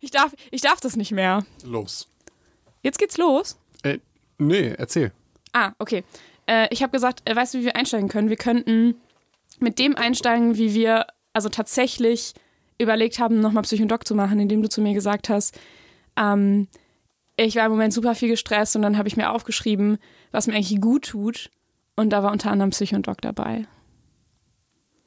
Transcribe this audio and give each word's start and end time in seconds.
Ich 0.00 0.10
darf, 0.10 0.34
ich 0.50 0.62
darf 0.62 0.80
das 0.80 0.96
nicht 0.96 1.12
mehr. 1.12 1.44
Los. 1.62 2.08
Jetzt 2.82 2.98
geht's 2.98 3.18
los. 3.18 3.58
Äh, 3.82 3.98
nee, 4.38 4.74
erzähl. 4.76 5.12
Ah, 5.52 5.72
okay. 5.78 6.04
Äh, 6.46 6.68
ich 6.70 6.82
habe 6.82 6.92
gesagt, 6.92 7.28
äh, 7.28 7.36
weißt 7.36 7.54
du, 7.54 7.58
wie 7.58 7.64
wir 7.66 7.76
einsteigen 7.76 8.08
können? 8.08 8.30
Wir 8.30 8.36
könnten 8.36 8.94
mit 9.58 9.78
dem 9.78 9.96
einsteigen, 9.96 10.56
wie 10.56 10.74
wir 10.74 11.06
also 11.32 11.48
tatsächlich 11.48 12.34
überlegt 12.78 13.18
haben, 13.18 13.40
nochmal 13.40 13.62
Psychodoc 13.62 14.06
zu 14.06 14.14
machen, 14.14 14.40
indem 14.40 14.62
du 14.62 14.68
zu 14.68 14.80
mir 14.80 14.94
gesagt 14.94 15.28
hast, 15.28 15.58
ähm, 16.16 16.66
ich 17.36 17.56
war 17.56 17.66
im 17.66 17.72
Moment 17.72 17.92
super 17.92 18.14
viel 18.14 18.28
gestresst 18.28 18.76
und 18.76 18.82
dann 18.82 18.98
habe 18.98 19.08
ich 19.08 19.16
mir 19.16 19.30
aufgeschrieben, 19.30 19.98
was 20.30 20.46
mir 20.46 20.54
eigentlich 20.54 20.80
gut 20.80 21.06
tut. 21.08 21.50
Und 21.96 22.10
da 22.10 22.22
war 22.22 22.32
unter 22.32 22.50
anderem 22.50 22.70
Psychodoc 22.70 23.20
dabei. 23.20 23.66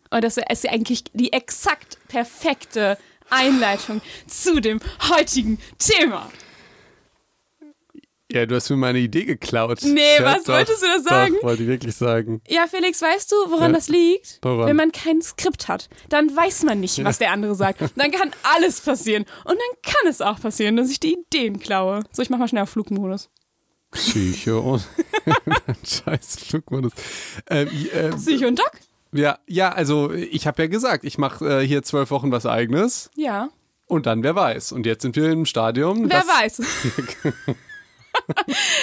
Und 0.10 0.23
das 0.23 0.38
ist 0.38 0.70
eigentlich 0.70 1.05
die 1.14 1.34
exakt 1.34 1.98
perfekte 2.07 2.98
Einleitung 3.34 4.02
zu 4.28 4.60
dem 4.60 4.80
heutigen 5.10 5.60
Thema. 5.80 6.30
Ja, 8.32 8.48
du 8.48 8.55
hast 8.55 8.70
mir 8.72 8.78
meine 8.78 8.98
Idee 8.98 9.26
geklaut. 9.26 9.84
Nee, 9.84 10.16
ja, 10.18 10.24
was 10.24 10.44
doch, 10.46 10.55
wolltest 10.55 10.82
du 10.82 10.88
da 10.88 11.00
sagen? 11.02 11.36
Doch, 11.36 11.44
wollte 11.44 11.62
ich 11.64 11.70
wirklich 11.70 11.96
sagen. 11.96 12.41
Ja, 12.48 12.66
Felix, 12.68 13.00
weißt 13.00 13.32
du, 13.32 13.36
woran 13.52 13.72
Ja. 13.72 13.77
das 13.77 13.90
liegt? 13.90 14.40
Woran? 14.41 14.66
Wenn 14.68 14.76
man 14.76 14.91
kein 14.91 15.22
Skript 15.22 15.68
hat, 15.68 15.88
dann 16.10 16.36
weiß 16.36 16.64
man 16.64 16.80
nicht, 16.80 17.04
was 17.04 17.20
der 17.20 17.32
andere 17.32 17.54
sagt. 17.54 17.82
Dann 17.96 18.10
kann 18.12 18.32
alles 18.41 18.82
passieren. 18.82 19.26
Und 19.46 19.52
dann 19.60 19.82
kann 19.84 20.10
es 20.10 20.20
auch 20.22 20.40
passieren, 20.40 20.77
dass 20.77 20.90
ich 20.90 21.00
die 21.00 21.13
Ideen 21.13 21.60
klaue. 21.60 22.02
So, 22.12 22.24
ich 22.24 22.32
mach 22.32 22.40
mal 22.40 22.48
schnell 22.48 22.63
auf 22.63 22.70
Flugmodus. 22.72 23.30
Psycho 23.91 24.60
und 24.74 24.88
scheiß 25.88 26.38
Flugmodus. 26.48 26.94
Ähm, 27.52 27.70
äh, 27.94 28.10
Psycho 28.12 28.48
und 28.48 28.58
Doc? 28.58 28.72
Ja, 29.13 29.38
ja, 29.48 29.72
also 29.72 30.12
ich 30.12 30.48
habe 30.48 30.63
ja 30.63 30.67
gesagt, 30.67 31.03
ich 31.03 31.17
mache 31.17 31.62
äh, 31.62 31.66
hier 31.67 31.84
zwölf 31.84 32.12
Wochen 32.12 32.31
was 32.31 32.45
eigenes 32.45 33.09
Ja. 33.16 33.49
und 33.88 34.05
dann 34.05 34.23
wer 34.23 34.35
weiß. 34.35 34.71
Und 34.71 34.85
jetzt 34.85 35.02
sind 35.04 35.16
wir 35.16 35.31
im 35.31 35.45
Stadium. 35.45 36.09
Wer 36.09 36.21
weiß. 36.23 36.62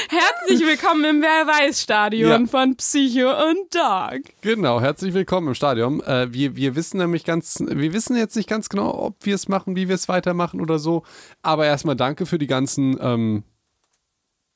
Herzlich 0.08 0.66
willkommen 0.66 1.04
im 1.04 1.22
Wer 1.22 1.46
weiß 1.46 1.80
Stadion 1.82 2.42
Ja. 2.42 2.46
von 2.46 2.76
Psycho 2.76 3.30
und 3.30 3.74
Doc. 3.74 4.22
Genau, 4.40 4.80
herzlich 4.80 5.14
willkommen 5.14 5.48
im 5.48 5.54
Stadion. 5.54 6.00
Äh, 6.02 6.32
wir, 6.32 6.56
wir 6.56 6.74
wissen 6.74 6.98
nämlich 6.98 7.24
ganz, 7.24 7.58
wir 7.60 7.92
wissen 7.92 8.16
jetzt 8.16 8.34
nicht 8.36 8.48
ganz 8.48 8.68
genau, 8.68 8.92
ob 8.92 9.24
wir 9.24 9.34
es 9.36 9.48
machen, 9.48 9.76
wie 9.76 9.88
wir 9.88 9.94
es 9.94 10.08
weitermachen 10.08 10.60
oder 10.60 10.78
so. 10.78 11.04
Aber 11.42 11.64
erstmal 11.66 11.96
danke 11.96 12.26
für 12.26 12.38
die 12.38 12.48
ganzen 12.48 12.98
ähm, 13.00 13.44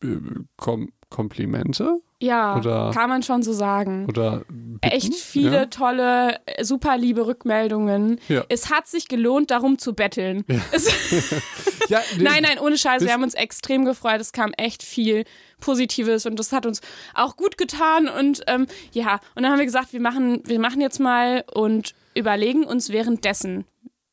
äh, 0.02 0.16
Kom 0.56 0.90
Komplimente 1.08 2.00
Ja, 2.22 2.56
Oder- 2.56 2.90
kann 2.94 3.10
man 3.10 3.22
schon 3.22 3.42
so 3.42 3.52
sagen. 3.52 4.06
oder 4.08 4.38
Bitten? 4.48 4.78
Echt 4.80 5.14
viele 5.14 5.52
Ja? 5.56 5.66
tolle, 5.66 6.38
äh, 6.46 6.64
super 6.64 6.96
liebe 6.96 7.26
Rückmeldungen. 7.26 8.18
Ja. 8.28 8.44
Es 8.48 8.70
hat 8.70 8.86
sich 8.86 9.08
gelohnt, 9.08 9.50
darum 9.50 9.78
zu 9.78 9.94
betteln. 9.94 10.44
Es, 10.72 10.88
Ja, 11.88 12.00
nein, 12.18 12.42
nein, 12.42 12.58
ohne 12.60 12.78
Scheiß. 12.78 13.02
Wir 13.04 13.12
haben 13.12 13.22
uns 13.24 13.34
extrem 13.34 13.84
gefreut. 13.84 14.18
Es 14.20 14.32
kam 14.32 14.52
echt 14.54 14.82
viel 14.82 15.24
Positives 15.60 16.24
und 16.24 16.38
das 16.38 16.50
hat 16.52 16.64
uns 16.64 16.80
auch 17.12 17.36
gut 17.36 17.58
getan. 17.58 18.08
Und 18.08 18.42
ähm, 18.46 18.66
ja, 18.92 19.20
und 19.34 19.42
dann 19.42 19.52
haben 19.52 19.58
wir 19.58 19.66
gesagt, 19.66 19.92
wir 19.92 20.00
machen, 20.00 20.40
wir 20.46 20.58
machen 20.60 20.80
jetzt 20.80 20.98
mal 20.98 21.44
und 21.52 21.94
überlegen 22.14 22.64
uns 22.64 22.90
währenddessen. 22.90 23.64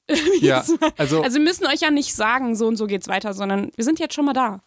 Ja, 0.41 0.65
also, 0.97 1.21
Also 1.21 1.37
wir 1.37 1.43
müssen 1.43 1.65
euch 1.67 1.79
ja 1.79 1.91
nicht 1.91 2.13
sagen, 2.13 2.57
so 2.57 2.67
und 2.67 2.75
so 2.75 2.87
geht's 2.87 3.07
weiter, 3.07 3.33
sondern 3.33 3.71
wir 3.77 3.85
sind 3.85 3.99
jetzt 3.99 4.13
schon 4.15 4.25
mal 4.25 4.33
da. 4.33 4.59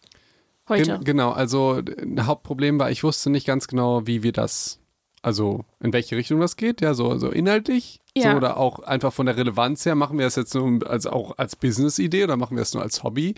Heute. 0.67 0.83
gen 0.83 1.03
genau, 1.03 1.31
also 1.31 1.81
ein 2.01 2.25
Hauptproblem 2.25 2.79
war, 2.79 2.89
ich 2.89 3.03
wusste 3.03 3.29
nicht 3.29 3.45
ganz 3.45 3.67
genau, 3.67 4.07
wie 4.07 4.23
wir 4.23 4.31
das, 4.31 4.79
also 5.21 5.63
in 5.79 5.93
welche 5.93 6.17
Richtung 6.17 6.39
das 6.39 6.55
geht, 6.55 6.81
ja, 6.81 6.93
so, 6.93 7.17
so 7.17 7.29
inhaltlich. 7.29 7.99
Ja. 8.17 8.31
So, 8.31 8.37
oder 8.37 8.57
auch 8.57 8.79
einfach 8.79 9.11
von 9.11 9.25
der 9.25 9.37
Relevanz 9.37 9.85
her, 9.85 9.95
machen 9.95 10.17
wir 10.17 10.25
das 10.25 10.35
jetzt 10.37 10.55
nur 10.55 10.89
als, 10.89 11.05
auch 11.05 11.37
als 11.37 11.55
Business-Idee 11.55 12.23
oder 12.23 12.37
machen 12.37 12.55
wir 12.55 12.61
das 12.61 12.73
nur 12.73 12.81
als 12.81 13.03
Hobby? 13.03 13.35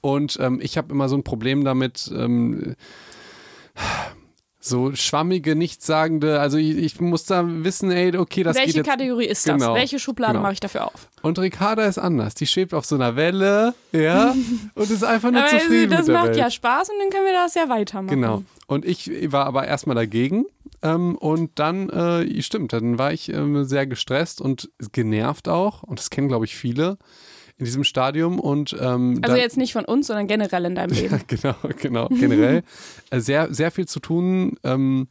Und 0.00 0.38
ähm, 0.40 0.60
ich 0.60 0.76
habe 0.76 0.92
immer 0.92 1.08
so 1.08 1.16
ein 1.16 1.24
Problem 1.24 1.64
damit, 1.64 2.10
ähm, 2.14 2.74
so 4.68 4.94
schwammige, 4.94 5.56
nichtssagende, 5.56 6.40
also 6.40 6.56
ich, 6.58 6.76
ich 6.76 7.00
muss 7.00 7.24
da 7.24 7.44
wissen, 7.46 7.90
ey, 7.90 8.16
okay, 8.16 8.42
das 8.42 8.56
geht 8.56 8.66
Welche 8.66 8.78
jetzt. 8.78 8.86
Kategorie 8.88 9.26
ist 9.26 9.44
Genau, 9.44 9.68
das? 9.68 9.74
Welche 9.76 9.98
Schublade 9.98 10.32
genau. 10.32 10.42
mache 10.42 10.54
ich 10.54 10.60
dafür 10.60 10.86
auf? 10.86 11.08
Und 11.22 11.38
Ricarda 11.38 11.84
ist 11.86 11.98
anders. 11.98 12.34
Die 12.34 12.46
schwebt 12.46 12.74
auf 12.74 12.84
so 12.84 12.94
einer 12.94 13.16
Welle, 13.16 13.74
ja, 13.92 14.34
und 14.74 14.90
ist 14.90 15.04
einfach 15.04 15.30
nur 15.30 15.42
Aber 15.42 15.50
zufrieden 15.50 15.90
das 15.90 16.00
mit 16.00 16.08
der 16.08 16.14
macht 16.14 16.28
Welt. 16.28 16.36
ja 16.38 16.50
Spaß 16.50 16.88
und 16.90 16.96
dann 17.00 17.10
können 17.10 17.26
wir 17.26 17.32
das 17.34 17.54
ja 17.54 17.68
weitermachen. 17.68 18.14
Genau. 18.14 18.42
Und 18.66 18.84
ich 18.84 19.10
war 19.32 19.46
aber 19.46 19.66
erstmal 19.66 19.96
dagegen. 19.96 20.44
Ähm, 20.80 21.16
und 21.16 21.58
dann, 21.58 21.90
äh, 21.90 22.40
stimmt, 22.42 22.72
dann 22.72 22.98
war 22.98 23.12
ich 23.12 23.32
ähm, 23.32 23.64
sehr 23.64 23.86
gestresst 23.86 24.40
und 24.40 24.70
genervt 24.92 25.48
auch. 25.48 25.82
Und 25.82 25.98
das 25.98 26.10
kennen, 26.10 26.28
glaube 26.28 26.44
ich, 26.44 26.54
viele 26.56 26.98
in 27.58 27.64
diesem 27.64 27.84
Stadium. 27.84 28.38
Und 28.38 28.76
ähm, 28.80 29.18
Also 29.22 29.36
jetzt 29.36 29.56
nicht 29.56 29.72
von 29.72 29.84
uns, 29.84 30.06
sondern 30.06 30.26
generell 30.26 30.64
in 30.64 30.74
deinem 30.74 30.92
Leben. 30.92 31.20
genau, 31.26 31.56
genau, 31.80 32.08
generell 32.08 32.62
äh, 33.10 33.20
sehr, 33.20 33.52
sehr 33.52 33.70
viel 33.70 33.86
zu 33.86 34.00
tun. 34.00 34.56
Ähm, 34.62 35.08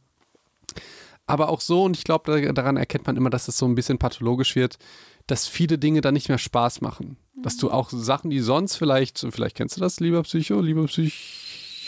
aber 1.26 1.50
auch 1.50 1.60
so, 1.60 1.84
und 1.84 1.96
ich 1.96 2.04
glaube, 2.04 2.40
da, 2.42 2.52
daran 2.52 2.78
erkennt 2.78 3.06
man 3.06 3.16
immer, 3.16 3.30
dass 3.30 3.48
es 3.48 3.58
so 3.58 3.66
ein 3.66 3.74
bisschen 3.74 3.98
pathologisch 3.98 4.56
wird, 4.56 4.78
dass 5.26 5.46
viele 5.46 5.78
Dinge 5.78 6.00
dann 6.00 6.14
nicht 6.14 6.30
mehr 6.30 6.38
Spaß 6.38 6.80
machen. 6.80 7.18
Dass 7.40 7.58
du 7.58 7.70
auch 7.70 7.90
Sachen, 7.90 8.30
die 8.30 8.40
sonst 8.40 8.76
vielleicht, 8.76 9.24
vielleicht 9.30 9.56
kennst 9.56 9.76
du 9.76 9.80
das, 9.80 10.00
lieber 10.00 10.22
Psycho, 10.22 10.60
lieber 10.60 10.84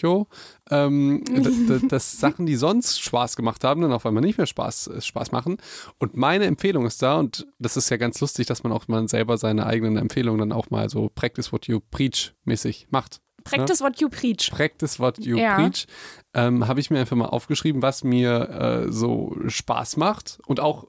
Psycho, 0.01 0.29
ähm, 0.71 1.23
d- 1.29 1.79
d- 1.81 1.87
dass 1.89 2.19
Sachen, 2.19 2.47
die 2.47 2.57
sonst 2.57 3.01
Spaß 3.03 3.37
gemacht 3.37 3.65
haben, 3.65 3.83
dann 3.83 3.93
auf 3.93 4.07
einmal 4.07 4.23
nicht 4.23 4.39
mehr 4.39 4.47
Spaß, 4.47 4.89
äh, 4.89 5.01
Spaß 5.01 5.33
machen. 5.33 5.59
Und 5.99 6.17
meine 6.17 6.47
Empfehlung 6.47 6.87
ist 6.87 7.03
da, 7.03 7.19
und 7.19 7.47
das 7.59 7.77
ist 7.77 7.91
ja 7.91 7.97
ganz 7.97 8.21
lustig, 8.21 8.47
dass 8.47 8.63
man 8.63 8.73
auch 8.73 8.89
mal 8.89 9.07
selber 9.09 9.37
seine 9.39 9.67
eigenen 9.67 9.97
Empfehlungen 9.97 10.39
dann 10.41 10.53
auch 10.53 10.71
mal 10.71 10.89
so 10.89 11.11
practice 11.15 11.53
what 11.53 11.67
you 11.67 11.81
preach 11.91 12.33
mäßig 12.45 12.89
macht. 12.91 13.21
Practice 13.45 13.81
what 13.81 14.01
you 14.01 14.09
preach. 14.09 14.51
Practice 14.51 14.99
what 14.99 15.19
you 15.25 15.37
Ja. 15.37 15.57
preach, 15.57 15.87
ähm, 16.35 16.69
habe 16.69 16.79
ich 16.81 16.91
mir 16.91 17.01
einfach 17.01 17.17
mal 17.17 17.27
aufgeschrieben, 17.27 17.83
was 17.83 18.05
mir 18.05 18.87
äh, 18.89 18.93
so 18.93 19.37
Spaß 19.49 19.97
macht. 19.97 20.39
Und 20.47 20.61
auch, 20.61 20.87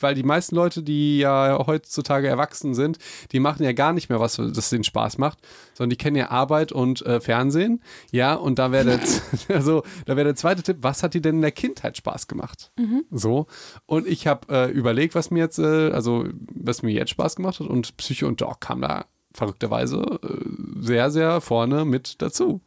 weil 0.00 0.14
die 0.14 0.24
meisten 0.24 0.56
Leute, 0.56 0.82
die 0.82 1.18
ja 1.18 1.64
heutzutage 1.66 2.26
erwachsen 2.26 2.74
sind, 2.74 2.98
die 3.30 3.38
machen 3.38 3.62
ja 3.62 3.72
gar 3.72 3.92
nicht 3.92 4.08
mehr 4.08 4.18
was, 4.18 4.36
das 4.36 4.70
denen 4.70 4.82
Spaß 4.84 5.18
macht, 5.18 5.38
sondern 5.74 5.90
die 5.90 5.96
kennen 5.96 6.16
ja 6.16 6.30
Arbeit 6.30 6.72
und 6.72 7.02
äh, 7.06 7.20
Fernsehen. 7.20 7.80
Ja, 8.10 8.34
und 8.34 8.58
da 8.58 8.72
wäre 8.72 8.84
der, 8.84 9.00
also, 9.56 9.84
da 10.06 10.16
wäre 10.16 10.24
der 10.24 10.36
zweite 10.36 10.62
Tipp, 10.62 10.78
was 10.80 11.02
hat 11.04 11.14
dir 11.14 11.22
denn 11.22 11.36
in 11.36 11.42
der 11.42 11.52
Kindheit 11.52 11.96
Spaß 11.96 12.26
gemacht? 12.26 12.72
So. 13.10 13.46
Und 13.86 14.06
ich 14.08 14.26
habe 14.26 14.52
äh, 14.52 14.70
überlegt, 14.70 15.14
was 15.14 15.30
mir 15.30 15.40
jetzt, 15.40 15.58
äh, 15.58 15.90
also 15.92 16.26
was 16.54 16.82
mir 16.82 16.90
jetzt 16.92 17.10
Spaß 17.10 17.36
gemacht 17.36 17.60
hat 17.60 17.68
und 17.68 17.96
Psycho 17.96 18.26
und 18.26 18.40
Dog 18.40 18.60
kam 18.60 18.80
da 18.80 19.04
verrückterweise 19.34 20.20
äh, 20.22 20.80
sehr, 20.80 21.10
sehr 21.10 21.40
vorne 21.40 21.84
mit 21.84 22.20
dazu. 22.22 22.60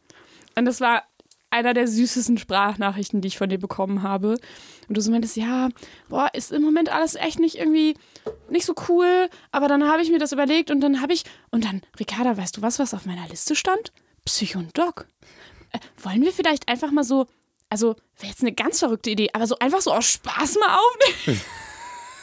Und 0.54 0.64
das 0.64 0.80
war 0.80 1.02
einer 1.50 1.74
der 1.74 1.88
süßesten 1.88 2.38
Sprachnachrichten, 2.38 3.20
die 3.20 3.28
ich 3.28 3.38
von 3.38 3.48
dir 3.48 3.58
bekommen 3.58 4.02
habe. 4.02 4.38
Und 4.88 4.96
du 4.96 5.00
so 5.00 5.10
meintest, 5.10 5.36
ja, 5.36 5.68
boah, 6.08 6.28
ist 6.32 6.52
im 6.52 6.62
Moment 6.62 6.90
alles 6.92 7.14
echt 7.14 7.38
nicht 7.38 7.56
irgendwie 7.56 7.94
nicht 8.50 8.66
so 8.66 8.74
cool. 8.88 9.28
Aber 9.52 9.68
dann 9.68 9.88
habe 9.88 10.02
ich 10.02 10.10
mir 10.10 10.18
das 10.18 10.32
überlegt 10.32 10.70
und 10.70 10.80
dann 10.80 11.00
habe 11.00 11.12
ich, 11.12 11.24
und 11.50 11.64
dann, 11.64 11.82
Ricarda, 11.98 12.36
weißt 12.36 12.56
du 12.56 12.62
was, 12.62 12.78
was 12.78 12.94
auf 12.94 13.06
meiner 13.06 13.26
Liste 13.28 13.54
stand? 13.56 13.92
Psycho 14.24 14.58
und 14.58 14.76
Doc. 14.76 15.06
Äh, 15.72 15.78
wollen 16.02 16.22
wir 16.22 16.32
vielleicht 16.32 16.68
einfach 16.68 16.90
mal 16.90 17.04
so, 17.04 17.26
also 17.70 17.96
wäre 18.18 18.30
jetzt 18.30 18.42
eine 18.42 18.52
ganz 18.52 18.80
verrückte 18.80 19.10
Idee, 19.10 19.30
aber 19.32 19.46
so 19.46 19.58
einfach 19.58 19.80
so 19.80 19.92
aus 19.92 20.04
Spaß 20.06 20.58
mal 20.60 20.78
aufnehmen? 20.78 21.40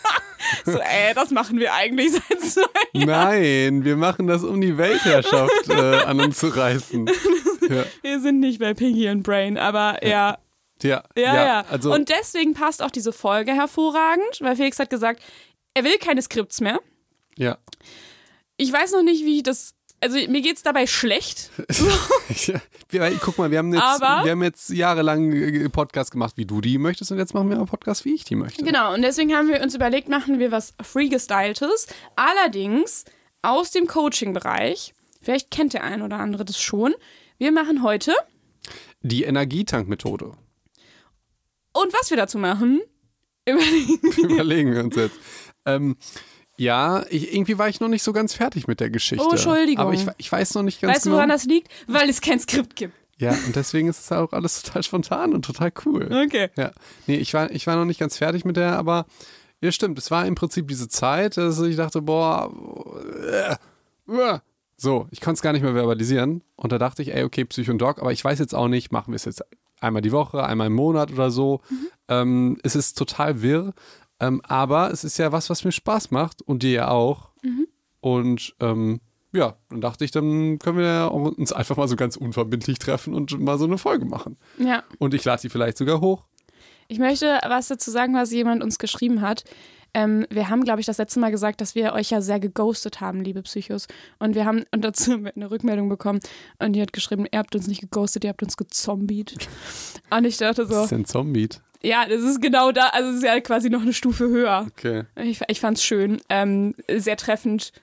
so, 0.66 0.78
ey, 0.80 1.14
das 1.14 1.32
machen 1.32 1.60
wir 1.60 1.74
eigentlich 1.74 2.12
seit 2.30 2.42
zwei 2.42 2.66
Nein, 2.94 3.84
wir 3.86 3.96
machen 3.96 4.28
das, 4.28 4.44
um 4.44 4.60
die 4.62 4.78
Weltherrschaft 4.78 5.70
äh, 5.70 6.02
an 6.04 6.20
uns 6.20 6.38
zu 6.40 6.48
reißen. 6.48 7.10
Ja, 7.70 7.86
Wir 8.02 8.20
sind 8.20 8.42
nicht 8.42 8.60
bei 8.60 8.74
Piggy 8.74 9.08
und 9.08 9.24
Brain, 9.24 9.58
aber 9.58 10.06
ja, 10.06 10.38
ja, 10.82 11.02
Ja, 11.16 11.34
ja. 11.46 11.66
Also, 11.72 11.94
und 11.94 12.10
deswegen 12.10 12.54
passt 12.54 12.84
auch 12.84 12.92
diese 12.92 13.14
Folge 13.14 13.54
hervorragend, 13.54 14.42
weil 14.42 14.58
Felix 14.58 14.80
hat 14.80 14.90
gesagt, 14.90 15.22
er 15.74 15.86
will 15.86 15.98
keine 15.98 16.22
Skripts 16.22 16.60
mehr. 16.60 16.82
ja. 17.38 17.58
Ich 18.58 18.72
weiß 18.72 18.92
noch 18.92 19.02
nicht, 19.02 19.24
wie 19.24 19.38
ich 19.38 19.44
das. 19.44 19.74
Also 20.04 20.18
mir 20.30 20.42
geht's 20.42 20.64
dabei 20.64 20.86
schlecht. 20.86 21.50
ja. 22.48 22.62
Wir, 22.90 23.20
guck 23.22 23.38
mal, 23.38 23.50
wir 23.52 23.60
haben, 23.60 23.74
jetzt, 23.74 23.84
Aber- 23.84 24.26
wir 24.26 24.32
haben 24.32 24.44
jetzt 24.44 24.70
jahrelang 24.70 25.32
äh, 25.32 25.70
Podcast 25.70 26.12
gemacht, 26.12 26.34
wie 26.36 26.46
du 26.46 26.60
die 26.60 26.78
möchtest, 26.78 27.12
und 27.12 27.18
jetzt 27.20 27.34
machen 27.34 27.50
wir 27.50 27.56
einen 27.56 27.68
Podcast, 27.68 28.04
wie 28.04 28.14
ich 28.14 28.26
die 28.26 28.36
möchte. 28.36 28.64
Genau, 28.64 28.94
und 28.94 29.02
deswegen 29.02 29.34
haben 29.34 29.48
wir 29.48 29.62
uns 29.62 29.74
überlegt, 29.74 30.10
machen 30.10 30.40
wir 30.40 30.52
was 30.52 30.74
Freegestyltes. 30.82 31.88
Allerdings 32.18 33.06
aus 33.42 33.72
dem 33.72 33.88
Coaching-Bereich. 33.88 34.94
Vielleicht 35.22 35.52
kennt 35.52 35.74
der 35.74 35.86
ein 35.86 36.02
oder 36.02 36.20
andere 36.20 36.44
das 36.44 36.62
schon. 36.62 36.94
Wir 37.38 37.54
machen 37.54 37.82
heute. 37.82 38.14
Die 39.02 39.24
Energietank-Methode. 39.24 40.34
Und 41.74 41.94
was 41.94 42.10
wir 42.10 42.18
dazu 42.18 42.38
machen, 42.38 42.82
überlegen. 43.48 44.00
Überlegen 44.34 44.74
wir 44.74 44.84
uns 44.84 44.96
jetzt. 44.96 45.16
Ähm, 45.66 45.96
ja, 46.58 47.04
ich, 47.10 47.34
irgendwie 47.34 47.58
war 47.58 47.70
ich 47.70 47.80
noch 47.80 47.88
nicht 47.88 48.04
so 48.04 48.14
ganz 48.14 48.34
fertig 48.34 48.68
mit 48.68 48.80
der 48.80 48.90
Geschichte. 48.90 49.26
Oh, 49.26 49.32
Entschuldigung. 49.32 49.80
Aber 49.84 49.94
ich, 49.94 50.06
ich 50.18 50.32
weiß 50.32 50.54
noch 50.56 50.64
nicht 50.64 50.82
ganz 50.82 50.96
Weißt 50.96 51.06
du, 51.06 51.10
genau. 51.10 51.18
woran 51.18 51.30
das 51.30 51.46
liegt? 51.46 51.70
Weil 51.88 52.10
es 52.10 52.22
kein 52.22 52.40
Skript 52.40 52.76
gibt. 52.76 52.94
ja, 53.18 53.32
und 53.46 53.56
deswegen 53.56 53.88
ist 53.88 54.00
es 54.00 54.12
auch 54.12 54.32
alles 54.34 54.62
total 54.62 54.84
spontan 54.84 55.34
und 55.34 55.44
total 55.46 55.72
cool. 55.86 56.10
Okay. 56.26 56.50
Ja, 56.56 56.72
nee, 57.08 57.18
ich 57.18 57.34
war, 57.34 57.50
ich 57.52 57.66
war 57.68 57.76
noch 57.76 57.86
nicht 57.86 58.00
ganz 58.00 58.18
fertig 58.18 58.46
mit 58.46 58.58
der, 58.58 58.78
aber 58.78 59.06
ja, 59.62 59.72
stimmt. 59.72 59.98
Es 59.98 60.12
war 60.12 60.26
im 60.26 60.36
Prinzip 60.36 60.68
diese 60.68 60.90
Zeit, 60.90 61.38
dass 61.38 61.60
ich 61.62 61.76
dachte, 61.78 62.02
boah, 62.02 62.52
äh, 63.26 63.56
äh, 64.12 64.40
So, 64.76 65.08
ich 65.12 65.22
konnte 65.22 65.38
es 65.38 65.42
gar 65.42 65.54
nicht 65.54 65.62
mehr 65.62 65.74
verbalisieren. 65.74 66.44
Und 66.56 66.72
da 66.72 66.78
dachte 66.78 67.02
ich, 67.02 67.14
ey, 67.14 67.24
okay, 67.24 67.46
Psycho 67.46 67.72
und 67.72 67.78
Doc, 67.80 68.00
aber 68.00 68.12
ich 68.12 68.24
weiß 68.24 68.40
jetzt 68.40 68.54
auch 68.54 68.68
nicht, 68.68 68.92
machen 68.92 69.14
wir 69.14 69.16
es 69.16 69.26
jetzt 69.26 69.42
einmal 69.80 70.02
die 70.02 70.12
Woche, 70.12 70.44
einmal 70.44 70.68
im 70.68 70.74
Monat 70.74 71.12
oder 71.12 71.32
so. 71.32 71.62
Mhm. 71.70 71.88
Ähm, 72.10 72.58
es 72.64 72.76
ist 72.76 72.98
total 72.98 73.42
wirr. 73.42 73.74
Ähm, 74.20 74.42
aber 74.44 74.92
es 74.92 75.04
ist 75.04 75.18
ja 75.18 75.32
was, 75.32 75.50
was 75.50 75.64
mir 75.64 75.72
Spaß 75.72 76.12
macht 76.12 76.42
und 76.42 76.64
dir 76.64 76.72
ja 76.72 76.88
auch. 76.90 77.32
Mhm. 77.42 77.68
Und 78.00 78.56
ähm, 78.60 79.02
ja, 79.34 79.58
dann 79.70 79.82
dachte 79.82 80.06
ich, 80.06 80.12
dann 80.12 80.60
können 80.60 80.78
wir 80.78 81.12
uns 81.12 81.52
einfach 81.52 81.76
mal 81.76 81.88
so 81.88 81.96
ganz 81.96 82.16
unverbindlich 82.16 82.78
treffen 82.80 83.14
und 83.14 83.40
mal 83.40 83.58
so 83.58 83.66
eine 83.66 83.78
Folge 83.78 84.06
machen. 84.06 84.38
Ja. 84.60 84.84
Und 85.00 85.14
ich 85.14 85.26
lade 85.26 85.42
die 85.42 85.50
vielleicht 85.50 85.78
sogar 85.78 86.02
hoch. 86.02 86.26
Ich 86.88 87.00
möchte 87.00 87.40
was 87.48 87.68
dazu 87.68 87.90
sagen, 87.90 88.14
was 88.14 88.32
jemand 88.32 88.64
uns 88.64 88.78
geschrieben 88.78 89.22
hat. 89.22 89.44
Ähm, 89.94 90.26
wir 90.30 90.50
haben, 90.50 90.64
glaube 90.64 90.80
ich, 90.80 90.86
das 90.86 90.98
letzte 90.98 91.20
Mal 91.20 91.32
gesagt, 91.32 91.62
dass 91.62 91.76
wir 91.76 91.94
euch 91.94 92.10
ja 92.10 92.22
sehr 92.22 92.40
geghostet 92.40 93.02
haben, 93.02 93.22
liebe 93.22 93.42
Psychos. 93.44 93.88
Und 94.20 94.36
wir 94.36 94.46
haben 94.46 94.64
und 94.72 94.84
dazu 94.84 95.14
eine 95.36 95.52
Rückmeldung 95.52 95.90
bekommen. 95.90 96.20
Und 96.60 96.74
die 96.74 96.82
hat 96.82 96.94
geschrieben, 96.94 97.26
ihr 97.32 97.40
habt 97.40 97.56
uns 97.56 97.68
nicht 97.68 97.82
geghostet, 97.82 98.24
ihr 98.24 98.30
habt 98.30 98.44
uns 98.44 98.58
gezombied. 98.58 99.36
Und 100.10 100.26
ich 100.26 100.38
dachte 100.38 100.66
so. 100.66 100.76
Was 100.76 100.84
ist 100.84 100.92
denn 100.92 101.06
Zombied? 101.06 101.60
Ja, 101.82 102.06
das 102.08 102.22
ist 102.22 102.42
genau 102.42 102.72
da, 102.72 102.88
also 102.88 103.10
es 103.10 103.18
ist 103.18 103.24
ja 103.24 103.40
quasi 103.42 103.70
noch 103.70 103.82
eine 103.82 103.94
Stufe 103.94 104.30
höher. 104.30 104.68
Okay. 104.72 105.04
Ich, 105.22 105.42
ich 105.48 105.60
fand 105.60 105.78
es 105.78 105.84
schön, 105.84 106.22
ähm, 106.30 106.76
sehr 106.90 107.18
treffend. 107.18 107.74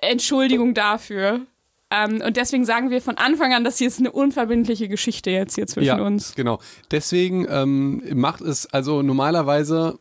Entschuldigung 0.00 0.72
dafür. 0.72 1.42
Ähm, 1.90 2.22
und 2.24 2.38
deswegen 2.38 2.64
sagen 2.64 2.88
wir 2.88 3.02
von 3.02 3.18
Anfang 3.18 3.52
an, 3.52 3.64
dass 3.64 3.76
hier 3.76 3.88
ist 3.88 3.98
eine 3.98 4.10
unverbindliche 4.10 4.88
Geschichte 4.88 5.30
jetzt 5.30 5.54
hier 5.56 5.66
zwischen 5.66 5.98
ja, 5.98 6.02
uns. 6.02 6.34
Genau. 6.34 6.58
Deswegen 6.90 7.46
ähm, 7.50 8.02
macht 8.14 8.40
es, 8.40 8.66
also 8.72 9.02
normalerweise 9.02 9.98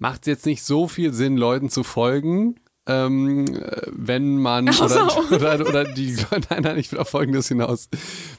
macht 0.00 0.22
es 0.22 0.26
jetzt 0.26 0.46
nicht 0.46 0.64
so 0.64 0.88
viel 0.88 1.12
Sinn, 1.12 1.36
Leuten 1.36 1.70
zu 1.70 1.84
folgen. 1.84 2.56
Ähm, 2.86 3.46
wenn 3.92 4.38
man 4.38 4.72
so. 4.72 4.84
oder, 4.84 5.30
oder, 5.30 5.68
oder, 5.68 5.84
die 5.84 6.16
nein, 6.50 6.62
nein, 6.62 6.78
ich 6.78 6.90
will 6.90 6.98
auf 6.98 7.10
folgendes 7.10 7.46
hinaus. 7.46 7.88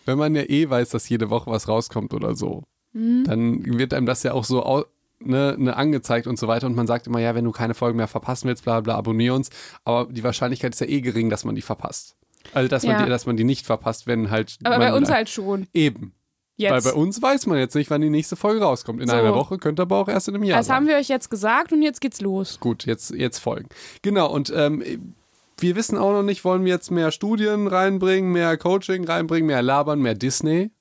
Wenn 0.06 0.18
man 0.18 0.36
ja 0.36 0.42
eh 0.42 0.70
weiß, 0.70 0.90
dass 0.90 1.08
jede 1.08 1.30
Woche 1.30 1.50
was 1.50 1.68
rauskommt 1.68 2.14
oder 2.14 2.36
so, 2.36 2.64
mhm. 2.92 3.24
dann 3.26 3.78
wird 3.78 3.94
einem 3.94 4.08
das 4.08 4.24
ja 4.24 4.34
auch 4.34 4.44
so 4.44 4.86
ne, 5.20 5.56
ne, 5.58 5.76
angezeigt 5.78 6.26
und 6.26 6.40
so 6.40 6.48
weiter. 6.48 6.66
Und 6.66 6.76
man 6.76 6.88
sagt 6.88 7.08
immer, 7.08 7.20
ja, 7.20 7.36
wenn 7.36 7.46
du 7.46 7.52
keine 7.52 7.76
Folgen 7.76 7.98
mehr 7.98 8.08
verpassen 8.08 8.48
willst, 8.48 8.64
bla 8.64 8.82
bla, 8.82 8.96
abonnier 8.96 9.36
uns. 9.36 9.52
Aber 9.86 10.12
die 10.12 10.24
Wahrscheinlichkeit 10.24 10.74
ist 10.74 10.82
ja 10.82 10.88
eh 10.88 11.02
gering, 11.02 11.30
dass 11.30 11.46
man 11.46 11.56
die 11.56 11.62
verpasst. 11.62 12.18
Also, 12.54 12.68
dass, 12.68 12.84
man, 12.84 13.04
die, 13.04 13.10
dass 13.10 13.28
man 13.28 13.38
die 13.38 13.44
nicht 13.44 13.68
verpasst, 13.68 14.08
wenn 14.08 14.32
halt. 14.32 14.58
Aber 14.64 14.80
bei 14.80 14.94
uns 14.94 15.12
halt 15.12 15.30
schon. 15.30 15.68
Eben. 15.74 16.14
Jetzt. 16.62 16.86
Weil 16.86 16.94
bei 16.94 16.98
uns 16.98 17.22
weiß 17.22 17.48
man 17.48 17.58
jetzt 17.58 17.76
nicht, 17.76 17.90
wann 17.90 18.02
die 18.02 18.10
nächste 18.10 18.36
Folge 18.36 18.62
rauskommt. 18.62 19.02
In 19.02 19.08
so. 19.08 19.16
einer 19.16 19.34
Woche 19.34 19.58
könnte 19.58 19.82
aber 19.82 19.98
auch 19.98 20.08
erst 20.08 20.28
in 20.28 20.36
einem 20.36 20.44
Jahr 20.44 20.60
Das 20.60 20.68
sein. 20.68 20.76
haben 20.78 20.88
wir 20.88 20.96
euch 20.96 21.08
jetzt 21.08 21.30
gesagt 21.30 21.74
und 21.74 21.82
jetzt 21.82 22.02
geht's 22.02 22.22
los. 22.22 22.60
Gut, 22.60 22.86
jetzt, 22.86 23.12
jetzt 23.12 23.40
folgen. 23.40 23.68
Genau, 24.02 24.32
und 24.32 24.54
ähm, 24.56 25.16
wir 25.58 25.76
wissen 25.76 25.98
auch 25.98 26.12
noch 26.12 26.24
nicht, 26.24 26.44
wollen 26.46 26.66
wir 26.66 26.74
jetzt 26.74 26.92
mehr 26.92 27.12
Studien 27.12 27.68
reinbringen, 27.68 28.32
mehr 28.32 28.58
Coaching 28.58 29.04
reinbringen, 29.06 29.48
mehr 29.48 29.62
labern, 29.62 30.00
mehr 30.02 30.16
Disney? 30.16 30.72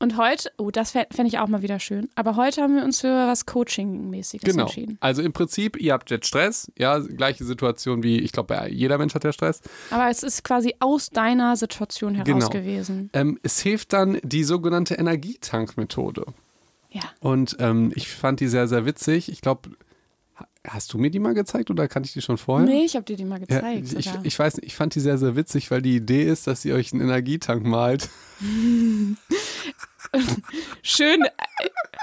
Und 0.00 0.16
heute, 0.16 0.50
oh, 0.58 0.70
das 0.70 0.92
fände 0.92 1.26
ich 1.26 1.38
auch 1.38 1.48
mal 1.48 1.62
wieder 1.62 1.80
schön. 1.80 2.08
Aber 2.14 2.36
heute 2.36 2.62
haben 2.62 2.76
wir 2.76 2.84
uns 2.84 3.00
für 3.00 3.08
was 3.08 3.46
Coaching-mäßiges 3.46 4.44
genau. 4.44 4.64
entschieden. 4.64 4.96
Also 5.00 5.22
im 5.22 5.32
Prinzip, 5.32 5.76
ihr 5.76 5.92
habt 5.92 6.10
jetzt 6.10 6.28
Stress, 6.28 6.70
ja, 6.78 7.00
gleiche 7.00 7.44
Situation 7.44 8.04
wie, 8.04 8.20
ich 8.20 8.30
glaube, 8.30 8.68
jeder 8.70 8.96
Mensch 8.96 9.14
hat 9.14 9.24
ja 9.24 9.32
Stress. 9.32 9.60
Aber 9.90 10.08
es 10.08 10.22
ist 10.22 10.44
quasi 10.44 10.74
aus 10.78 11.10
deiner 11.10 11.56
Situation 11.56 12.14
heraus 12.14 12.26
genau. 12.26 12.48
gewesen. 12.48 13.10
Ähm, 13.12 13.40
es 13.42 13.60
hilft 13.60 13.92
dann 13.92 14.20
die 14.22 14.44
sogenannte 14.44 14.94
Energietankmethode. 14.94 16.26
Ja. 16.90 17.02
Und 17.20 17.56
ähm, 17.58 17.92
ich 17.96 18.08
fand 18.08 18.38
die 18.38 18.48
sehr, 18.48 18.68
sehr 18.68 18.86
witzig. 18.86 19.30
Ich 19.32 19.40
glaube, 19.40 19.70
Hast 20.68 20.92
du 20.92 20.98
mir 20.98 21.10
die 21.10 21.18
mal 21.18 21.34
gezeigt 21.34 21.70
oder 21.70 21.88
kann 21.88 22.04
ich 22.04 22.12
die 22.12 22.20
schon 22.20 22.38
vorher? 22.38 22.68
Nee, 22.68 22.84
ich 22.84 22.94
habe 22.94 23.04
dir 23.04 23.16
die 23.16 23.24
mal 23.24 23.40
gezeigt. 23.40 23.92
Ja, 23.92 23.98
ich, 23.98 24.10
ich, 24.22 24.38
weiß 24.38 24.56
nicht, 24.56 24.66
ich 24.66 24.76
fand 24.76 24.94
die 24.94 25.00
sehr, 25.00 25.18
sehr 25.18 25.34
witzig, 25.34 25.70
weil 25.70 25.82
die 25.82 25.96
Idee 25.96 26.24
ist, 26.24 26.46
dass 26.46 26.64
ihr 26.64 26.74
euch 26.74 26.92
einen 26.92 27.02
Energietank 27.02 27.64
malt. 27.64 28.08
Schön. 30.82 31.24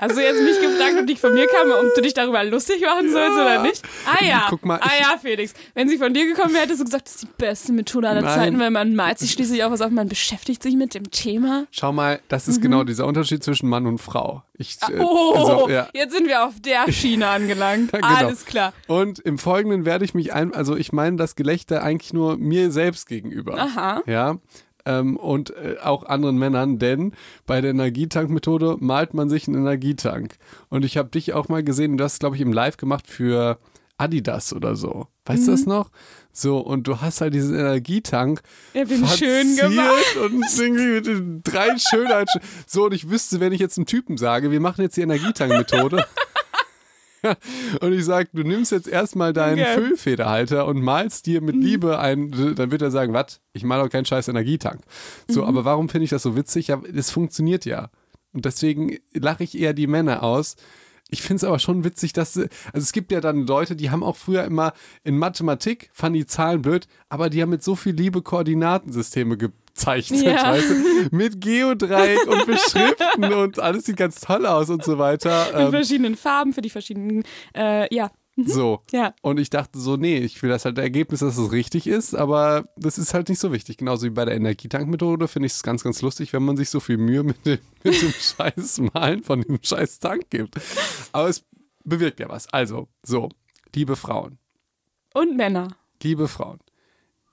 Hast 0.01 0.18
du 0.18 0.21
jetzt 0.21 0.42
mich 0.42 0.59
gefragt, 0.59 0.95
ob 1.00 1.07
die 1.07 1.15
von 1.15 1.33
mir 1.33 1.47
kam, 1.47 1.71
ob 1.71 1.94
du 1.95 2.01
dich 2.01 2.13
darüber 2.13 2.44
lustig 2.44 2.81
machen 2.81 3.09
sollst 3.12 3.38
ja. 3.38 3.44
oder 3.44 3.62
nicht? 3.62 3.81
Ah 4.06 4.24
ja. 4.24 4.45
Guck 4.50 4.65
mal, 4.65 4.80
ah 4.81 4.92
ja, 5.00 5.18
Felix. 5.18 5.53
Wenn 5.74 5.88
sie 5.88 5.97
von 5.97 6.13
dir 6.13 6.25
gekommen 6.25 6.53
wäre, 6.53 6.63
hättest 6.63 6.81
du 6.81 6.86
gesagt, 6.86 7.07
das 7.07 7.15
ist 7.15 7.24
die 7.24 7.30
beste 7.38 7.71
Methode 7.71 8.09
aller 8.09 8.21
Nein. 8.21 8.36
Zeiten, 8.38 8.59
weil 8.59 8.71
man 8.71 8.95
malt 8.95 9.19
sich 9.19 9.31
schließlich 9.31 9.63
auch 9.63 9.71
was 9.71 9.80
auf, 9.81 9.92
man 9.92 10.09
beschäftigt 10.09 10.62
sich 10.62 10.75
mit 10.75 10.94
dem 10.94 11.09
Thema. 11.12 11.68
Schau 11.71 11.94
mal, 11.94 12.19
das 12.27 12.50
ist 12.50 12.57
mhm. 12.57 12.63
genau 12.63 12.83
dieser 12.83 13.06
Unterschied 13.06 13.44
zwischen 13.44 13.69
Mann 13.69 13.88
und 13.88 14.00
Frau. 14.00 14.44
Ich, 14.57 14.77
ah, 14.81 14.92
äh, 14.92 15.00
oh, 15.00 15.33
also, 15.33 15.69
ja. 15.69 15.88
jetzt 15.94 16.13
sind 16.13 16.27
wir 16.27 16.45
auf 16.45 16.59
der 16.59 16.92
Schiene 16.92 17.27
angelangt. 17.27 17.92
genau. 17.94 18.07
Alles 18.07 18.45
klar. 18.45 18.74
Und 18.88 19.19
im 19.19 19.38
Folgenden 19.38 19.86
werde 19.86 20.03
ich 20.03 20.13
mich 20.13 20.33
ein, 20.33 20.53
also 20.53 20.75
ich 20.75 20.92
meine 20.92 21.15
das 21.15 21.36
Gelächter 21.36 21.81
eigentlich 21.81 22.13
nur 22.13 22.38
mir 22.38 22.71
selbst 22.71 23.07
gegenüber. 23.07 23.57
Aha. 23.57 24.03
Ja 24.06 24.38
ähm, 24.85 25.17
und 25.17 25.51
äh, 25.51 25.77
auch 25.83 26.03
anderen 26.03 26.37
Männern, 26.37 26.79
denn 26.79 27.13
bei 27.45 27.61
der 27.61 27.71
Energietankmethode 27.71 28.77
malt 28.79 29.13
man 29.13 29.29
sich 29.29 29.47
einen 29.47 29.57
Energietank. 29.57 30.37
Und 30.69 30.85
ich 30.85 30.97
habe 30.97 31.09
dich 31.09 31.33
auch 31.33 31.49
mal 31.49 31.63
gesehen, 31.63 31.97
du 31.97 32.03
hast, 32.03 32.19
glaube 32.19 32.35
ich, 32.35 32.41
im 32.41 32.53
Live 32.53 32.77
gemacht 32.77 33.07
für 33.07 33.57
Adidas 33.97 34.53
oder 34.53 34.75
so. 34.75 35.07
Weißt 35.25 35.43
mhm. 35.43 35.45
du 35.45 35.51
das 35.51 35.65
noch? 35.65 35.91
So, 36.31 36.59
und 36.59 36.85
du 36.87 36.99
hast 36.99 37.21
halt 37.21 37.33
diesen 37.33 37.55
Energietank. 37.55 38.41
Ich 38.73 38.87
bin 38.87 39.07
schön 39.07 39.55
gemacht. 39.55 40.17
Und 40.21 40.43
irgendwie 40.59 40.87
mit 40.87 41.05
den 41.07 41.41
drei 41.43 41.77
Schönheiten. 41.77 42.41
So, 42.67 42.85
und 42.85 42.93
ich 42.93 43.09
wüsste, 43.09 43.39
wenn 43.39 43.53
ich 43.53 43.59
jetzt 43.59 43.77
einem 43.77 43.85
Typen 43.85 44.17
sage, 44.17 44.51
wir 44.51 44.59
machen 44.59 44.81
jetzt 44.81 44.97
die 44.97 45.01
Energietankmethode. 45.01 46.05
und 47.81 47.94
ich 47.94 48.06
sage, 48.06 48.30
du 48.33 48.44
nimmst 48.44 48.72
jetzt 48.72 48.88
erstmal 48.88 49.33
deinen 49.33 49.60
okay. 49.60 49.74
Füllfederhalter 49.75 50.66
und 50.66 50.81
malst 50.81 51.25
dir 51.25 51.42
mit 51.42 51.56
mhm. 51.56 51.62
Liebe 51.62 52.00
ein, 52.00 52.56
dann 52.56 52.72
wird 52.72 52.81
er 52.81 52.92
sagen, 52.92 53.13
was? 53.13 53.42
Ich 53.54 53.63
male 53.63 53.83
doch 53.83 53.89
keinen 53.89 54.06
scheiß 54.06 54.27
Energietank. 54.27 54.81
So, 55.27 55.42
mhm. 55.42 55.48
aber 55.48 55.66
warum 55.66 55.89
finde 55.89 56.06
ich 56.06 56.10
das 56.10 56.24
so 56.24 56.36
witzig? 56.36 56.68
Ja, 56.68 56.81
es 56.94 57.12
funktioniert 57.12 57.66
ja. 57.66 57.89
Und 58.33 58.45
deswegen 58.45 58.98
lache 59.13 59.44
ich 59.44 59.57
eher 59.57 59.74
die 59.74 59.88
Männer 59.88 60.24
aus. 60.24 60.56
Ich 61.10 61.22
finde 61.22 61.38
es 61.38 61.44
aber 61.44 61.60
schon 61.60 61.83
witzig, 61.83 62.13
dass, 62.13 62.36
also 62.38 62.50
es 62.74 62.92
gibt 62.92 63.12
ja 63.12 63.22
dann 63.22 63.45
Leute, 63.45 63.75
die 63.75 63.92
haben 63.92 64.04
auch 64.04 64.18
früher 64.18 64.44
immer 64.44 64.74
in 65.04 65.18
Mathematik, 65.18 65.89
fanden 65.94 66.19
die 66.19 66.25
Zahlen 66.25 66.62
blöd, 66.62 66.88
aber 67.10 67.30
die 67.30 67.42
haben 67.42 67.51
mit 67.51 67.63
so 67.63 67.75
viel 67.75 67.94
Liebe 67.94 68.21
Koordinatensysteme 68.21 69.38
ge 69.38 69.50
gezeichnet, 69.75 70.24
ja. 70.24 70.51
weißt 70.51 70.69
du? 70.69 71.16
Mit 71.16 71.42
Geodreieck 71.42 72.25
und 72.27 72.45
Beschriften 72.45 73.33
und 73.33 73.60
alles 73.60 73.86
sieht 73.86 73.98
ganz 73.98 74.22
toll 74.22 74.45
aus 74.45 74.69
und 74.69 74.83
so 74.83 74.98
weiter. 74.98 75.54
In 75.54 75.68
ähm, 75.68 75.72
verschiedenen 75.72 76.16
Farben 76.16 76.54
für 76.54 76.62
die 76.62 76.69
verschiedenen, 76.69 77.24
äh, 77.56 77.94
ja. 77.94 78.12
Mhm. 78.38 78.48
So. 78.48 78.81
Ja. 78.92 79.13
Und 79.22 79.39
ich 79.39 79.50
dachte 79.50 79.80
so, 79.80 79.95
nee, 79.95 80.18
ich 80.18 80.42
will 80.42 80.50
das 80.50 80.66
halt 80.66 80.77
Ergebnis, 80.77 81.22
dass 81.22 81.38
es 81.38 81.51
richtig 81.51 81.88
ist, 81.88 82.16
aber 82.16 82.68
das 82.75 82.98
ist 82.98 83.13
halt 83.13 83.30
nicht 83.30 83.39
so 83.39 83.54
wichtig. 83.54 83.77
Genauso 83.77 84.06
wie 84.06 84.10
bei 84.10 84.25
der 84.25 84.36
Energietankmethode 84.36 85.28
finde 85.28 85.47
ich 85.47 85.54
es 85.54 85.64
ganz, 85.64 85.83
ganz 85.83 86.02
lustig, 86.02 86.33
wenn 86.33 86.44
man 86.44 86.57
sich 86.57 86.69
so 86.69 86.80
viel 86.80 86.97
Mühe 86.97 87.23
mit 87.23 87.45
dem, 87.45 87.59
mit 87.83 88.02
dem 88.02 88.11
scheiß 88.11 88.81
Malen 88.94 89.23
von 89.23 89.42
dem 89.42 89.59
scheiß 89.61 89.99
Tank 89.99 90.30
gibt. 90.30 90.56
Aber 91.11 91.30
es 91.30 91.45
bewirkt 91.83 92.19
ja 92.19 92.28
was. 92.30 92.52
Also, 92.52 92.88
so, 93.04 93.30
liebe 93.73 93.95
Frauen. 93.95 94.38
Und 95.14 95.38
Männer. 95.38 95.78
Liebe 96.04 96.28
Frauen, 96.28 96.59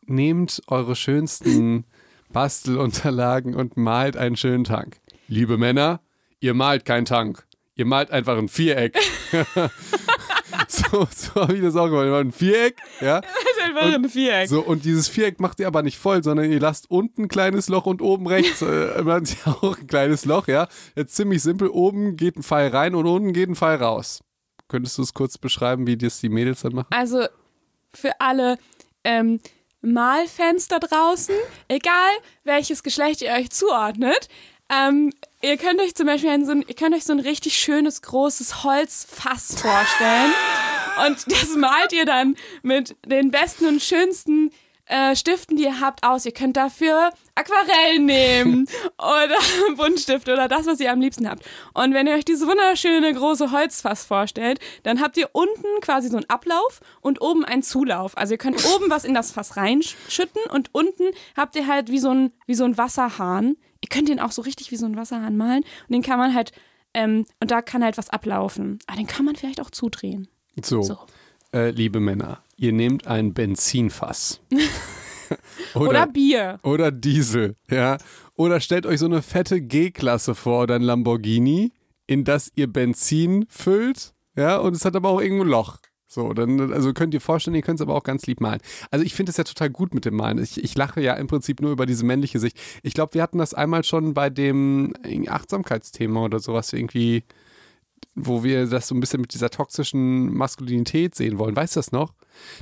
nehmt 0.07 0.63
eure 0.69 0.95
schönsten 0.95 1.85
Bastelunterlagen 2.33 3.55
und 3.55 3.77
malt 3.77 4.17
einen 4.17 4.37
schönen 4.37 4.65
Tank. 4.65 5.01
Liebe 5.29 5.59
Männer, 5.59 6.01
ihr 6.41 6.55
malt 6.55 6.85
keinen 6.85 7.05
Tank. 7.05 7.47
Ihr 7.75 7.87
malt 7.87 8.11
einfach 8.11 8.37
ein 8.37 8.49
Viereck. 8.49 8.99
so, 10.69 11.07
so 11.15 11.35
habe 11.35 11.55
ich 11.55 11.63
das 11.63 11.77
auch 11.77 11.89
gemacht. 11.89 12.21
Ein 12.21 12.33
Viereck, 12.33 12.77
ja. 13.01 13.21
Einfach 13.65 13.95
ein 13.95 14.09
Viereck. 14.09 14.49
So, 14.49 14.61
und 14.61 14.85
dieses 14.85 15.09
Viereck 15.09 15.41
macht 15.41 15.61
ihr 15.61 15.67
aber 15.69 15.83
nicht 15.83 15.97
voll, 15.97 16.23
sondern 16.23 16.51
ihr 16.51 16.61
lasst 16.61 16.91
unten 16.91 17.23
ein 17.23 17.29
kleines 17.29 17.69
Loch 17.69 17.87
und 17.87 18.03
oben 18.03 18.27
rechts 18.27 18.61
äh, 18.61 18.91
auch 19.47 19.79
ein 19.79 19.87
kleines 19.87 20.25
Loch, 20.25 20.49
ja. 20.49 20.69
Jetzt 20.97 21.15
ziemlich 21.15 21.43
simpel. 21.43 21.69
Oben 21.69 22.17
geht 22.17 22.37
ein 22.37 22.43
Pfeil 22.43 22.69
rein 22.69 22.95
und 22.95 23.07
unten 23.07 23.33
geht 23.33 23.49
ein 23.49 23.55
Pfeil 23.55 23.77
raus. 23.77 24.21
Könntest 24.69 24.99
du 24.99 25.03
es 25.03 25.15
kurz 25.15 25.39
beschreiben, 25.39 25.87
wie 25.87 25.97
das 25.97 26.21
die 26.21 26.29
Mädels 26.29 26.63
dann 26.63 26.75
machen? 26.75 26.89
Also 26.91 27.27
für 27.95 28.21
alle, 28.21 28.59
ähm, 29.05 29.39
Malfans 29.83 30.69
da 30.69 30.79
draußen, 30.79 31.35
egal 31.69 32.11
welches 32.45 32.83
Geschlecht 32.83 33.21
ihr 33.21 33.33
euch 33.33 33.51
zuordnet, 33.51 34.29
ähm, 34.71 35.13
ihr 35.43 35.57
könnt 35.59 35.81
euch 35.81 35.95
zum 35.95 36.07
Beispiel 36.07 36.31
ein, 36.31 36.47
so 36.47 36.53
ein, 36.53 36.65
ihr 36.67 36.75
könnt 36.75 36.95
euch 36.95 37.05
so 37.05 37.13
ein 37.13 37.21
richtig 37.21 37.57
schönes, 37.57 38.01
großes 38.01 38.65
Holzfass 38.65 39.61
vorstellen. 39.61 40.33
Und 41.07 41.31
das 41.31 41.57
malt 41.57 41.93
ihr 41.93 42.07
dann 42.07 42.37
mit 42.63 42.97
den 43.05 43.31
besten 43.31 43.67
und 43.67 43.83
schönsten 43.83 44.51
äh, 44.93 45.17
Stiften, 45.17 45.57
die 45.57 45.65
ihr 45.65 45.81
habt, 45.81 46.05
aus. 46.05 46.27
Ihr 46.27 46.33
könnt 46.33 46.57
dafür 46.57 47.11
Aquarell 47.35 47.99
nehmen 47.99 48.67
oder 48.99 49.37
Buntstift 49.77 50.29
oder 50.29 50.49
das, 50.49 50.67
was 50.67 50.81
ihr 50.81 50.93
am 50.93 51.01
liebsten 51.01 51.29
habt. 51.29 51.43
Und 51.73 51.95
wenn 51.95 52.07
ihr 52.07 52.15
euch 52.15 52.27
dieses 52.27 52.47
wunderschöne 52.47 53.13
große 53.15 53.53
Holzfass 53.53 54.05
vorstellt, 54.05 54.61
dann 54.83 55.01
habt 55.01 55.17
ihr 55.17 55.31
unten 55.33 55.81
quasi 55.81 56.09
so 56.09 56.19
einen 56.19 56.29
Ablauf 56.29 56.81
und 57.01 57.23
oben 57.23 57.45
einen 57.45 57.63
Zulauf. 57.63 58.17
Also 58.19 58.35
ihr 58.35 58.39
könnt 58.39 58.65
oben 58.77 58.91
was 58.91 59.05
in 59.05 59.15
das 59.15 59.33
Fass 59.33 59.57
reinschütten 59.57 60.43
und 60.51 60.69
unten 60.75 61.05
habt 61.37 61.57
ihr 61.57 61.67
halt 61.67 61.91
wie 61.91 61.99
so 61.99 62.11
ein, 62.11 62.33
wie 62.47 62.55
so 62.55 62.65
ein 62.65 62.77
Wasserhahn. 62.77 63.57
Ihr 63.81 63.89
könnt 63.89 64.11
den 64.11 64.21
auch 64.21 64.33
so 64.33 64.43
richtig 64.43 64.71
wie 64.71 64.77
so 64.77 64.85
ein 64.85 64.97
Wasserhahn 64.97 65.37
malen 65.37 65.65
und 65.89 65.93
den 65.93 66.03
kann 66.03 66.19
man 66.19 66.35
halt, 66.35 66.53
ähm, 66.93 67.25
und 67.41 67.51
da 67.51 67.63
kann 67.63 67.83
halt 67.83 67.97
was 67.97 68.11
ablaufen. 68.11 68.79
Aber 68.87 68.99
den 68.99 69.07
kann 69.07 69.25
man 69.25 69.37
vielleicht 69.37 69.61
auch 69.61 69.71
zudrehen. 69.71 70.29
So. 70.63 70.83
so. 70.83 70.99
Äh, 71.55 71.71
liebe 71.71 72.01
Männer, 72.01 72.43
ihr 72.57 72.73
nehmt 72.73 73.07
ein 73.07 73.35
Benzinfass. 73.35 74.41
Oder- 75.75 75.89
Oder, 75.89 76.07
Bier. 76.07 76.61
Oder 76.63 76.91
Diesel, 76.91 77.57
ja. 77.71 77.99
Oder 78.37 78.61
stellt 78.61 78.87
euch 78.87 78.99
so 79.01 79.07
eine 79.07 79.23
fette 79.23 79.61
G-Klasse 79.61 80.35
vor 80.35 80.63
oder 80.63 80.75
ein 80.77 80.83
Lamborghini, 80.83 81.73
in 82.07 82.25
das 82.25 82.51
ihr 82.55 82.67
Benzin 82.71 83.47
füllt, 83.49 84.15
ja, 84.37 84.57
und 84.57 84.75
es 84.75 84.85
hat 84.85 84.97
aber 84.97 85.11
auch 85.11 85.21
irgendwo 85.21 85.45
ein 85.45 85.49
Loch. 85.51 85.79
So, 86.07 86.35
dann, 86.35 86.73
also 86.73 86.93
könnt 86.93 87.15
ihr 87.15 87.23
vorstellen, 87.23 87.55
ihr 87.55 87.63
könnt 87.63 87.81
es 87.81 87.83
aber 87.83 87.95
auch 87.95 88.03
ganz 88.03 88.27
lieb 88.27 88.41
malen. 88.43 88.61
Also 88.91 89.03
ich 89.05 89.15
finde 89.15 89.31
es 89.31 89.39
ja 89.39 89.45
total 89.45 89.71
gut 89.71 89.95
mit 89.95 90.05
dem 90.05 90.15
Malen. 90.17 90.37
Ich, 90.43 90.63
ich 90.63 90.75
lache 90.77 91.01
ja 91.01 91.15
im 91.15 91.27
Prinzip 91.27 91.63
nur 91.63 91.73
über 91.73 91.87
diese 91.87 92.05
männliche 92.05 92.39
Sicht. 92.39 92.59
Ich 92.83 92.93
glaube, 92.93 93.15
wir 93.15 93.23
hatten 93.23 93.39
das 93.39 93.55
einmal 93.55 93.83
schon 93.85 94.13
bei 94.13 94.29
dem 94.29 94.93
Achtsamkeitsthema 95.27 96.23
oder 96.23 96.39
sowas 96.39 96.71
irgendwie, 96.75 97.25
wo 98.15 98.45
wir 98.45 98.67
das 98.67 98.89
so 98.89 98.95
ein 98.95 99.01
bisschen 99.01 99.21
mit 99.21 99.33
dieser 99.35 99.51
toxischen 99.51 100.33
Maskulinität 100.35 101.15
sehen 101.15 101.39
wollen. 101.39 101.57
Weißt 101.57 101.77
du 101.77 101.79
das 101.81 101.93
noch? 101.93 102.13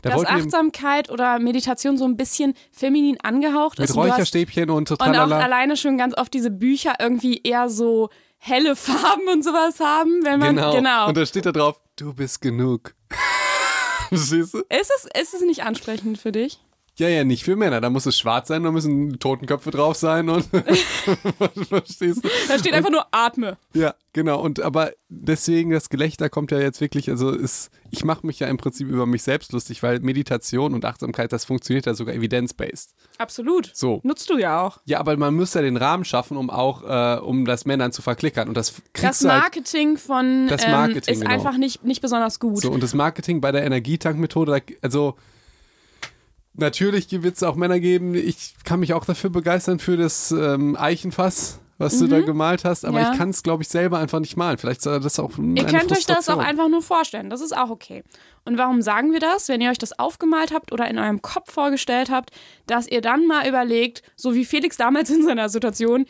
Da 0.03 0.11
dass 0.11 0.25
Achtsamkeit 0.27 1.11
oder 1.11 1.39
Meditation 1.39 1.97
so 1.99 2.05
ein 2.05 2.17
bisschen 2.17 2.55
feminin 2.73 3.19
angehaucht 3.23 3.79
mit 3.79 3.89
ist. 3.89 3.97
hast- 3.97 4.11
Räucherstäbchen 4.13 4.71
und 4.71 4.91
Und 4.91 5.01
auch 5.01 5.07
total 5.07 5.33
alleine 5.33 5.77
schon 5.77 5.97
ganz 5.99 6.17
oft 6.17 6.33
diese 6.35 6.51
Bücher 6.51 6.95
irgendwie 6.99 7.41
eher 7.43 7.69
so 7.69 8.09
helle 8.39 8.75
Farben 8.77 9.29
und 9.33 9.45
sowas 9.45 9.81
haben, 9.81 10.21
wenn 10.25 10.39
man 10.41 10.57
Genau. 10.57 10.73
genau. 10.75 11.09
Und 11.09 11.17
da 11.17 11.27
steht 11.27 11.47
da 11.47 11.53
drauf, 11.53 11.81
du 11.97 12.15
bist 12.15 12.41
genug. 12.41 12.95
Verstehst 14.09 14.55
du? 14.55 14.59
ist 14.59 14.91
es 14.97 15.07
ist 15.21 15.35
es 15.35 15.41
nicht 15.43 15.63
ansprechend 15.65 16.19
für 16.19 16.33
dich? 16.33 16.59
Ja, 17.01 17.09
ja, 17.09 17.25
nicht 17.25 17.45
für 17.45 17.57
Männer. 17.57 17.81
Da 17.81 17.89
muss 17.89 18.05
es 18.05 18.19
schwarz 18.19 18.49
sein, 18.49 18.63
da 18.63 18.71
müssen 18.71 19.19
Totenköpfe 19.19 19.71
drauf 19.71 19.97
sein 19.97 20.29
und 20.29 20.45
verstehst 21.69 22.23
du? 22.23 22.29
Da 22.47 22.59
steht 22.59 22.75
einfach 22.75 22.91
nur 22.91 23.07
atme. 23.11 23.57
Ja, 23.73 23.95
genau. 24.13 24.39
Und 24.43 24.61
aber 24.61 24.93
deswegen, 25.09 25.71
das 25.71 25.89
Gelächter 25.89 26.29
kommt 26.29 26.51
ja 26.51 26.61
jetzt 26.61 26.83
wirklich, 26.83 27.09
also 27.09 27.31
ist, 27.31 27.71
ich 27.91 28.05
mache 28.05 28.27
mich 28.27 28.39
ja 28.41 28.49
im 28.49 28.59
Prinzip 28.59 28.87
über 28.87 29.07
mich 29.07 29.23
selbst 29.23 29.53
lustig, 29.53 29.83
weil 29.83 30.01
Meditation 30.01 30.75
und 30.75 30.85
Achtsamkeit, 30.85 31.33
das 31.33 31.47
funktioniert 31.47 31.87
ja 31.87 31.95
sogar 31.95 32.15
evidence-based. 32.15 32.91
Absolut. 33.17 33.71
So. 33.73 34.01
Nutzt 34.03 34.29
du 34.29 34.37
ja 34.37 34.61
auch. 34.61 34.81
Ja, 34.85 35.01
aber 35.01 35.17
man 35.17 35.35
muss 35.35 35.55
ja 35.55 35.63
den 35.63 35.79
Rahmen 35.79 36.05
schaffen, 36.05 36.37
um 36.37 36.51
auch, 36.51 36.83
äh, 36.83 37.19
um 37.19 37.47
das 37.47 37.65
Männern 37.65 37.93
zu 37.93 38.03
verklickern. 38.03 38.47
Und 38.47 38.59
das 38.59 38.75
kriegst 38.93 39.23
Das 39.23 39.25
halt 39.25 39.43
Marketing 39.43 39.97
von 39.97 40.49
Das 40.49 40.67
ähm, 40.67 40.73
Marketing, 40.73 41.15
ist 41.15 41.21
genau. 41.23 41.33
einfach 41.33 41.57
nicht, 41.57 41.83
nicht 41.83 42.03
besonders 42.03 42.39
gut. 42.39 42.61
So, 42.61 42.71
und 42.71 42.83
das 42.83 42.93
Marketing 42.93 43.41
bei 43.41 43.53
der 43.53 43.65
Energietankmethode, 43.65 44.63
also 44.83 45.17
natürlich 46.55 47.11
wird 47.23 47.37
es 47.37 47.43
auch 47.43 47.57
Männer 47.57 47.81
geben, 47.81 48.15
ich 48.15 48.55
kann 48.65 48.81
mich 48.81 48.93
auch 48.95 49.05
dafür 49.05 49.31
begeistern 49.31 49.79
für 49.79 49.97
das 49.97 50.31
ähm, 50.33 50.77
Eichenfass, 50.79 51.61
was 51.79 51.99
du 51.99 52.09
da 52.09 52.21
gemalt 52.21 52.65
hast, 52.65 52.85
aber 52.85 52.99
Mhm. 52.99 53.05
Ja. 53.05 53.13
ich 53.13 53.19
kann 53.19 53.31
es, 53.31 53.43
glaube 53.43 53.63
ich, 53.63 53.69
selber 53.71 53.99
einfach 53.99 54.21
nicht 54.21 54.37
malen. 54.37 54.59
Vielleicht 54.59 54.83
soll 54.83 55.01
das 55.01 55.19
auch 55.19 55.39
Ihr 55.39 55.65
könnt 55.65 55.91
euch 55.91 56.05
das 56.05 56.29
auch 56.29 56.37
einfach 56.39 56.69
nur 56.69 56.83
vorstellen. 56.83 57.31
Das 57.31 57.41
ist 57.41 57.57
auch 57.57 57.71
okay. 57.71 58.03
Und 58.45 58.59
warum 58.59 58.83
sagen 58.83 59.13
wir 59.13 59.21
das? 59.21 59.49
Wenn 59.49 59.63
ihr 59.63 59.71
euch 59.71 59.79
das 59.79 59.99
aufgemalt 59.99 60.53
habt 60.53 60.73
oder 60.73 60.89
in 60.91 60.99
eurem 60.99 61.23
Kopf 61.23 61.51
vorgestellt 61.53 62.11
habt, 62.11 62.33
dass 62.67 62.87
ihr 62.87 63.01
dann 63.01 63.27
mal 63.27 63.49
überlegt, 63.49 64.03
so 64.15 64.35
wie 64.35 64.45
Felix 64.45 64.77
damals 64.77 65.09
in 65.09 65.25
seiner 65.25 65.49
Situation, 65.49 66.05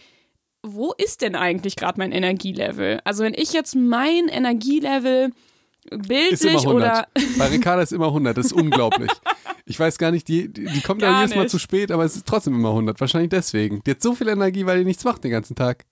wo 0.62 0.92
ist 0.99 1.23
denn 1.23 1.37
eigentlich 1.37 1.76
gerade 1.76 1.99
mein 1.99 2.11
Energielevel? 2.12 3.00
Also 3.04 3.23
wenn 3.23 3.35
ich 3.35 3.52
jetzt 3.52 3.76
mein 3.76 4.26
Energielevel 4.28 5.26
Ist 5.28 5.35
bildlich 5.90 6.42
immer 6.42 6.61
100. 6.61 6.75
oder 6.75 7.09
Bei 7.38 7.47
Ricarda 7.49 7.82
ist 7.82 7.92
immer 7.92 8.06
100, 8.06 8.37
das 8.37 8.47
ist 8.47 8.52
unglaublich. 8.54 9.11
Ich 9.66 9.78
weiß 9.78 9.99
gar 9.99 10.11
nicht, 10.11 10.26
die, 10.28 10.52
die, 10.52 10.64
die 10.64 10.80
kommt 10.80 11.02
ja 11.02 11.20
jedes 11.20 11.35
Mal 11.37 11.42
nicht. 11.42 11.50
zu 11.50 11.59
spät, 11.59 11.90
aber 11.90 12.04
es 12.04 12.16
ist 12.16 12.26
trotzdem 12.26 12.54
immer 12.54 12.70
100. 12.70 13.00
Wahrscheinlich 13.00 13.30
deswegen. 13.30 13.82
Die 13.87 13.90
hat 13.92 14.02
so 14.02 14.14
viel 14.14 14.28
Energie, 14.28 14.66
weil 14.66 14.78
die 14.80 14.85
nichts 14.85 15.04
macht 15.04 15.23
den 15.25 15.30
ganzen 15.30 15.54
Tag. 15.54 15.85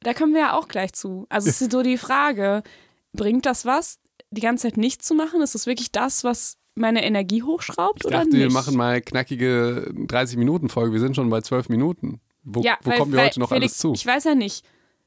da 0.00 0.12
kommen 0.14 0.34
wir 0.34 0.40
ja 0.40 0.52
auch 0.58 0.68
gleich 0.68 0.92
zu. 0.92 1.26
Also 1.28 1.48
es 1.48 1.60
ist 1.60 1.72
so 1.72 1.82
die 1.82 1.98
Frage, 1.98 2.62
bringt 3.12 3.46
das 3.46 3.64
was, 3.64 3.98
die 4.30 4.40
ganze 4.42 4.68
Zeit 4.68 4.76
nichts 4.76 5.06
zu 5.06 5.14
machen? 5.14 5.40
Ist 5.40 5.54
das 5.54 5.66
wirklich 5.66 5.90
das, 5.92 6.24
was 6.24 6.56
meine 6.74 7.04
Energie 7.04 7.42
hochschraubt 7.42 8.00
Ich 8.00 8.06
oder 8.06 8.18
dachte, 8.18 8.30
nicht? 8.30 8.38
wir 8.40 8.52
machen 8.52 8.76
mal 8.76 9.00
knackige 9.00 9.90
30-Minuten-Folge. 9.94 10.92
Wir 10.92 11.00
sind 11.00 11.16
schon 11.16 11.30
bei 11.30 11.40
12 11.40 11.68
Minuten. 11.70 12.20
Wo, 12.44 12.60
Ja, 12.62 12.76
wo 12.82 12.90
weil, 12.90 12.98
kommen 12.98 13.12
wir 13.12 13.24
heute 13.24 13.40
noch 13.40 13.48
Felix, 13.48 13.72
alles 13.72 13.78
zu? 13.78 13.92
Ich 13.94 14.06
weiß 14.06 14.24
ja 14.24 14.34
nicht. 14.34 14.64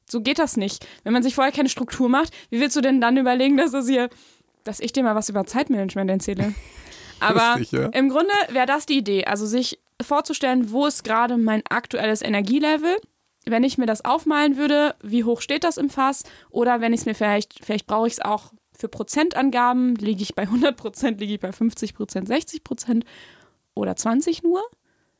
So 0.08 0.20
geht 0.20 0.38
das 0.38 0.56
nicht. 0.56 0.86
Wenn 1.04 1.12
man 1.12 1.22
sich 1.22 1.34
vorher 1.34 1.52
keine 1.52 1.68
Struktur 1.68 2.08
macht, 2.08 2.32
wie 2.50 2.60
willst 2.60 2.76
du 2.76 2.80
denn 2.80 3.00
dann 3.00 3.16
überlegen, 3.16 3.56
dass 3.56 3.72
das 3.72 3.88
hier, 3.88 4.10
dass 4.64 4.80
ich 4.80 4.92
dir 4.92 5.02
mal 5.02 5.14
was 5.14 5.28
über 5.28 5.44
Zeitmanagement 5.44 6.10
erzähle? 6.10 6.54
Aber 7.20 7.58
Lustig, 7.58 7.72
ja. 7.72 7.86
im 7.88 8.08
Grunde 8.08 8.32
wäre 8.50 8.66
das 8.66 8.86
die 8.86 8.98
Idee. 8.98 9.24
Also 9.24 9.46
sich 9.46 9.78
vorzustellen, 10.00 10.72
wo 10.72 10.86
ist 10.86 11.04
gerade 11.04 11.36
mein 11.38 11.62
aktuelles 11.68 12.22
Energielevel? 12.22 12.96
Wenn 13.44 13.64
ich 13.64 13.78
mir 13.78 13.86
das 13.86 14.04
aufmalen 14.04 14.56
würde, 14.56 14.94
wie 15.02 15.24
hoch 15.24 15.40
steht 15.40 15.64
das 15.64 15.76
im 15.76 15.90
Fass? 15.90 16.24
Oder 16.50 16.80
wenn 16.80 16.92
ich 16.92 17.00
es 17.00 17.06
mir 17.06 17.14
vielleicht, 17.14 17.64
vielleicht 17.64 17.86
brauche 17.86 18.06
ich 18.06 18.14
es 18.14 18.20
auch 18.20 18.52
für 18.76 18.88
Prozentangaben, 18.88 19.94
liege 19.96 20.22
ich 20.22 20.34
bei 20.34 20.42
100 20.42 20.76
Prozent, 20.76 21.20
liege 21.20 21.34
ich 21.34 21.40
bei 21.40 21.52
50 21.52 21.94
Prozent, 21.94 22.28
60 22.28 22.64
Prozent 22.64 23.04
oder 23.74 23.96
20 23.96 24.42
nur? 24.42 24.62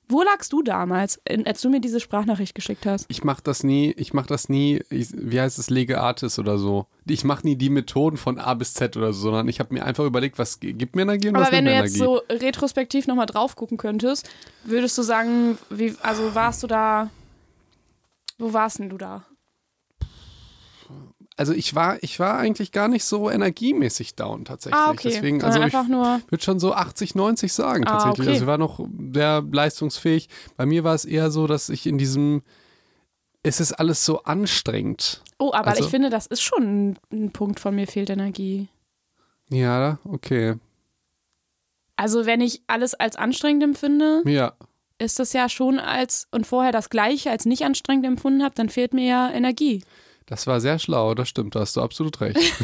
Wo 0.09 0.23
lagst 0.23 0.53
du 0.53 0.63
damals, 0.63 1.21
als 1.47 1.63
du 1.63 1.71
mir 1.71 1.81
diese 1.81 1.99
Sprachnachricht 1.99 2.55
geschickt 2.55 2.85
hast? 2.85 3.07
Ich 3.09 3.25
mach 3.25 3.41
das 3.41 3.63
nie, 3.63 3.93
ich 3.93 4.13
mach 4.13 4.27
das 4.27 4.49
nie, 4.49 4.83
ich, 4.91 5.09
wie 5.15 5.41
heißt 5.41 5.59
es, 5.59 5.71
Lege 5.71 6.01
Artis 6.01 6.39
oder 6.39 6.59
so. 6.59 6.87
Ich 7.07 7.25
mache 7.25 7.47
nie 7.47 7.57
die 7.57 7.71
Methoden 7.71 8.17
von 8.19 8.39
A 8.39 8.53
bis 8.55 8.75
Z 8.75 8.97
oder 8.97 9.13
so, 9.13 9.23
sondern 9.23 9.49
ich 9.49 9.59
habe 9.59 9.73
mir 9.73 9.85
einfach 9.87 10.05
überlegt, 10.05 10.39
was 10.39 10.61
gibt 10.61 10.97
mir 10.97 11.03
Energie 11.03 11.29
und 11.29 11.37
Aber 11.37 11.47
was 11.47 11.53
wenn 11.53 11.65
nimmt 11.65 11.77
du 11.77 11.81
mir 11.81 11.85
jetzt 11.87 11.97
Energie. 11.97 12.21
so 12.29 12.35
retrospektiv 12.47 13.07
nochmal 13.07 13.27
drauf 13.27 13.57
gucken 13.57 13.79
könntest, 13.79 14.29
würdest 14.65 14.99
du 14.99 15.03
sagen, 15.03 15.57
wie, 15.71 15.95
also 16.03 16.35
warst 16.35 16.63
du 16.63 16.67
da, 16.67 17.09
wo 18.39 18.53
warst 18.53 18.81
denn 18.81 18.91
du 18.91 18.99
da? 18.99 19.25
Also 21.43 21.55
ich 21.55 21.75
war, 21.75 22.01
ich 22.05 22.21
war 22.21 22.39
eigentlich 22.39 22.71
gar 22.71 22.87
nicht 22.87 23.03
so 23.05 23.29
energiemäßig 23.29 24.15
down 24.15 24.45
tatsächlich. 24.45 24.81
Ah, 24.81 24.93
okay. 24.93 25.09
Deswegen, 25.11 25.43
also 25.43 25.61
ich 25.61 25.73
würde 25.73 26.41
schon 26.45 26.61
so 26.61 26.73
80, 26.73 27.17
90 27.17 27.53
sagen 27.53 27.85
Ah, 27.85 27.91
tatsächlich. 27.99 28.21
okay. 28.21 28.29
Also 28.31 28.43
ich 28.43 28.47
war 28.47 28.59
noch 28.59 28.79
sehr 29.13 29.43
leistungsfähig. 29.51 30.29
Bei 30.57 30.67
mir 30.67 30.85
war 30.85 30.95
es 30.95 31.05
eher 31.05 31.33
so, 31.33 31.49
dass 31.49 31.69
ich 31.69 31.89
in 31.89 31.99
diesem, 31.99 32.43
es 33.43 33.59
ist 33.59 33.73
alles 33.73 34.05
so 34.05 34.23
anstrengend. 34.23 35.21
oh, 35.41 35.51
aber 35.53 35.71
Also- 35.73 35.83
ich 35.83 35.91
finde, 35.91 36.11
das 36.11 36.29
ist 36.29 36.43
schon 36.43 36.63
ein, 36.93 36.99
ein 37.13 37.33
Punkt 37.33 37.59
von 37.59 37.75
mir 37.75 37.89
fehlt 37.89 38.11
Energie. 38.11 38.69
Ja, 39.51 39.99
okay. 40.05 40.55
Also 41.97 42.25
wenn 42.25 42.41
ich 42.41 42.63
alles 42.69 42.95
als 42.95 43.17
anstrengend 43.17 43.65
empfinde, 43.65 44.23
Ja. 44.27 44.53
ist 44.99 45.19
das 45.19 45.33
ja 45.33 45.49
schon 45.49 45.81
als, 45.81 46.29
und 46.31 46.47
vorher 46.47 46.71
das 46.71 46.89
Gleiche 46.89 47.33
als 47.33 47.47
nicht 47.47 47.65
anstrengend 47.65 48.07
empfunden 48.07 48.45
habe, 48.45 48.55
dann 48.55 48.69
fehlt 48.69 48.95
mir 48.95 49.07
ja 49.09 49.31
Energie. 49.33 49.83
Das 50.33 50.47
war 50.47 50.63
sehr 50.63 50.79
schlau, 50.79 51.15
das 51.15 51.29
stimmt, 51.29 51.55
da 51.57 51.61
hast 51.61 51.77
du 51.77 51.83
absolut 51.83 52.19
recht. 52.23 52.39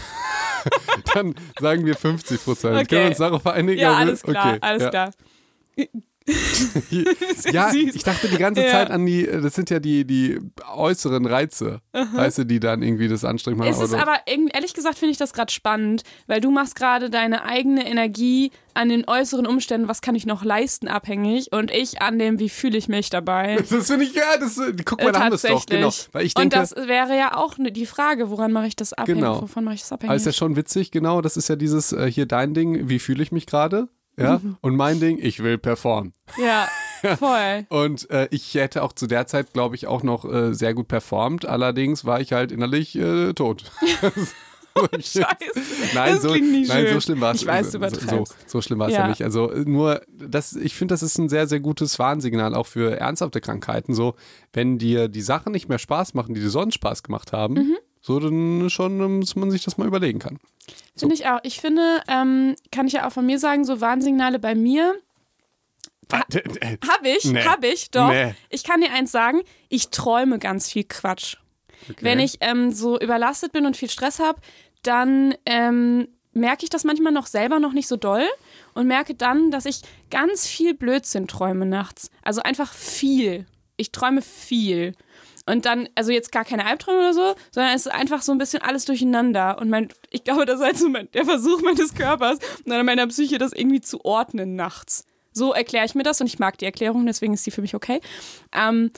Dann 1.12 1.34
sagen 1.60 1.84
wir 1.84 1.96
50 1.96 2.42
Prozent. 2.42 2.76
Okay. 2.76 2.86
Können 2.86 3.00
wir 3.02 3.08
uns 3.08 3.18
darauf 3.18 3.46
einigen? 3.46 3.78
Ja, 3.78 3.90
Aber- 3.90 3.98
alles 3.98 4.22
klar, 4.22 4.48
okay, 4.54 4.58
alles 4.62 4.82
ja. 4.84 4.88
klar. 4.88 5.10
Ja, 7.52 7.70
süß. 7.70 7.94
ich 7.94 8.02
dachte 8.04 8.28
die 8.28 8.36
ganze 8.36 8.62
Ja. 8.62 8.70
Zeit 8.70 8.90
an 8.90 9.04
die, 9.06 9.26
das 9.26 9.54
sind 9.54 9.70
ja 9.70 9.80
die, 9.80 10.04
die 10.04 10.38
äußeren 10.74 11.24
Reize, 11.26 11.80
weißt 11.92 12.38
du, 12.38 12.44
die 12.44 12.60
dann 12.60 12.82
irgendwie 12.82 13.08
das 13.08 13.24
anstrengend 13.24 13.60
machen. 13.60 13.70
Es 13.70 13.80
ist 13.80 13.94
aber, 13.94 14.16
ehrlich 14.26 14.74
gesagt, 14.74 14.98
finde 14.98 15.12
ich 15.12 15.18
das 15.18 15.32
gerade 15.32 15.52
spannend, 15.52 16.02
weil 16.26 16.40
du 16.40 16.50
machst 16.50 16.74
gerade 16.74 17.10
deine 17.10 17.44
eigene 17.44 17.86
Energie 17.86 18.50
an 18.74 18.88
den 18.90 19.08
äußeren 19.08 19.46
Umständen, 19.46 19.88
was 19.88 20.02
kann 20.02 20.14
ich 20.14 20.24
noch 20.24 20.44
leisten, 20.44 20.86
abhängig 20.86 21.52
und 21.52 21.70
ich 21.72 22.00
an 22.00 22.18
dem, 22.18 22.38
wie 22.38 22.48
fühle 22.48 22.78
ich 22.78 22.88
mich 22.88 23.10
dabei. 23.10 23.56
das 23.70 23.88
finde 23.88 24.04
ich, 24.04 24.14
ja, 24.14 24.36
das, 24.38 24.60
guck 24.84 25.02
mal, 25.02 25.10
da 25.12 25.20
haben 25.20 25.30
wir 25.30 25.34
es 25.34 25.42
doch, 25.42 25.66
genau. 25.66 25.90
Weil 26.12 26.24
ich 26.26 26.36
und 26.36 26.42
denke, 26.42 26.58
das 26.58 26.76
wäre 26.76 27.16
ja 27.16 27.34
auch 27.36 27.58
ne- 27.58 27.72
die 27.72 27.86
Frage, 27.86 28.30
woran 28.30 28.52
mache 28.52 28.68
ich 28.68 28.76
das 28.76 28.92
abhängig? 28.92 29.22
Genau. 29.22 29.42
Wovon 29.42 29.64
mache 29.64 29.74
ich 29.76 29.80
das 29.80 29.92
abhängig? 29.92 30.10
aber 30.10 30.16
ist 30.16 30.26
ja 30.26 30.32
schon 30.32 30.54
witzig, 30.54 30.90
genau, 30.92 31.20
das 31.20 31.36
ist 31.36 31.48
ja 31.48 31.56
dieses, 31.56 31.92
äh, 31.92 32.10
hier 32.10 32.26
dein 32.26 32.54
Ding, 32.54 32.88
wie 32.88 32.98
fühle 33.00 33.22
ich 33.22 33.32
mich 33.32 33.46
gerade? 33.46 33.88
Ja, 34.18 34.38
Mhm. 34.42 34.56
und 34.60 34.76
mein 34.76 35.00
Ding, 35.00 35.18
ich 35.20 35.42
will 35.42 35.58
performen. 35.58 36.12
ja, 36.42 36.66
voll. 37.18 37.66
Und 37.68 38.10
äh, 38.10 38.28
ich 38.30 38.54
hätte 38.54 38.82
auch 38.82 38.92
zu 38.92 39.06
der 39.06 39.26
Zeit, 39.26 39.52
glaube 39.52 39.76
ich, 39.76 39.86
auch 39.86 40.02
noch 40.02 40.24
äh, 40.24 40.52
sehr 40.54 40.74
gut 40.74 40.88
performt. 40.88 41.46
Allerdings 41.46 42.04
war 42.04 42.20
ich 42.20 42.32
halt 42.32 42.50
innerlich 42.52 42.96
äh, 42.96 43.32
tot. 43.34 43.70
Scheiße. 45.00 45.24
Nein, 45.94 46.14
Das 46.14 46.22
so, 46.22 46.30
nein 46.30 46.64
schön. 46.66 46.94
so 46.94 47.00
schlimm 47.00 47.20
war 47.20 47.34
es 47.34 47.40
Ich 47.42 47.46
weiß, 47.48 47.72
du 47.72 47.80
so, 47.90 48.24
so 48.46 48.60
schlimm 48.62 48.78
war 48.78 48.86
es 48.88 48.94
ja. 48.94 49.00
Ja. 49.00 49.08
nicht. 49.08 49.22
Also 49.24 49.48
nur, 49.64 50.02
das, 50.08 50.54
ich 50.54 50.74
finde, 50.76 50.92
das 50.94 51.02
ist 51.02 51.18
ein 51.18 51.28
sehr, 51.28 51.48
sehr 51.48 51.58
gutes 51.58 51.98
Warnsignal 51.98 52.54
auch 52.54 52.66
für 52.66 52.96
ernsthafte 52.96 53.40
Krankheiten. 53.40 53.92
So, 53.94 54.14
wenn 54.52 54.78
dir 54.78 55.08
die 55.08 55.20
Sachen 55.22 55.50
nicht 55.52 55.68
mehr 55.68 55.78
Spaß 55.78 56.14
machen, 56.14 56.34
die 56.34 56.40
dir 56.40 56.50
sonst 56.50 56.74
Spaß 56.74 57.02
gemacht 57.02 57.32
haben, 57.32 57.54
Mhm. 57.54 57.76
So 58.08 58.18
dann 58.18 58.68
schon, 58.70 59.00
ähm, 59.00 59.20
dass 59.20 59.36
man 59.36 59.50
sich 59.50 59.62
das 59.62 59.76
mal 59.76 59.86
überlegen 59.86 60.18
kann. 60.18 60.38
Finde 60.96 61.14
ich 61.14 61.26
auch. 61.26 61.40
Ich 61.42 61.60
finde, 61.60 62.02
ähm, 62.08 62.56
kann 62.72 62.86
ich 62.86 62.94
ja 62.94 63.06
auch 63.06 63.12
von 63.12 63.26
mir 63.26 63.38
sagen, 63.38 63.64
so 63.64 63.80
Warnsignale 63.80 64.38
bei 64.38 64.54
mir. 64.54 64.94
Warte, 66.08 66.42
äh, 66.62 66.78
Hab 66.88 67.04
ich, 67.04 67.24
Nee. 67.26 67.44
hab 67.44 67.62
ich, 67.64 67.90
doch. 67.90 68.08
Nee. 68.08 68.34
Ich 68.48 68.64
kann 68.64 68.80
dir 68.80 68.90
eins 68.92 69.12
sagen, 69.12 69.42
ich 69.68 69.90
träume 69.90 70.38
ganz 70.38 70.72
viel 70.72 70.84
Quatsch. 70.84 71.36
okay. 71.90 71.98
Wenn 72.00 72.18
ich 72.18 72.38
ähm, 72.40 72.72
so 72.72 72.98
überlastet 72.98 73.52
bin 73.52 73.66
und 73.66 73.76
viel 73.76 73.90
Stress 73.90 74.18
habe, 74.18 74.40
dann 74.82 75.34
ähm, 75.44 76.08
merke 76.32 76.64
ich 76.64 76.70
das 76.70 76.84
manchmal 76.84 77.12
noch 77.12 77.26
selber 77.26 77.58
noch 77.60 77.74
nicht 77.74 77.88
so 77.88 77.96
doll 77.96 78.24
und 78.72 78.86
merke 78.86 79.14
dann, 79.14 79.50
dass 79.50 79.66
ich 79.66 79.82
ganz 80.10 80.46
viel 80.46 80.72
Blödsinn 80.72 81.28
träume 81.28 81.66
nachts. 81.66 82.10
Also 82.22 82.40
einfach 82.42 82.72
viel. 82.72 83.44
Ich 83.76 83.92
träume 83.92 84.22
viel. 84.22 84.94
Und 85.48 85.64
dann, 85.64 85.88
also 85.94 86.12
jetzt 86.12 86.30
gar 86.30 86.44
keine 86.44 86.66
Albträume 86.66 86.98
oder 86.98 87.14
so, 87.14 87.34
sondern 87.50 87.74
es 87.74 87.86
ist 87.86 87.92
einfach 87.92 88.20
so 88.20 88.32
ein 88.32 88.38
bisschen 88.38 88.60
alles 88.60 88.84
durcheinander. 88.84 89.58
Und 89.58 89.70
mein, 89.70 89.88
ich 90.10 90.22
glaube, 90.22 90.44
das 90.44 90.60
ist 90.60 90.66
halt 90.66 90.78
so 90.78 90.88
mein, 90.90 91.10
der 91.12 91.24
Versuch 91.24 91.62
meines 91.62 91.94
Körpers 91.94 92.38
und 92.64 92.84
meiner 92.84 93.06
Psyche, 93.06 93.38
das 93.38 93.52
irgendwie 93.52 93.80
zu 93.80 94.04
ordnen 94.04 94.56
nachts. 94.56 95.04
So 95.32 95.54
erkläre 95.54 95.86
ich 95.86 95.94
mir 95.94 96.02
das 96.02 96.20
und 96.20 96.26
ich 96.26 96.38
mag 96.38 96.58
die 96.58 96.66
Erklärung, 96.66 97.06
deswegen 97.06 97.32
ist 97.32 97.46
die 97.46 97.50
für 97.50 97.62
mich 97.62 97.74
okay. 97.74 98.00
Ähm, 98.52 98.90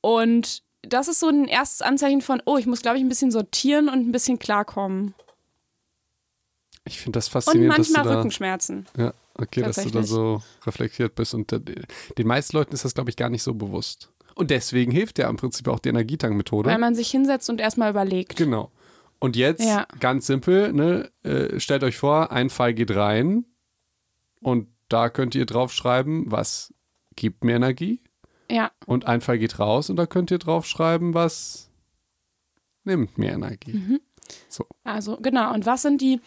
und 0.00 0.62
das 0.82 1.08
ist 1.08 1.18
so 1.18 1.28
ein 1.28 1.46
erstes 1.46 1.82
Anzeichen 1.82 2.22
von, 2.22 2.40
oh, 2.46 2.58
ich 2.58 2.66
muss, 2.66 2.80
glaube 2.80 2.98
ich, 2.98 3.02
ein 3.02 3.08
bisschen 3.08 3.32
sortieren 3.32 3.88
und 3.88 4.06
ein 4.06 4.12
bisschen 4.12 4.38
klarkommen. 4.38 5.14
Ich 6.84 7.00
finde 7.00 7.16
das 7.16 7.26
Und 7.26 7.32
faszinierend, 7.32 7.78
dass 7.78 7.88
manchmal 7.88 8.04
du 8.04 8.08
da, 8.08 8.16
Rückenschmerzen. 8.16 8.86
ja, 8.96 9.12
okay, 9.34 9.62
dass 9.62 9.76
du 9.76 9.90
da 9.90 10.04
so 10.04 10.42
reflektiert 10.64 11.16
bist. 11.16 11.34
Und 11.34 11.52
äh, 11.52 11.60
den 12.16 12.26
meisten 12.26 12.56
Leuten 12.56 12.72
ist 12.72 12.84
das, 12.84 12.94
glaube 12.94 13.10
ich, 13.10 13.16
gar 13.16 13.30
nicht 13.30 13.42
so 13.42 13.52
bewusst. 13.54 14.10
Und 14.38 14.50
deswegen 14.52 14.92
hilft 14.92 15.18
ja 15.18 15.28
im 15.28 15.36
Prinzip 15.36 15.66
auch 15.66 15.80
die 15.80 15.88
Energietankmethode. 15.88 16.70
Weil 16.70 16.78
man 16.78 16.94
sich 16.94 17.10
hinsetzt 17.10 17.50
und 17.50 17.60
erstmal 17.60 17.90
überlegt. 17.90 18.36
Genau. 18.36 18.70
Und 19.18 19.34
jetzt 19.34 19.64
Ja. 19.64 19.84
ganz 19.98 20.28
simpel, 20.28 20.72
ne, 20.72 21.10
äh, 21.24 21.58
stellt 21.58 21.82
euch 21.82 21.96
vor, 21.96 22.30
ein 22.30 22.48
Fall 22.48 22.72
geht 22.72 22.94
rein 22.94 23.46
und 24.40 24.68
da 24.88 25.08
könnt 25.10 25.34
ihr 25.34 25.44
draufschreiben, 25.44 26.30
was 26.30 26.72
gibt 27.16 27.42
mir 27.42 27.56
Energie 27.56 28.00
Ja, 28.48 28.70
und 28.86 29.06
ein 29.08 29.20
Fall 29.20 29.40
geht 29.40 29.58
raus 29.58 29.90
und 29.90 29.96
da 29.96 30.06
könnt 30.06 30.30
ihr 30.30 30.38
draufschreiben, 30.38 31.14
was 31.14 31.68
nimmt 32.84 33.18
mir 33.18 33.32
Energie. 33.32 33.72
Mhm. 33.72 34.00
So. 34.48 34.66
also 34.84 35.16
genau. 35.20 35.52
Und 35.52 35.66
was 35.66 35.82
sind 35.82 36.00
die, 36.00 36.20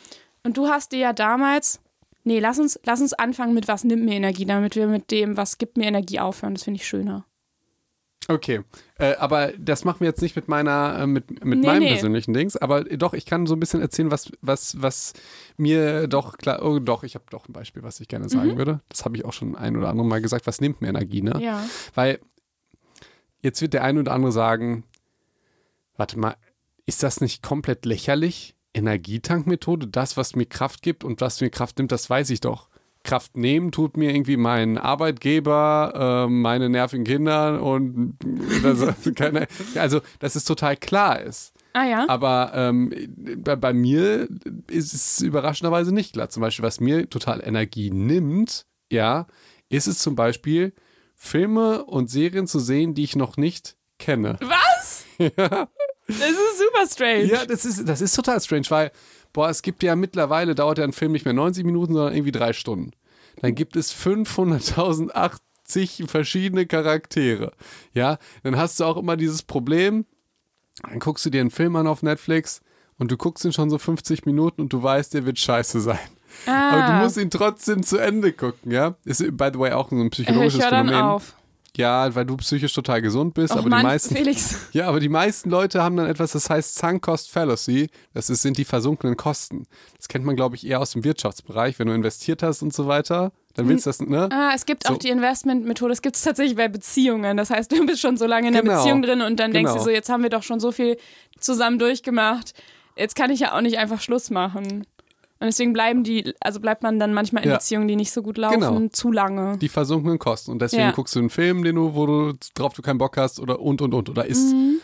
und 0.43 0.57
du 0.57 0.67
hast 0.67 0.91
dir 0.91 0.99
ja 0.99 1.13
damals, 1.13 1.79
nee, 2.25 2.39
lass 2.39 2.59
uns, 2.59 2.77
lass 2.83 2.99
uns 2.99 3.13
anfangen 3.13 3.53
mit 3.53 3.69
was 3.69 3.85
nimmt 3.85 4.03
mir 4.03 4.15
Energie, 4.15 4.45
damit 4.45 4.75
wir 4.75 4.87
mit 4.87 5.11
dem, 5.11 5.37
was 5.37 5.57
gibt 5.57 5.77
mir 5.77 5.85
Energie 5.85 6.19
aufhören. 6.19 6.55
Das 6.55 6.63
finde 6.63 6.79
ich 6.81 6.85
schöner. 6.87 7.25
Okay, 8.33 8.61
äh, 8.97 9.15
aber 9.15 9.51
das 9.57 9.83
machen 9.83 10.01
wir 10.01 10.07
jetzt 10.07 10.21
nicht 10.21 10.35
mit 10.35 10.47
meiner, 10.47 10.99
äh, 10.99 11.07
mit, 11.07 11.43
mit 11.43 11.59
Nee, 11.59 11.67
meinem 11.67 11.83
nee. 11.83 11.91
persönlichen 11.91 12.33
Dings, 12.33 12.57
aber 12.57 12.83
doch, 12.83 13.13
ich 13.13 13.25
kann 13.25 13.45
so 13.45 13.55
ein 13.55 13.59
bisschen 13.59 13.81
erzählen, 13.81 14.11
was, 14.11 14.31
was, 14.41 14.81
was 14.81 15.13
mir 15.57 16.07
doch 16.07 16.37
klar, 16.37 16.63
oh 16.63 16.79
doch, 16.79 17.03
ich 17.03 17.15
habe 17.15 17.25
doch 17.29 17.47
ein 17.47 17.53
Beispiel, 17.53 17.83
was 17.83 17.99
ich 17.99 18.07
gerne 18.07 18.29
sagen 18.29 18.57
würde. 18.57 18.81
Das 18.89 19.05
habe 19.05 19.17
ich 19.17 19.25
auch 19.25 19.33
schon 19.33 19.55
ein 19.55 19.77
oder 19.77 19.89
andere 19.89 20.07
Mal 20.07 20.21
gesagt, 20.21 20.47
was 20.47 20.61
nimmt 20.61 20.81
mir 20.81 20.89
Energie, 20.89 21.21
ne? 21.21 21.33
Mhm. 21.35 21.41
Ja. 21.41 21.63
Weil 21.93 22.19
jetzt 23.41 23.61
wird 23.61 23.73
der 23.73 23.83
eine 23.83 23.99
oder 23.99 24.13
andere 24.13 24.31
sagen, 24.31 24.83
warte 25.97 26.17
mal, 26.19 26.35
ist 26.85 27.03
das 27.03 27.21
nicht 27.21 27.43
komplett 27.43 27.85
lächerlich? 27.85 28.55
Energietankmethode, 28.73 29.87
das, 29.87 30.15
was 30.17 30.35
mir 30.35 30.45
Kraft 30.45 30.81
gibt 30.81 31.03
und 31.03 31.21
was 31.21 31.41
mir 31.41 31.49
Kraft 31.49 31.77
nimmt, 31.77 31.91
das 31.91 32.09
weiß 32.09 32.29
ich 32.29 32.39
doch. 32.39 32.69
Kraft 33.03 33.35
nehmen 33.37 33.71
tut 33.71 33.97
mir 33.97 34.13
irgendwie 34.13 34.37
mein 34.37 34.77
Arbeitgeber, 34.77 36.25
äh, 36.27 36.31
meine 36.31 36.69
nervigen 36.69 37.05
Kinder 37.05 37.61
und 37.61 38.17
das, 38.63 38.95
keine, 39.15 39.47
also, 39.75 40.01
dass 40.19 40.35
es 40.35 40.45
total 40.45 40.77
klar 40.77 41.21
ist. 41.21 41.53
Ah 41.73 41.85
ja. 41.85 42.05
Aber 42.09 42.51
ähm, 42.53 42.93
bei, 43.37 43.55
bei 43.55 43.73
mir 43.73 44.27
ist 44.69 44.93
es 44.93 45.21
überraschenderweise 45.21 45.93
nicht 45.93 46.13
klar. 46.13 46.29
Zum 46.29 46.41
Beispiel, 46.41 46.63
was 46.63 46.79
mir 46.79 47.09
total 47.09 47.41
Energie 47.43 47.91
nimmt, 47.91 48.65
ja, 48.91 49.27
ist 49.69 49.87
es 49.87 49.99
zum 49.99 50.15
Beispiel, 50.15 50.73
Filme 51.15 51.85
und 51.85 52.09
Serien 52.09 52.47
zu 52.47 52.59
sehen, 52.59 52.93
die 52.93 53.03
ich 53.03 53.15
noch 53.15 53.37
nicht 53.37 53.77
kenne. 53.99 54.37
Was? 54.41 55.05
Das 56.19 56.29
ist 56.29 56.59
super 56.59 56.87
strange. 56.87 57.23
Ja, 57.25 57.45
das 57.45 57.65
ist, 57.65 57.87
das 57.87 58.01
ist 58.01 58.15
total 58.15 58.39
strange, 58.41 58.65
weil, 58.69 58.91
boah, 59.33 59.49
es 59.49 59.61
gibt 59.61 59.83
ja 59.83 59.95
mittlerweile, 59.95 60.55
dauert 60.55 60.77
ja 60.77 60.83
ein 60.83 60.93
Film 60.93 61.11
nicht 61.11 61.25
mehr 61.25 61.33
90 61.33 61.65
Minuten, 61.65 61.93
sondern 61.93 62.13
irgendwie 62.13 62.31
drei 62.31 62.53
Stunden. 62.53 62.91
Dann 63.41 63.55
gibt 63.55 63.75
es 63.75 63.93
500.080 63.93 66.07
verschiedene 66.07 66.65
Charaktere. 66.65 67.51
Ja, 67.93 68.17
dann 68.43 68.57
hast 68.57 68.79
du 68.79 68.83
auch 68.85 68.97
immer 68.97 69.17
dieses 69.17 69.43
Problem, 69.43 70.05
dann 70.83 70.99
guckst 70.99 71.25
du 71.25 71.29
dir 71.29 71.41
einen 71.41 71.51
Film 71.51 71.75
an 71.75 71.87
auf 71.87 72.03
Netflix 72.03 72.61
und 72.97 73.11
du 73.11 73.17
guckst 73.17 73.43
ihn 73.45 73.53
schon 73.53 73.69
so 73.69 73.77
50 73.77 74.25
Minuten 74.25 74.61
und 74.61 74.73
du 74.73 74.81
weißt, 74.83 75.13
der 75.13 75.25
wird 75.25 75.39
scheiße 75.39 75.79
sein. 75.81 75.99
ah, 76.45 76.69
Aber 76.71 76.93
du 76.93 77.03
musst 77.03 77.17
ihn 77.17 77.29
trotzdem 77.29 77.83
zu 77.83 77.97
Ende 77.97 78.33
gucken, 78.33 78.71
ja? 78.71 78.95
Ist, 79.05 79.19
by 79.37 79.49
the 79.53 79.59
way, 79.59 79.71
auch 79.71 79.89
so 79.89 79.95
ein 79.95 80.05
ich 80.07 80.11
psychologisches 80.11 80.59
dann 80.61 80.87
Phänomen. 80.87 81.01
auf. 81.01 81.35
Ja, 81.77 82.13
weil 82.13 82.25
du 82.25 82.35
psychisch 82.37 82.73
total 82.73 83.01
gesund 83.01 83.33
bist, 83.33 83.53
Och 83.53 83.59
aber 83.59 83.69
Mann, 83.69 83.79
die 83.79 83.85
meisten. 83.85 84.15
Felix. 84.15 84.55
Ja, 84.73 84.87
aber 84.87 84.99
die 84.99 85.07
meisten 85.09 85.49
Leute 85.49 85.81
haben 85.81 85.95
dann 85.95 86.05
etwas, 86.07 86.33
das 86.33 86.49
heißt 86.49 86.77
Sunk 86.77 87.01
Cost 87.01 87.31
Fallacy. 87.31 87.89
Das 88.13 88.29
ist, 88.29 88.41
sind 88.41 88.57
die 88.57 88.65
versunkenen 88.65 89.15
Kosten. 89.15 89.65
Das 89.97 90.07
kennt 90.09 90.25
man, 90.25 90.35
glaube 90.35 90.55
ich, 90.57 90.65
eher 90.67 90.81
aus 90.81 90.91
dem 90.91 91.03
Wirtschaftsbereich. 91.05 91.79
Wenn 91.79 91.87
du 91.87 91.93
investiert 91.93 92.43
hast 92.43 92.61
und 92.61 92.73
so 92.73 92.87
weiter, 92.87 93.31
dann 93.55 93.69
willst 93.69 93.85
du 93.85 93.89
das, 93.89 94.01
ne? 94.01 94.27
Ah, 94.31 94.51
es 94.53 94.65
gibt 94.65 94.85
So. 94.85 94.93
auch 94.93 94.97
die 94.97 95.09
Investmentmethode, 95.09 95.91
das 95.91 96.01
gibt 96.01 96.17
es 96.17 96.23
tatsächlich 96.23 96.57
bei 96.57 96.67
Beziehungen. 96.67 97.37
Das 97.37 97.49
heißt, 97.49 97.71
du 97.71 97.85
bist 97.85 98.01
schon 98.01 98.17
so 98.17 98.25
lange 98.25 98.47
in 98.47 98.53
der 98.53 98.63
Genau. 98.63 98.75
Beziehung 98.75 99.01
drin 99.01 99.21
und 99.21 99.39
dann 99.39 99.51
denkst 99.53 99.71
du 99.71 99.75
Genau. 99.75 99.85
so, 99.85 99.89
jetzt 99.91 100.09
haben 100.09 100.23
wir 100.23 100.29
doch 100.29 100.43
schon 100.43 100.59
so 100.59 100.71
viel 100.73 100.97
zusammen 101.39 101.79
durchgemacht. 101.79 102.53
Jetzt 102.97 103.15
kann 103.15 103.31
ich 103.31 103.39
ja 103.39 103.55
auch 103.55 103.61
nicht 103.61 103.77
einfach 103.77 104.01
Schluss 104.01 104.29
machen. 104.29 104.85
Und 105.41 105.47
deswegen 105.47 105.73
bleiben 105.73 106.03
die, 106.03 106.33
also 106.39 106.59
bleibt 106.59 106.83
man 106.83 106.99
dann 106.99 107.13
manchmal 107.15 107.43
in 107.43 107.49
Ja. 107.49 107.55
Beziehungen, 107.57 107.87
die 107.87 107.95
nicht 107.95 108.11
so 108.11 108.21
gut 108.21 108.37
laufen, 108.37 108.59
Genau. 108.61 108.87
zu 108.89 109.11
lange. 109.11 109.57
Die 109.57 109.69
versunkenen 109.69 110.19
Kosten. 110.19 110.51
Und 110.51 110.61
deswegen 110.61 110.83
Ja. 110.83 110.91
guckst 110.91 111.15
du 111.15 111.19
einen 111.19 111.31
Film, 111.31 111.63
den 111.63 111.75
du, 111.77 111.95
wo 111.95 112.05
du 112.05 112.33
drauf 112.53 112.73
du 112.73 112.81
keinen 112.83 112.99
Bock 112.99 113.17
hast 113.17 113.39
oder 113.39 113.59
und 113.59 113.81
und 113.81 113.93
und. 113.95 114.07
Oder 114.09 114.25
isst, 114.27 114.53
Mhm. 114.53 114.79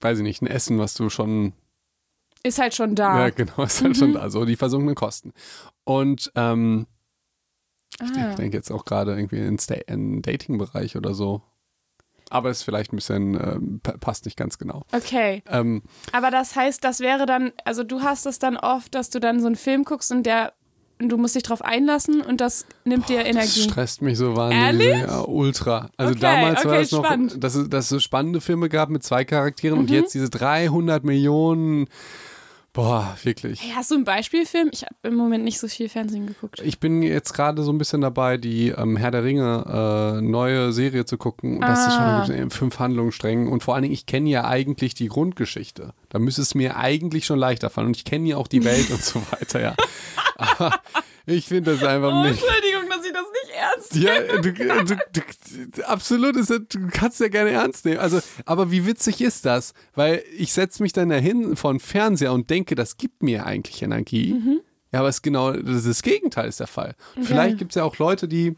weiß 0.00 0.18
ich 0.18 0.22
nicht, 0.24 0.40
ein 0.42 0.46
Essen, 0.46 0.78
was 0.78 0.94
du 0.94 1.10
schon 1.10 1.52
Ist 2.42 2.58
halt 2.58 2.74
schon 2.74 2.94
da. 2.94 3.18
Ja, 3.26 3.30
genau, 3.30 3.62
ist 3.64 3.82
halt 3.82 3.90
Mhm. 3.96 3.98
schon 3.98 4.12
da, 4.14 4.30
so 4.30 4.44
die 4.46 4.56
versunkenen 4.56 4.94
Kosten. 4.94 5.32
Und 5.84 6.32
ähm, 6.36 6.86
ich 8.02 8.10
Ah. 8.16 8.34
denke 8.34 8.56
jetzt 8.56 8.70
auch 8.70 8.84
gerade 8.84 9.14
irgendwie 9.14 9.38
in 9.40 9.58
den 9.88 10.22
Dating-Bereich 10.22 10.96
oder 10.96 11.14
so. 11.14 11.42
Aber 12.30 12.50
ist 12.50 12.62
vielleicht 12.62 12.92
ein 12.92 12.96
bisschen, 12.96 13.80
pa- 13.82 13.96
passt 13.98 14.24
nicht 14.24 14.36
ganz 14.36 14.58
genau. 14.58 14.82
Okay. 14.92 15.42
Ähm, 15.48 15.82
Aber 16.12 16.30
das 16.30 16.54
heißt, 16.56 16.84
das 16.84 17.00
wäre 17.00 17.24
dann, 17.26 17.52
also 17.64 17.84
du 17.84 18.02
hast 18.02 18.26
es 18.26 18.38
dann 18.38 18.56
oft, 18.56 18.94
dass 18.94 19.10
du 19.10 19.18
dann 19.20 19.40
so 19.40 19.46
einen 19.46 19.56
Film 19.56 19.84
guckst 19.84 20.10
und 20.12 20.24
der, 20.24 20.52
du 20.98 21.16
musst 21.16 21.34
dich 21.36 21.42
drauf 21.44 21.62
einlassen 21.62 22.20
und 22.20 22.40
das 22.40 22.66
nimmt 22.84 23.08
dir 23.08 23.18
das 23.20 23.28
Energie. 23.28 23.60
stresst 23.62 24.02
mich 24.02 24.18
so 24.18 24.36
wahnsinnig. 24.36 24.86
Ehrlich? 24.88 25.06
Ja, 25.08 25.20
ultra. 25.26 25.90
Also 25.96 26.10
Okay, 26.12 26.20
damals 26.20 26.64
war 26.64 26.72
okay, 26.72 26.82
es 26.82 26.92
noch, 26.92 27.04
spannend. 27.04 27.42
dass 27.44 27.54
es, 27.54 27.68
dass 27.70 27.84
es 27.84 27.88
so 27.90 27.98
spannende 28.00 28.40
Filme 28.40 28.68
gab 28.68 28.88
mit 28.90 29.02
zwei 29.04 29.24
Charakteren 29.24 29.76
Mhm. 29.78 29.84
und 29.84 29.90
jetzt 29.90 30.12
diese 30.14 30.28
300 30.28 31.04
Millionen. 31.04 31.86
Boah, 32.78 33.16
wirklich. 33.24 33.60
Hey, 33.60 33.72
hast 33.74 33.90
du 33.90 33.96
einen 33.96 34.04
Beispielfilm? 34.04 34.68
Ich 34.72 34.82
habe 34.82 34.94
im 35.02 35.16
Moment 35.16 35.42
nicht 35.42 35.58
so 35.58 35.66
viel 35.66 35.88
Fernsehen 35.88 36.28
geguckt. 36.28 36.60
Ich 36.62 36.78
bin 36.78 37.02
jetzt 37.02 37.32
gerade 37.34 37.64
so 37.64 37.72
ein 37.72 37.78
bisschen 37.78 38.02
dabei, 38.02 38.36
die 38.36 38.68
ähm, 38.68 38.96
Herr 38.96 39.10
der 39.10 39.24
Ringe 39.24 40.18
äh, 40.18 40.20
neue 40.20 40.72
Serie 40.72 41.04
zu 41.04 41.18
gucken. 41.18 41.54
Und 41.56 41.62
das 41.62 41.80
Ah. 41.80 42.20
ist 42.22 42.26
schon 42.28 42.36
in 42.36 42.50
fünf 42.50 42.78
Handlungssträngen. 42.78 43.48
Und 43.48 43.64
vor 43.64 43.74
allen 43.74 43.82
Dingen, 43.82 43.94
ich 43.94 44.06
kenne 44.06 44.30
ja 44.30 44.44
eigentlich 44.46 44.94
die 44.94 45.08
Grundgeschichte. 45.08 45.92
Da 46.08 46.20
müsste 46.20 46.40
es 46.42 46.54
mir 46.54 46.76
eigentlich 46.76 47.26
schon 47.26 47.40
leichter 47.40 47.68
fallen. 47.68 47.88
Und 47.88 47.96
ich 47.96 48.04
kenne 48.04 48.28
ja 48.28 48.36
auch 48.36 48.46
die 48.46 48.62
Welt 48.64 48.88
und 48.92 49.02
so 49.02 49.20
weiter, 49.32 49.60
ja. 49.60 49.74
Aber 50.36 50.78
ich 51.26 51.46
finde 51.46 51.72
das 51.72 51.82
einfach 51.82 52.12
Oh, 52.12 52.22
nicht. 52.22 52.40
Entschuldigung, 52.40 52.77
ernst 53.78 53.94
Ja, 53.94 54.40
du, 54.40 54.52
du, 54.52 54.96
du, 55.72 55.88
absolut, 55.88 56.36
ist, 56.36 56.50
du 56.50 56.88
kannst 56.90 57.20
ja 57.20 57.28
gerne 57.28 57.50
ernst 57.50 57.84
nehmen. 57.84 57.98
Also, 57.98 58.20
aber 58.44 58.70
wie 58.70 58.86
witzig 58.86 59.20
ist 59.20 59.44
das? 59.44 59.74
Weil 59.94 60.22
ich 60.36 60.52
setze 60.52 60.82
mich 60.82 60.92
dann 60.92 61.08
dahin 61.08 61.56
vor 61.56 61.72
den 61.72 61.80
Fernseher 61.80 62.32
und 62.32 62.50
denke, 62.50 62.74
das 62.74 62.96
gibt 62.96 63.22
mir 63.22 63.46
eigentlich 63.46 63.82
Energie. 63.82 64.34
Mhm. 64.34 64.60
Ja, 64.92 65.00
aber 65.00 65.08
es 65.08 65.16
ist 65.16 65.22
genau 65.22 65.52
das, 65.52 65.84
das 65.84 66.02
Gegenteil 66.02 66.48
ist 66.48 66.60
der 66.60 66.66
Fall. 66.66 66.94
Und 67.16 67.24
Vielleicht 67.24 67.58
gibt 67.58 67.72
es 67.72 67.76
ja 67.76 67.84
auch 67.84 67.98
Leute, 67.98 68.26
die 68.28 68.56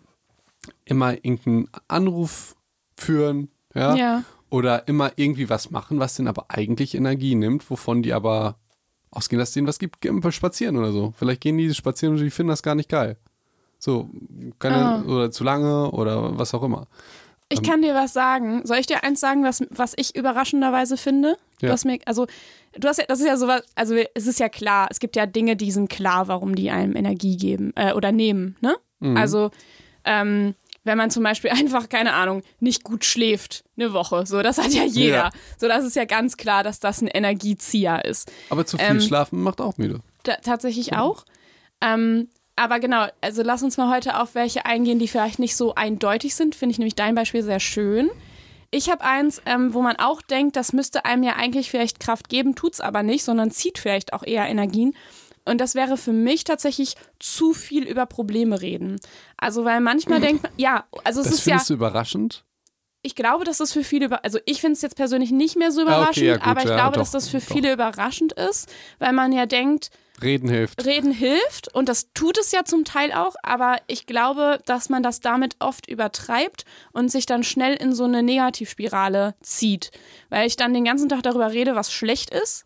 immer 0.84 1.12
irgendeinen 1.14 1.68
Anruf 1.88 2.54
führen, 2.96 3.48
ja, 3.74 3.94
Ja. 3.96 4.24
oder 4.50 4.86
immer 4.88 5.12
irgendwie 5.16 5.48
was 5.48 5.70
machen, 5.70 5.98
was 5.98 6.14
denen 6.14 6.28
aber 6.28 6.46
eigentlich 6.48 6.94
Energie 6.94 7.34
nimmt, 7.34 7.68
wovon 7.70 8.02
die 8.02 8.12
aber 8.12 8.58
ausgehen, 9.10 9.38
dass 9.40 9.52
denen 9.52 9.66
was 9.66 9.78
gibt, 9.78 9.96
spazieren 10.30 10.76
oder 10.76 10.92
so. 10.92 11.14
Vielleicht 11.18 11.40
gehen 11.40 11.58
die 11.58 11.72
spazieren 11.74 12.14
und 12.14 12.22
die 12.22 12.30
finden 12.30 12.50
das 12.50 12.62
gar 12.62 12.74
nicht 12.76 12.88
geil. 12.88 13.16
So, 13.80 14.08
keine, 14.60 14.76
Ah. 14.76 15.02
oder 15.02 15.30
zu 15.32 15.42
lange 15.42 15.90
oder 15.90 16.38
was 16.38 16.54
auch 16.54 16.62
immer. 16.62 16.86
Ich 17.52 17.62
kann 17.64 17.82
dir 17.82 17.94
was 17.96 18.12
sagen. 18.12 18.60
Soll 18.64 18.76
ich 18.78 18.86
dir 18.86 19.02
eins 19.02 19.18
sagen, 19.18 19.42
was, 19.42 19.64
was 19.70 19.94
ich 19.96 20.14
überraschenderweise 20.14 20.96
finde? 20.96 21.36
Du 21.58 21.66
Ja. 21.66 21.72
hast 21.72 21.84
mir, 21.84 21.98
also, 22.06 22.26
du 22.78 22.86
hast 22.86 22.98
ja, 22.98 23.06
das 23.08 23.18
ist 23.18 23.26
ja 23.26 23.36
sowas, 23.36 23.62
also 23.74 23.96
es 24.14 24.28
ist 24.28 24.38
ja 24.38 24.48
klar, 24.48 24.86
es 24.90 25.00
gibt 25.00 25.16
ja 25.16 25.26
Dinge, 25.26 25.56
die 25.56 25.72
sind 25.72 25.90
klar, 25.90 26.28
warum 26.28 26.54
die 26.54 26.70
einem 26.70 26.94
Energie 26.94 27.36
geben 27.36 27.72
äh, 27.74 27.92
oder 27.94 28.12
nehmen, 28.12 28.56
ne? 28.60 28.76
Mhm. 29.00 29.16
Also, 29.16 29.50
ähm, 30.04 30.54
wenn 30.84 30.96
man 30.96 31.10
zum 31.10 31.24
Beispiel 31.24 31.50
einfach, 31.50 31.88
keine 31.88 32.12
Ahnung, 32.12 32.42
nicht 32.60 32.84
gut 32.84 33.04
schläft, 33.04 33.64
eine 33.76 33.92
Woche, 33.94 34.26
so, 34.26 34.42
das 34.42 34.58
hat 34.58 34.72
ja 34.72 34.84
jeder. 34.84 35.16
Ja. 35.16 35.30
So, 35.58 35.66
das 35.66 35.84
ist 35.84 35.96
ja 35.96 36.04
ganz 36.04 36.36
klar, 36.36 36.62
dass 36.62 36.78
das 36.78 37.00
ein 37.02 37.08
Energiezieher 37.08 38.04
ist. 38.04 38.30
Aber 38.50 38.64
zu 38.64 38.78
viel 38.78 38.86
Ähm, 38.86 39.00
schlafen 39.00 39.42
macht 39.42 39.60
auch 39.60 39.76
müde. 39.76 39.98
Ta 40.22 40.36
tatsächlich 40.36 40.94
auch. 40.94 41.24
Ähm, 41.80 42.28
aber 42.60 42.78
genau, 42.78 43.06
also 43.22 43.42
lass 43.42 43.62
uns 43.62 43.78
mal 43.78 43.90
heute 43.94 44.20
auf 44.20 44.34
welche 44.34 44.66
eingehen, 44.66 44.98
die 44.98 45.08
vielleicht 45.08 45.38
nicht 45.38 45.56
so 45.56 45.74
eindeutig 45.74 46.34
sind. 46.34 46.54
Finde 46.54 46.72
ich 46.72 46.78
nämlich 46.78 46.94
dein 46.94 47.14
Beispiel 47.14 47.42
sehr 47.42 47.58
schön. 47.58 48.10
Ich 48.70 48.90
habe 48.90 49.02
eins, 49.02 49.40
ähm, 49.46 49.72
wo 49.72 49.80
man 49.80 49.96
auch 49.96 50.20
denkt, 50.20 50.56
das 50.56 50.74
müsste 50.74 51.04
einem 51.06 51.22
ja 51.22 51.36
eigentlich 51.36 51.70
vielleicht 51.70 52.00
Kraft 52.00 52.28
geben, 52.28 52.54
tut's 52.54 52.80
aber 52.80 53.02
nicht, 53.02 53.24
sondern 53.24 53.50
zieht 53.50 53.78
vielleicht 53.78 54.12
auch 54.12 54.22
eher 54.22 54.46
Energien. 54.46 54.94
Und 55.46 55.58
das 55.58 55.74
wäre 55.74 55.96
für 55.96 56.12
mich 56.12 56.44
tatsächlich 56.44 56.96
zu 57.18 57.54
viel 57.54 57.84
über 57.84 58.04
Probleme 58.04 58.60
reden. 58.60 59.00
Also, 59.38 59.64
weil 59.64 59.80
manchmal 59.80 60.20
denkt 60.20 60.42
man, 60.42 60.52
ja, 60.58 60.84
also 61.02 61.20
es 61.20 61.28
Das 61.28 61.38
ist 61.38 61.46
ja, 61.46 61.52
findest 61.54 61.70
du 61.70 61.74
überraschend? 61.74 62.44
ich 63.02 63.14
glaube, 63.14 63.44
dass 63.44 63.58
das 63.58 63.72
für 63.72 63.82
viele, 63.82 64.04
über 64.06 64.24
also 64.24 64.38
ich 64.44 64.60
finde 64.60 64.74
es 64.74 64.82
jetzt 64.82 64.96
persönlich 64.96 65.30
nicht 65.30 65.56
mehr 65.56 65.72
so 65.72 65.80
Ah, 65.80 65.84
okay, 65.84 65.92
überraschend, 65.94 66.26
ja, 66.26 66.36
gut, 66.36 66.46
aber 66.46 66.60
ich 66.60 66.68
ja, 66.68 66.74
glaube, 66.76 66.92
doch, 66.92 67.00
dass 67.02 67.10
das 67.12 67.28
für 67.28 67.38
doch. 67.38 67.46
viele 67.46 67.72
überraschend 67.72 68.34
ist, 68.34 68.70
weil 68.98 69.12
man 69.12 69.32
ja 69.32 69.46
denkt, 69.46 69.90
Reden 70.22 70.48
hilft. 70.48 70.84
Reden 70.84 71.12
hilft 71.12 71.74
und 71.74 71.88
das 71.88 72.12
tut 72.14 72.38
es 72.38 72.52
ja 72.52 72.64
zum 72.64 72.84
Teil 72.84 73.12
auch, 73.12 73.34
aber 73.42 73.76
ich 73.86 74.06
glaube, 74.06 74.58
dass 74.66 74.88
man 74.88 75.02
das 75.02 75.20
damit 75.20 75.56
oft 75.60 75.88
übertreibt 75.88 76.64
und 76.92 77.10
sich 77.10 77.26
dann 77.26 77.42
schnell 77.44 77.74
in 77.74 77.94
so 77.94 78.04
eine 78.04 78.22
Negativspirale 78.22 79.34
zieht, 79.42 79.90
weil 80.28 80.46
ich 80.46 80.56
dann 80.56 80.74
den 80.74 80.84
ganzen 80.84 81.08
Tag 81.08 81.22
darüber 81.22 81.52
rede, 81.52 81.74
was 81.74 81.92
schlecht 81.92 82.30
ist. 82.30 82.64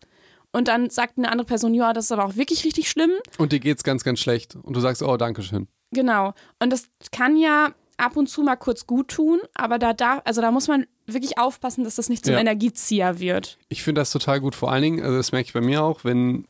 Und 0.51 0.69
dann 0.69 0.89
sagt 0.89 1.17
eine 1.17 1.29
andere 1.31 1.45
Person, 1.45 1.73
ja, 1.73 1.91
das 1.91 2.05
ist 2.05 2.11
aber 2.13 2.25
auch 2.25 2.37
wirklich 2.37 2.63
richtig 2.63 2.89
schlimm. 2.89 3.11
Und 3.37 3.51
dir 3.51 3.59
geht's 3.59 3.83
ganz, 3.83 4.05
ganz 4.05 4.19
schlecht. 4.21 4.55
Und 4.55 4.73
du 4.73 4.79
sagst, 4.79 5.03
oh, 5.03 5.17
danke 5.17 5.43
schön. 5.43 5.67
Genau. 5.91 6.33
Und 6.59 6.71
das 6.71 6.87
kann 7.11 7.35
ja 7.35 7.73
ab 7.97 8.15
und 8.15 8.27
zu 8.27 8.41
mal 8.41 8.55
kurz 8.55 8.87
gut 8.87 9.09
tun, 9.09 9.39
aber 9.53 9.79
da 9.79 9.93
darf, 9.93 10.21
also 10.25 10.41
da 10.41 10.51
muss 10.51 10.67
man 10.67 10.85
wirklich 11.07 11.37
aufpassen, 11.37 11.83
dass 11.83 11.95
das 11.95 12.09
nicht 12.09 12.25
zum 12.25 12.33
Ja. 12.33 12.39
Energiezieher 12.39 13.19
wird. 13.19 13.57
Ich 13.69 13.83
finde 13.83 14.01
das 14.01 14.11
total 14.11 14.39
gut. 14.39 14.55
Vor 14.55 14.71
allen 14.71 14.81
Dingen, 14.81 15.03
also 15.03 15.17
das 15.17 15.31
merke 15.31 15.47
ich 15.47 15.53
bei 15.53 15.61
mir 15.61 15.83
auch, 15.83 16.03
wenn 16.03 16.45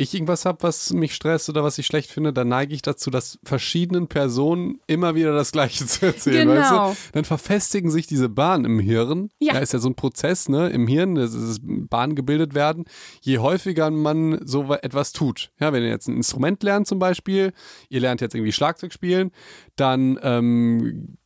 ich 0.00 0.14
irgendwas 0.14 0.46
habe, 0.46 0.62
was 0.62 0.92
mich 0.92 1.14
stresst 1.14 1.48
oder 1.50 1.62
was 1.62 1.76
ich 1.76 1.86
schlecht 1.86 2.10
finde, 2.10 2.32
dann 2.32 2.48
neige 2.48 2.74
ich 2.74 2.80
dazu, 2.80 3.10
dass 3.10 3.38
verschiedenen 3.44 4.08
Personen 4.08 4.80
immer 4.86 5.14
wieder 5.14 5.34
das 5.34 5.52
Gleiche 5.52 5.84
zu 5.86 6.06
erzählen. 6.06 6.48
Genau. 6.48 6.88
Weißt 6.88 7.08
du? 7.08 7.12
Dann 7.12 7.24
verfestigen 7.24 7.90
sich 7.90 8.06
diese 8.06 8.28
Bahnen 8.28 8.64
im 8.64 8.78
Hirn. 8.78 9.28
Ja. 9.38 9.54
Da 9.54 9.58
ist 9.58 9.72
ja 9.72 9.78
so 9.78 9.88
ein 9.88 9.94
Prozess 9.94 10.48
ne, 10.48 10.70
im 10.70 10.86
Hirn, 10.86 11.16
dass 11.16 11.58
Bahnen 11.62 12.14
gebildet 12.14 12.54
werden. 12.54 12.86
Je 13.20 13.38
häufiger 13.38 13.90
man 13.90 14.40
so 14.46 14.72
etwas 14.72 15.12
tut, 15.12 15.52
ja, 15.60 15.72
wenn 15.72 15.82
ihr 15.82 15.90
jetzt 15.90 16.08
ein 16.08 16.16
Instrument 16.16 16.62
lernt 16.62 16.86
zum 16.86 16.98
Beispiel, 16.98 17.52
ihr 17.88 18.00
lernt 18.00 18.22
jetzt 18.22 18.34
irgendwie 18.34 18.52
Schlagzeug 18.52 18.92
spielen, 18.92 19.32
dann 19.76 20.18
ähm, 20.22 21.18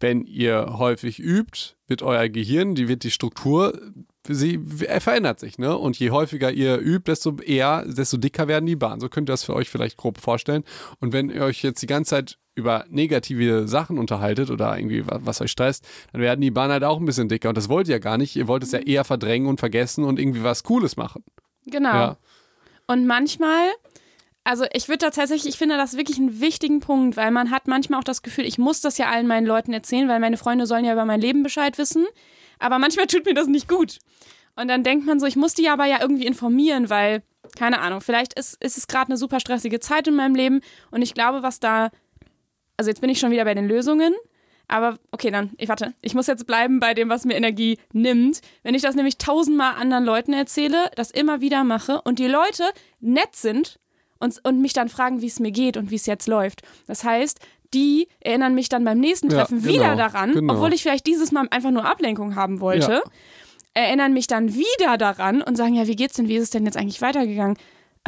wenn 0.00 0.24
ihr 0.24 0.78
häufig 0.78 1.20
übt, 1.20 1.76
wird 1.86 2.02
euer 2.02 2.28
Gehirn, 2.28 2.74
die 2.74 2.88
wird 2.88 3.04
die 3.04 3.10
Struktur, 3.10 3.80
sie 4.28 4.60
er 4.86 5.00
verändert 5.00 5.40
sich, 5.40 5.58
ne? 5.58 5.76
Und 5.76 5.98
je 5.98 6.10
häufiger 6.10 6.50
ihr 6.50 6.78
übt, 6.78 7.10
desto 7.10 7.36
eher, 7.38 7.84
desto 7.86 8.16
dicker 8.16 8.48
werden 8.48 8.66
die 8.66 8.76
Bahnen. 8.76 9.00
So 9.00 9.08
könnt 9.08 9.28
ihr 9.28 9.32
das 9.32 9.44
für 9.44 9.54
euch 9.54 9.70
vielleicht 9.70 9.96
grob 9.96 10.18
vorstellen. 10.18 10.64
Und 11.00 11.12
wenn 11.12 11.30
ihr 11.30 11.42
euch 11.42 11.62
jetzt 11.62 11.82
die 11.82 11.86
ganze 11.86 12.10
Zeit 12.10 12.38
über 12.56 12.86
negative 12.88 13.68
Sachen 13.68 13.98
unterhaltet 13.98 14.50
oder 14.50 14.76
irgendwie 14.76 15.04
was, 15.06 15.40
euch 15.40 15.50
stresst, 15.50 15.86
dann 16.12 16.22
werden 16.22 16.40
die 16.40 16.50
Bahnen 16.50 16.72
halt 16.72 16.84
auch 16.84 16.98
ein 16.98 17.04
bisschen 17.04 17.28
dicker. 17.28 17.50
Und 17.50 17.58
das 17.58 17.68
wollt 17.68 17.86
ihr 17.86 18.00
gar 18.00 18.18
nicht. 18.18 18.34
Ihr 18.34 18.48
wollt 18.48 18.62
es 18.62 18.72
ja 18.72 18.78
eher 18.78 19.04
verdrängen 19.04 19.46
und 19.46 19.60
vergessen 19.60 20.04
und 20.04 20.18
irgendwie 20.18 20.42
was 20.42 20.62
Cooles 20.62 20.96
machen. 20.96 21.22
Genau. 21.66 21.92
Ja. 21.92 22.16
Und 22.86 23.06
manchmal, 23.06 23.68
also 24.42 24.64
ich 24.72 24.88
würde 24.88 25.10
tatsächlich, 25.10 25.46
ich 25.46 25.58
finde 25.58 25.76
das 25.76 25.96
wirklich 25.96 26.18
einen 26.18 26.40
wichtigen 26.40 26.80
Punkt, 26.80 27.16
weil 27.16 27.30
man 27.30 27.50
hat 27.50 27.68
manchmal 27.68 28.00
auch 28.00 28.04
das 28.04 28.22
Gefühl, 28.22 28.46
ich 28.46 28.58
muss 28.58 28.80
das 28.80 28.96
ja 28.96 29.10
allen 29.10 29.26
meinen 29.26 29.46
Leuten 29.46 29.72
erzählen, 29.72 30.08
weil 30.08 30.20
meine 30.20 30.38
Freunde 30.38 30.66
sollen 30.66 30.84
ja 30.84 30.94
über 30.94 31.04
mein 31.04 31.20
Leben 31.20 31.42
Bescheid 31.42 31.76
wissen. 31.76 32.06
Aber 32.58 32.78
manchmal 32.78 33.06
tut 33.06 33.26
mir 33.26 33.34
das 33.34 33.48
nicht 33.48 33.68
gut. 33.68 33.98
Und 34.56 34.68
dann 34.68 34.82
denkt 34.82 35.06
man 35.06 35.20
so, 35.20 35.26
ich 35.26 35.36
muss 35.36 35.54
die 35.54 35.68
aber 35.68 35.84
ja 35.84 35.98
irgendwie 36.00 36.26
informieren, 36.26 36.90
weil, 36.90 37.22
keine 37.56 37.80
Ahnung, 37.80 38.00
vielleicht 38.00 38.38
ist, 38.38 38.62
ist 38.62 38.78
es 38.78 38.88
gerade 38.88 39.08
eine 39.08 39.16
super 39.16 39.38
stressige 39.38 39.80
Zeit 39.80 40.08
in 40.08 40.16
meinem 40.16 40.34
Leben. 40.34 40.60
Und 40.90 41.02
ich 41.02 41.14
glaube, 41.14 41.42
was 41.42 41.60
da, 41.60 41.90
also 42.76 42.90
jetzt 42.90 43.00
bin 43.00 43.10
ich 43.10 43.20
schon 43.20 43.30
wieder 43.30 43.44
bei 43.44 43.54
den 43.54 43.68
Lösungen. 43.68 44.14
Aber 44.68 44.98
okay, 45.12 45.30
dann, 45.30 45.50
ich 45.58 45.68
warte, 45.68 45.94
ich 46.00 46.14
muss 46.14 46.26
jetzt 46.26 46.46
bleiben 46.46 46.80
bei 46.80 46.92
dem, 46.94 47.08
was 47.08 47.24
mir 47.24 47.34
Energie 47.34 47.78
nimmt. 47.92 48.40
Wenn 48.62 48.74
ich 48.74 48.82
das 48.82 48.96
nämlich 48.96 49.18
tausendmal 49.18 49.74
anderen 49.76 50.04
Leuten 50.04 50.32
erzähle, 50.32 50.90
das 50.96 51.10
immer 51.10 51.40
wieder 51.40 51.62
mache 51.62 52.00
und 52.02 52.18
die 52.18 52.26
Leute 52.26 52.64
nett 52.98 53.36
sind 53.36 53.78
und, 54.18 54.40
und 54.42 54.60
mich 54.60 54.72
dann 54.72 54.88
fragen, 54.88 55.20
wie 55.22 55.26
es 55.26 55.38
mir 55.38 55.52
geht 55.52 55.76
und 55.76 55.90
wie 55.90 55.96
es 55.96 56.06
jetzt 56.06 56.26
läuft. 56.26 56.62
Das 56.88 57.04
heißt, 57.04 57.38
die 57.74 58.08
erinnern 58.20 58.54
mich 58.54 58.68
dann 58.68 58.84
beim 58.84 58.98
nächsten 58.98 59.30
Ja, 59.30 59.38
Treffen 59.38 59.62
genau, 59.62 59.72
wieder 59.74 59.96
daran, 59.96 60.32
genau. 60.32 60.54
obwohl 60.54 60.72
ich 60.72 60.82
vielleicht 60.82 61.06
dieses 61.06 61.30
Mal 61.30 61.46
einfach 61.50 61.70
nur 61.70 61.84
Ablenkung 61.84 62.34
haben 62.34 62.60
wollte. 62.60 62.92
Ja. 62.92 63.02
Erinnern 63.76 64.14
mich 64.14 64.26
dann 64.26 64.54
wieder 64.54 64.96
daran 64.96 65.42
und 65.42 65.56
sagen, 65.56 65.74
ja, 65.74 65.86
wie 65.86 65.96
geht's 65.96 66.14
denn, 66.14 66.28
wie 66.28 66.36
ist 66.36 66.44
es 66.44 66.50
denn 66.50 66.64
jetzt 66.64 66.78
eigentlich 66.78 67.02
weitergegangen? 67.02 67.58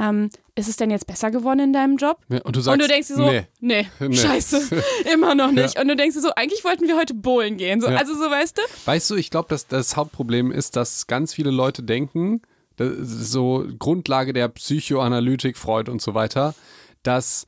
Ähm, 0.00 0.30
ist 0.54 0.66
es 0.66 0.76
denn 0.76 0.90
jetzt 0.90 1.06
besser 1.06 1.30
geworden 1.30 1.60
in 1.60 1.72
deinem 1.74 1.98
Job? 1.98 2.18
Ja, 2.30 2.40
und 2.42 2.56
du 2.56 2.60
sagst, 2.60 2.72
und 2.72 2.82
du 2.82 2.88
denkst 2.88 3.08
dir 3.08 3.16
so, 3.16 3.30
nee. 3.30 3.46
nee, 3.60 3.86
Nee. 4.08 4.16
scheiße, 4.16 4.62
immer 5.12 5.34
noch 5.34 5.50
nicht. 5.50 5.78
Und 5.78 5.88
du 5.88 5.94
denkst 5.94 6.16
dir 6.16 6.22
so, 6.22 6.30
eigentlich 6.36 6.64
wollten 6.64 6.88
wir 6.88 6.96
heute 6.96 7.12
bowlen 7.12 7.58
gehen. 7.58 7.82
So, 7.82 7.88
Ja. 7.88 7.96
Also 7.98 8.14
so, 8.14 8.30
weißt 8.30 8.56
du? 8.56 8.62
Weißt 8.86 9.10
du, 9.10 9.16
ich 9.16 9.30
glaube, 9.30 9.48
dass 9.50 9.66
das 9.66 9.94
Hauptproblem 9.94 10.52
ist, 10.52 10.74
dass 10.76 11.06
ganz 11.06 11.34
viele 11.34 11.50
Leute 11.50 11.82
denken, 11.82 12.40
so 12.78 13.66
Grundlage 13.78 14.32
der 14.32 14.48
Psychoanalytik, 14.48 15.58
Freud 15.58 15.90
und 15.90 16.00
so 16.00 16.14
weiter, 16.14 16.54
dass 17.02 17.46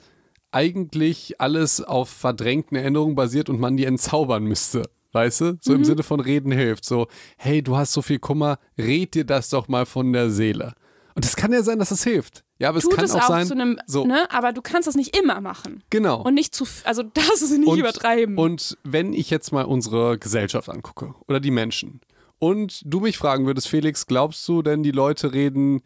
eigentlich 0.53 1.41
alles 1.41 1.81
auf 1.81 2.11
verdrängten 2.11 2.77
Erinnerungen 2.77 3.15
basiert 3.15 3.49
und 3.49 3.61
man 3.61 3.79
die 3.79 3.87
entzaubern 3.87 4.45
müsste. 4.45 4.83
Weißt 5.13 5.41
du? 5.41 5.59
So 5.61 5.75
im 5.75 5.85
Sinne 5.85 6.03
von 6.03 6.21
reden 6.21 6.53
hilft. 6.53 6.85
So, 6.85 7.09
hey, 7.37 7.63
du 7.63 7.77
hast 7.77 7.93
so 7.93 8.03
viel 8.03 8.19
Kummer, 8.19 8.59
red 8.79 9.15
dir 9.15 9.25
das 9.25 9.49
doch 9.49 9.67
mal 9.69 9.87
von 9.87 10.13
der 10.13 10.31
Seele. 10.31 10.75
Und 11.15 11.25
es 11.25 11.37
kann 11.37 11.53
ja 11.53 11.63
sein, 11.63 11.79
dass 11.79 11.91
es 11.91 12.05
hilft. 12.05 12.45
Ja, 12.59 12.69
aber 12.69 12.79
es 12.79 12.85
Tut 12.85 12.95
kann 12.95 13.05
es 13.05 13.15
auch, 13.15 13.23
auch 13.23 13.29
sein, 13.29 13.51
einem, 13.53 13.79
so, 13.87 14.05
ne? 14.05 14.31
Aber 14.31 14.53
du 14.53 14.63
kannst 14.63 14.87
das 14.87 14.95
nicht 14.95 15.17
immer 15.17 15.41
machen. 15.41 15.83
genau. 15.91 16.23
Und 16.23 16.35
nicht 16.35 16.55
zu, 16.55 16.67
also 16.85 17.03
das 17.03 17.43
ist 17.43 17.51
nicht 17.57 17.67
und, 17.67 17.79
übertreiben. 17.79 18.37
Und 18.39 18.79
wenn 18.85 19.13
ich 19.13 19.31
jetzt 19.31 19.51
mal 19.51 19.65
unsere 19.65 20.19
Gesellschaft 20.19 20.69
angucke 20.69 21.15
oder 21.27 21.41
die 21.41 21.51
Menschen 21.51 22.01
und 22.39 22.83
du 22.85 23.01
mich 23.01 23.19
fragen 23.19 23.47
würdest, 23.47 23.69
Felix, 23.69 24.07
glaubst 24.07 24.47
du 24.47 24.63
denn, 24.63 24.83
die 24.83 24.91
Leute 24.93 25.33
reden 25.33 25.83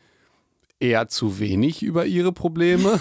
eher 0.81 1.09
zu 1.09 1.39
wenig 1.39 1.83
über 1.83 2.07
ihre 2.07 2.33
Probleme 2.33 3.01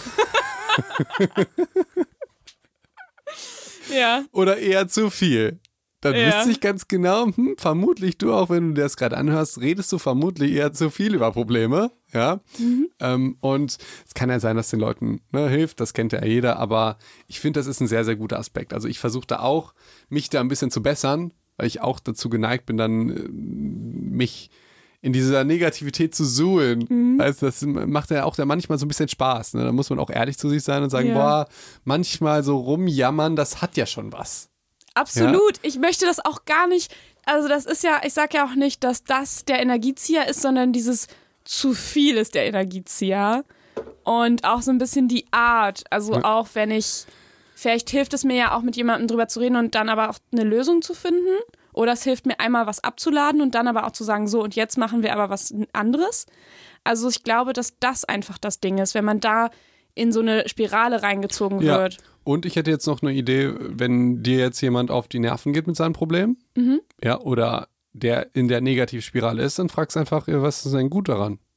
ja. 3.94 4.24
oder 4.32 4.58
eher 4.58 4.88
zu 4.88 5.10
viel? 5.10 5.60
Dann 6.04 6.16
Ja. 6.16 6.28
wüsste 6.38 6.52
ich 6.52 6.60
ganz 6.60 6.88
genau, 6.88 7.28
hm, 7.28 7.56
vermutlich 7.58 8.18
du 8.18 8.34
auch, 8.34 8.50
wenn 8.50 8.76
du 8.76 8.82
das 8.82 8.98
gerade 8.98 9.18
anhörst, 9.18 9.62
redest 9.62 9.92
du 9.92 9.98
vermutlich 9.98 10.52
eher 10.52 10.74
zu 10.74 10.90
viel 10.90 11.16
über 11.16 11.32
Probleme. 11.32 11.92
Ja. 12.14 12.42
Mhm. 12.60 12.90
Ähm, 13.00 13.38
und 13.40 13.78
es 14.06 14.14
kann 14.14 14.30
ja 14.30 14.40
sein, 14.40 14.56
dass 14.58 14.70
den 14.70 14.80
Leuten 14.82 15.22
ne, 15.32 15.48
hilft, 15.50 15.80
das 15.80 15.94
kennt 15.94 16.12
ja 16.14 16.24
jeder, 16.24 16.60
aber 16.60 16.98
ich 17.28 17.40
finde, 17.40 17.60
das 17.60 17.68
ist 17.68 17.80
ein 17.80 17.88
sehr, 17.88 18.04
sehr 18.06 18.16
guter 18.18 18.38
Aspekt. 18.38 18.74
Also 18.74 18.88
ich 18.88 19.00
versuche 19.00 19.26
da 19.28 19.40
auch, 19.40 19.74
mich 20.10 20.30
da 20.30 20.40
ein 20.42 20.48
bisschen 20.50 20.72
zu 20.72 20.84
bessern, 20.84 21.34
weil 21.58 21.68
ich 21.68 21.82
auch 21.82 22.00
dazu 22.00 22.30
geneigt 22.30 22.66
bin, 22.66 22.78
dann 22.78 23.10
äh, 23.10 23.28
mich 23.30 24.50
in 25.02 25.12
dieser 25.12 25.44
Negativität 25.44 26.16
zu 26.16 26.24
suhlen. 26.24 26.86
Mhm. 26.90 27.20
Also 27.22 27.46
das 27.46 27.62
macht 27.64 28.10
ja 28.10 28.24
auch 28.24 28.36
dann 28.36 28.48
manchmal 28.48 28.78
so 28.78 28.86
ein 28.86 28.88
bisschen 28.88 29.10
Spaß. 29.10 29.54
Ne? 29.56 29.64
Da 29.66 29.72
muss 29.72 29.90
man 29.90 30.00
auch 30.00 30.10
ehrlich 30.10 30.38
zu 30.38 30.50
sich 30.50 30.64
sein 30.64 30.82
und 30.84 30.90
sagen, 30.92 31.10
Ja. 31.10 31.14
boah, 31.16 31.48
manchmal 31.84 32.44
so 32.44 32.58
rumjammern, 32.58 33.36
das 33.36 33.62
hat 33.62 33.76
ja 33.76 33.86
schon 33.86 34.14
was. 34.14 34.50
Absolut. 34.94 35.60
Ich 35.62 35.78
möchte 35.80 36.06
das 36.06 36.24
auch 36.24 36.46
gar 36.46 36.68
nicht. 36.68 36.94
Also, 37.26 37.48
das 37.48 37.66
ist 37.66 37.84
ja, 37.84 38.02
ich 38.04 38.14
sage 38.14 38.38
ja 38.38 38.46
auch 38.46 38.56
nicht, 38.56 38.84
dass 38.84 39.04
das 39.04 39.46
der 39.46 39.60
Energiezieher 39.62 40.28
ist, 40.28 40.42
sondern 40.42 40.74
dieses 40.74 41.08
zu 41.46 41.74
viel 41.74 42.18
ist 42.18 42.36
der 42.36 42.46
Energiezieher. 42.46 43.44
Und 44.04 44.44
auch 44.44 44.62
so 44.62 44.72
ein 44.72 44.78
bisschen 44.78 45.08
die 45.08 45.26
Art. 45.32 45.84
Also, 45.90 46.14
Ja. 46.14 46.24
auch 46.24 46.50
wenn 46.54 46.72
ich. 46.72 47.06
Vielleicht 47.56 47.90
hilft 47.92 48.14
es 48.14 48.24
mir 48.26 48.36
ja 48.36 48.56
auch 48.58 48.62
mit 48.62 48.76
jemandem 48.76 49.08
drüber 49.08 49.28
zu 49.28 49.40
reden 49.40 49.56
und 49.56 49.74
dann 49.76 49.88
aber 49.88 50.10
auch 50.10 50.18
eine 50.34 50.44
Lösung 50.44 50.82
zu 50.82 50.94
finden. 50.94 51.38
Oder 51.72 51.94
es 51.94 52.04
hilft 52.04 52.26
mir 52.26 52.40
einmal 52.40 52.68
was 52.68 52.84
abzuladen 52.84 53.42
und 53.42 53.56
dann 53.56 53.68
aber 53.68 53.88
auch 53.88 53.92
zu 53.92 54.04
sagen, 54.04 54.28
so 54.28 54.44
und 54.44 54.56
jetzt 54.56 54.78
machen 54.78 55.02
wir 55.02 55.14
aber 55.14 55.30
was 55.30 55.54
anderes. 55.72 56.26
Also 56.84 57.08
ich 57.10 57.24
glaube, 57.24 57.54
dass 57.54 57.80
das 57.80 58.04
einfach 58.06 58.38
das 58.38 58.60
Ding 58.60 58.80
ist, 58.80 58.96
wenn 58.96 59.06
man 59.06 59.20
da 59.22 59.50
in 59.96 60.12
so 60.12 60.20
eine 60.22 60.48
Spirale 60.50 61.04
reingezogen 61.04 61.62
Ja. 61.62 61.80
wird. 61.80 61.98
Und 62.24 62.46
ich 62.46 62.56
hätte 62.56 62.72
jetzt 62.72 62.88
noch 62.88 63.02
eine 63.02 63.12
Idee, 63.14 63.54
wenn 63.60 64.24
dir 64.24 64.38
jetzt 64.40 64.62
jemand 64.62 64.92
auf 64.92 65.08
die 65.08 65.20
Nerven 65.20 65.54
geht 65.54 65.68
mit 65.68 65.76
seinem 65.76 65.94
Problem, 65.94 66.38
Mhm. 66.56 66.82
ja, 67.04 67.20
oder 67.20 67.68
der 67.92 68.34
in 68.36 68.48
der 68.48 68.62
Negativspirale 68.62 69.44
ist, 69.44 69.60
dann 69.60 69.70
fragst 69.70 69.96
du 69.96 70.00
einfach, 70.00 70.28
ja, 70.28 70.42
was 70.42 70.66
ist 70.66 70.74
denn 70.74 70.90
gut 70.90 71.10
daran? 71.10 71.40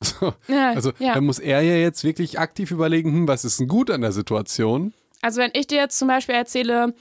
So, 0.00 0.32
Ja, 0.46 0.70
also 0.70 0.92
ja. 1.00 1.14
dann 1.14 1.24
muss 1.24 1.40
er 1.40 1.60
ja 1.62 1.74
jetzt 1.74 2.04
wirklich 2.04 2.38
aktiv 2.38 2.70
überlegen, 2.70 3.10
hm, 3.12 3.28
was 3.28 3.44
ist 3.44 3.58
denn 3.58 3.66
gut 3.66 3.90
an 3.90 4.00
der 4.02 4.12
Situation? 4.12 4.92
Also 5.22 5.40
wenn 5.40 5.50
ich 5.54 5.66
dir 5.66 5.78
jetzt 5.78 5.98
zum 5.98 6.06
Beispiel 6.06 6.36
erzähle, 6.36 6.94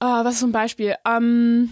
äh, 0.00 0.04
was 0.04 0.34
ist 0.36 0.42
ein 0.42 0.52
Beispiel? 0.52 0.94
Ähm, 1.06 1.70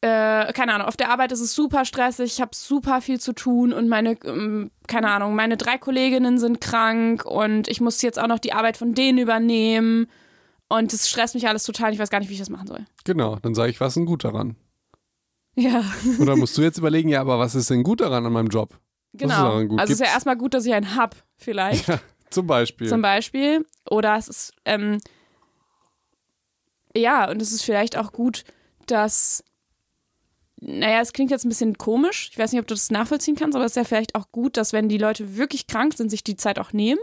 äh, 0.00 0.52
keine 0.52 0.74
Ahnung, 0.74 0.86
auf 0.86 0.96
der 0.96 1.10
Arbeit 1.10 1.32
ist 1.32 1.40
es 1.40 1.54
super 1.54 1.84
stressig, 1.84 2.34
ich 2.34 2.40
habe 2.40 2.54
super 2.54 3.00
viel 3.00 3.20
zu 3.20 3.32
tun 3.32 3.72
und 3.72 3.88
meine, 3.88 4.16
ähm, 4.24 4.70
keine 4.86 5.10
Ahnung, 5.10 5.34
meine 5.34 5.56
drei 5.56 5.76
Kolleginnen 5.78 6.38
sind 6.38 6.60
krank 6.60 7.24
und 7.24 7.68
ich 7.68 7.80
muss 7.80 8.00
jetzt 8.02 8.18
auch 8.18 8.28
noch 8.28 8.38
die 8.38 8.52
Arbeit 8.52 8.76
von 8.76 8.94
denen 8.94 9.18
übernehmen 9.18 10.06
und 10.68 10.92
es 10.92 11.08
stresst 11.08 11.34
mich 11.34 11.48
alles 11.48 11.64
total, 11.64 11.92
ich 11.92 11.98
weiß 11.98 12.10
gar 12.10 12.20
nicht, 12.20 12.28
wie 12.28 12.34
ich 12.34 12.38
das 12.38 12.50
machen 12.50 12.68
soll. 12.68 12.86
Genau, 13.04 13.36
dann 13.36 13.54
sage 13.54 13.70
ich, 13.70 13.80
was 13.80 13.88
ist 13.88 13.96
denn 13.96 14.06
gut 14.06 14.24
daran? 14.24 14.56
Ja, 15.56 15.82
Oder 16.20 16.36
musst 16.36 16.56
du 16.56 16.62
jetzt 16.62 16.78
überlegen, 16.78 17.08
ja, 17.08 17.20
aber 17.20 17.40
was 17.40 17.56
ist 17.56 17.70
denn 17.70 17.82
gut 17.82 18.00
daran 18.00 18.24
an 18.24 18.32
meinem 18.32 18.48
Job? 18.48 18.78
Genau. 19.14 19.56
Also 19.56 19.76
es 19.78 19.90
ist 19.90 20.00
ja 20.00 20.06
erstmal 20.06 20.36
gut, 20.36 20.54
dass 20.54 20.64
ich 20.64 20.72
einen 20.72 20.94
hab, 20.94 21.16
vielleicht. 21.36 21.88
Ja, 21.88 21.98
zum 22.30 22.46
Beispiel. 22.46 22.88
zum 22.88 23.02
Beispiel. 23.02 23.66
Oder 23.90 24.16
es 24.16 24.28
ist, 24.28 24.52
ähm, 24.64 24.98
ja, 26.94 27.28
und 27.28 27.42
es 27.42 27.50
ist 27.52 27.62
vielleicht 27.62 27.96
auch 27.96 28.12
gut, 28.12 28.44
dass, 28.86 29.42
naja, 30.60 31.00
es 31.00 31.12
klingt 31.12 31.30
jetzt 31.30 31.44
ein 31.44 31.48
bisschen 31.50 31.78
komisch, 31.78 32.28
ich 32.32 32.38
weiß 32.38 32.52
nicht, 32.52 32.60
ob 32.60 32.66
du 32.66 32.74
das 32.74 32.90
nachvollziehen 32.90 33.36
kannst, 33.36 33.54
aber 33.56 33.64
es 33.64 33.72
ist 33.72 33.76
ja 33.76 33.84
vielleicht 33.84 34.14
auch 34.14 34.30
gut, 34.32 34.56
dass 34.56 34.72
wenn 34.72 34.88
die 34.88 34.98
Leute 34.98 35.36
wirklich 35.36 35.66
krank 35.66 35.94
sind, 35.94 36.10
sich 36.10 36.24
die 36.24 36.36
Zeit 36.36 36.58
auch 36.58 36.72
nehmen 36.72 37.00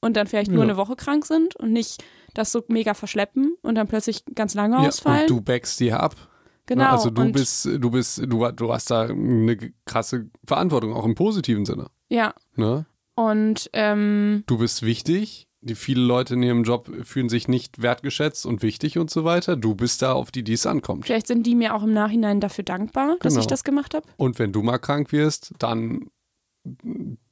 und 0.00 0.16
dann 0.16 0.26
vielleicht 0.26 0.50
nur 0.50 0.58
Ja. 0.64 0.70
eine 0.70 0.76
Woche 0.76 0.96
krank 0.96 1.26
sind 1.26 1.56
und 1.56 1.72
nicht 1.72 2.02
das 2.34 2.52
so 2.52 2.62
mega 2.68 2.94
verschleppen 2.94 3.56
und 3.62 3.74
dann 3.76 3.86
plötzlich 3.88 4.24
ganz 4.34 4.54
lange 4.54 4.76
ja, 4.82 4.88
ausfallen. 4.88 5.22
und 5.22 5.30
du 5.30 5.40
backst 5.40 5.80
dir 5.80 6.00
ab. 6.00 6.14
genau. 6.66 6.84
Ne? 6.84 6.90
Also 6.90 7.10
du 7.10 7.32
bist, 7.32 7.64
du 7.66 7.90
bist, 7.90 8.18
du, 8.26 8.50
du 8.52 8.72
hast 8.72 8.90
da 8.90 9.02
eine 9.02 9.56
krasse 9.84 10.28
Verantwortung, 10.44 10.94
auch 10.94 11.04
im 11.04 11.14
positiven 11.14 11.64
Sinne. 11.64 11.88
Ja. 12.08 12.34
Ne? 12.54 12.86
Und 13.14 13.70
ähm, 13.72 14.44
Du 14.46 14.58
bist 14.58 14.82
wichtig. 14.82 15.45
Die 15.66 15.74
viele 15.74 16.00
Leute 16.02 16.34
in 16.34 16.42
ihrem 16.42 16.62
Job 16.64 16.90
fühlen 17.04 17.28
sich 17.28 17.48
nicht 17.48 17.82
wertgeschätzt 17.82 18.46
und 18.46 18.62
wichtig 18.62 18.98
und 18.98 19.10
so 19.10 19.24
weiter. 19.24 19.56
Du 19.56 19.74
bist 19.74 20.00
da, 20.02 20.12
auf 20.12 20.30
die 20.30 20.42
die 20.44 20.52
es 20.52 20.66
ankommt. 20.66 21.06
vielleicht 21.06 21.26
sind 21.26 21.44
die 21.46 21.54
mir 21.54 21.74
auch 21.74 21.82
im 21.82 21.92
Nachhinein 21.92 22.40
dafür 22.40 22.64
dankbar, 22.64 23.16
dass 23.20 23.32
Genau. 23.34 23.40
ich 23.40 23.46
das 23.46 23.64
gemacht 23.64 23.94
habe. 23.94 24.06
Und 24.16 24.38
wenn 24.38 24.52
du 24.52 24.62
mal 24.62 24.78
krank 24.78 25.12
wirst, 25.12 25.52
dann 25.58 26.10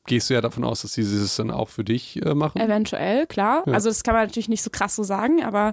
gehst 0.07 0.31
du 0.31 0.35
ja 0.35 0.40
davon 0.40 0.64
aus, 0.64 0.83
dass 0.83 0.94
sie 0.94 1.03
es 1.03 1.37
dann 1.37 1.51
auch 1.51 1.68
für 1.68 1.85
dich 1.85 2.25
äh, 2.25 2.35
machen. 2.35 2.61
Eventuell, 2.61 3.27
klar. 3.27 3.62
Ja. 3.66 3.73
Also 3.73 3.88
das 3.88 4.03
kann 4.03 4.14
man 4.14 4.25
natürlich 4.27 4.49
nicht 4.49 4.62
so 4.62 4.70
krass 4.70 4.94
so 4.97 5.03
sagen, 5.03 5.42
aber 5.42 5.73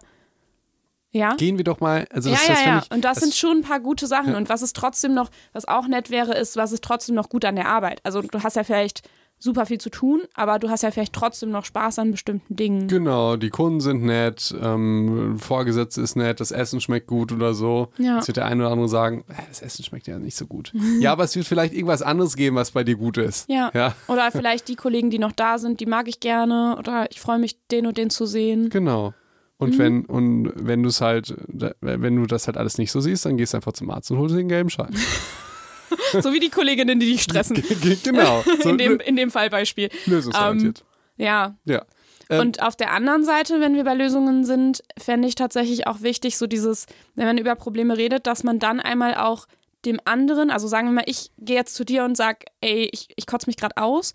ja. 1.11 1.35
Gehen 1.35 1.57
wir 1.57 1.65
doch 1.65 1.79
mal, 1.81 2.07
also 2.11 2.29
ja, 2.29 2.35
das, 2.35 2.47
ja, 2.47 2.53
das 2.53 2.59
ja. 2.59 2.65
finde 2.71 2.85
ich, 2.85 2.95
und 2.95 3.03
das, 3.05 3.15
das- 3.15 3.23
sind 3.23 3.35
schon 3.35 3.57
ein 3.57 3.63
paar 3.63 3.79
gute 3.81 4.07
Sachen. 4.07 4.31
Ja. 4.31 4.37
Und 4.37 4.49
was 4.49 4.61
ist 4.61 4.75
trotzdem 4.75 5.13
noch, 5.13 5.29
was 5.51 5.67
auch 5.67 5.87
nett 5.87 6.09
wäre, 6.09 6.33
ist, 6.37 6.55
was 6.55 6.71
ist 6.71 6.83
trotzdem 6.83 7.15
noch 7.15 7.27
gut 7.29 7.43
an 7.43 7.55
der 7.55 7.67
Arbeit. 7.67 7.99
Also 8.03 8.21
du 8.21 8.41
hast 8.43 8.55
ja 8.55 8.63
vielleicht 8.63 9.01
super 9.41 9.65
viel 9.65 9.79
zu 9.79 9.89
tun, 9.89 10.21
aber 10.33 10.59
du 10.59 10.69
hast 10.69 10.83
ja 10.83 10.91
vielleicht 10.91 11.13
trotzdem 11.13 11.49
noch 11.51 11.65
Spaß 11.65 11.99
an 11.99 12.11
bestimmten 12.11 12.55
Dingen. 12.55 12.87
Genau, 12.87 13.35
die 13.37 13.49
Kunden 13.49 13.79
sind 13.81 14.03
nett, 14.03 14.53
ähm, 14.61 15.37
Vorgesetzte 15.39 16.01
ist 16.01 16.15
nett, 16.15 16.39
das 16.39 16.51
Essen 16.51 16.79
schmeckt 16.81 17.07
gut 17.07 17.31
oder 17.31 17.53
so. 17.53 17.89
Ja. 17.97 18.17
Jetzt 18.17 18.27
wird 18.27 18.37
der 18.37 18.45
eine 18.45 18.63
oder 18.63 18.71
andere 18.71 18.87
sagen, 18.87 19.23
"Äh, 19.29 19.33
das 19.49 19.61
Essen 19.61 19.83
schmeckt 19.83 20.07
ja 20.07 20.19
nicht 20.19 20.35
so 20.37 20.45
gut. 20.45 20.71
ja, 20.99 21.11
aber 21.11 21.23
es 21.23 21.35
wird 21.35 21.47
vielleicht 21.47 21.73
irgendwas 21.73 22.01
anderes 22.01 22.35
geben, 22.35 22.55
was 22.55 22.71
bei 22.71 22.83
dir 22.83 22.95
gut 22.95 23.17
ist. 23.17 23.49
Ja. 23.49 23.71
Ja, 23.73 23.95
Oder 24.07 24.31
vielleicht 24.31 24.67
die 24.67 24.75
Kollegen, 24.75 25.09
die 25.09 25.19
noch 25.19 25.31
da 25.31 25.57
sind, 25.57 25.79
die 25.79 25.85
mag 25.85 26.07
ich 26.07 26.19
gerne. 26.19 26.75
Oder 26.77 27.07
ich 27.09 27.19
freue 27.19 27.39
mich, 27.39 27.57
den 27.69 27.87
und 27.87 27.97
den 27.97 28.09
zu 28.09 28.25
sehen. 28.25 28.69
genau. 28.69 29.09
Mhm. 29.09 29.13
Und 29.57 29.77
wenn, 29.77 30.05
und 30.05 30.51
wenn 30.55 30.81
du 30.81 30.89
es 30.89 31.01
halt, 31.01 31.35
wenn 31.81 32.15
du 32.15 32.25
das 32.25 32.47
halt 32.47 32.57
alles 32.57 32.79
nicht 32.79 32.91
so 32.91 32.99
siehst, 32.99 33.25
dann 33.27 33.37
gehst 33.37 33.53
du 33.53 33.57
einfach 33.57 33.73
zum 33.73 33.91
Arzt 33.91 34.09
und 34.09 34.17
holst 34.17 34.33
dir 34.33 34.39
den 34.39 34.49
gelben 34.49 34.69
Schein. 34.71 34.89
So 36.21 36.33
wie 36.33 36.39
die 36.39 36.49
Kolleginnen, 36.49 36.99
die 36.99 37.11
dich 37.11 37.23
stressen. 37.23 37.63
genau. 38.03 38.43
So 38.63 38.69
in, 38.69 38.77
dem, 38.77 38.99
in 38.99 39.15
dem 39.15 39.31
Fallbeispiel. 39.31 39.89
lösungsorientiert. 40.05 40.83
Ja. 41.17 41.55
ja. 41.65 41.85
Ähm, 42.29 42.39
Und 42.39 42.61
auf 42.63 42.75
der 42.75 42.91
anderen 42.93 43.23
Seite, 43.23 43.59
wenn 43.59 43.75
wir 43.75 43.83
bei 43.83 43.93
Lösungen 43.93 44.45
sind, 44.45 44.83
fände 44.97 45.27
ich 45.27 45.35
tatsächlich 45.35 45.87
auch 45.87 46.01
wichtig, 46.01 46.37
so 46.37 46.47
dieses, 46.47 46.85
wenn 47.15 47.25
man 47.25 47.37
über 47.37 47.55
Probleme 47.55 47.97
redet, 47.97 48.27
dass 48.27 48.43
man 48.43 48.59
dann 48.59 48.79
einmal 48.79 49.15
auch 49.15 49.47
dem 49.85 49.99
anderen, 50.05 50.51
also 50.51 50.67
sagen 50.67 50.87
wir 50.87 50.93
mal, 50.93 51.03
ich 51.07 51.31
gehe 51.37 51.55
jetzt 51.55 51.75
zu 51.75 51.83
dir 51.83 52.03
und 52.03 52.15
sag, 52.15 52.45
ey, 52.61 52.89
ich, 52.91 53.09
ich 53.15 53.25
kotze 53.25 53.47
mich 53.47 53.57
gerade 53.57 53.77
aus, 53.77 54.13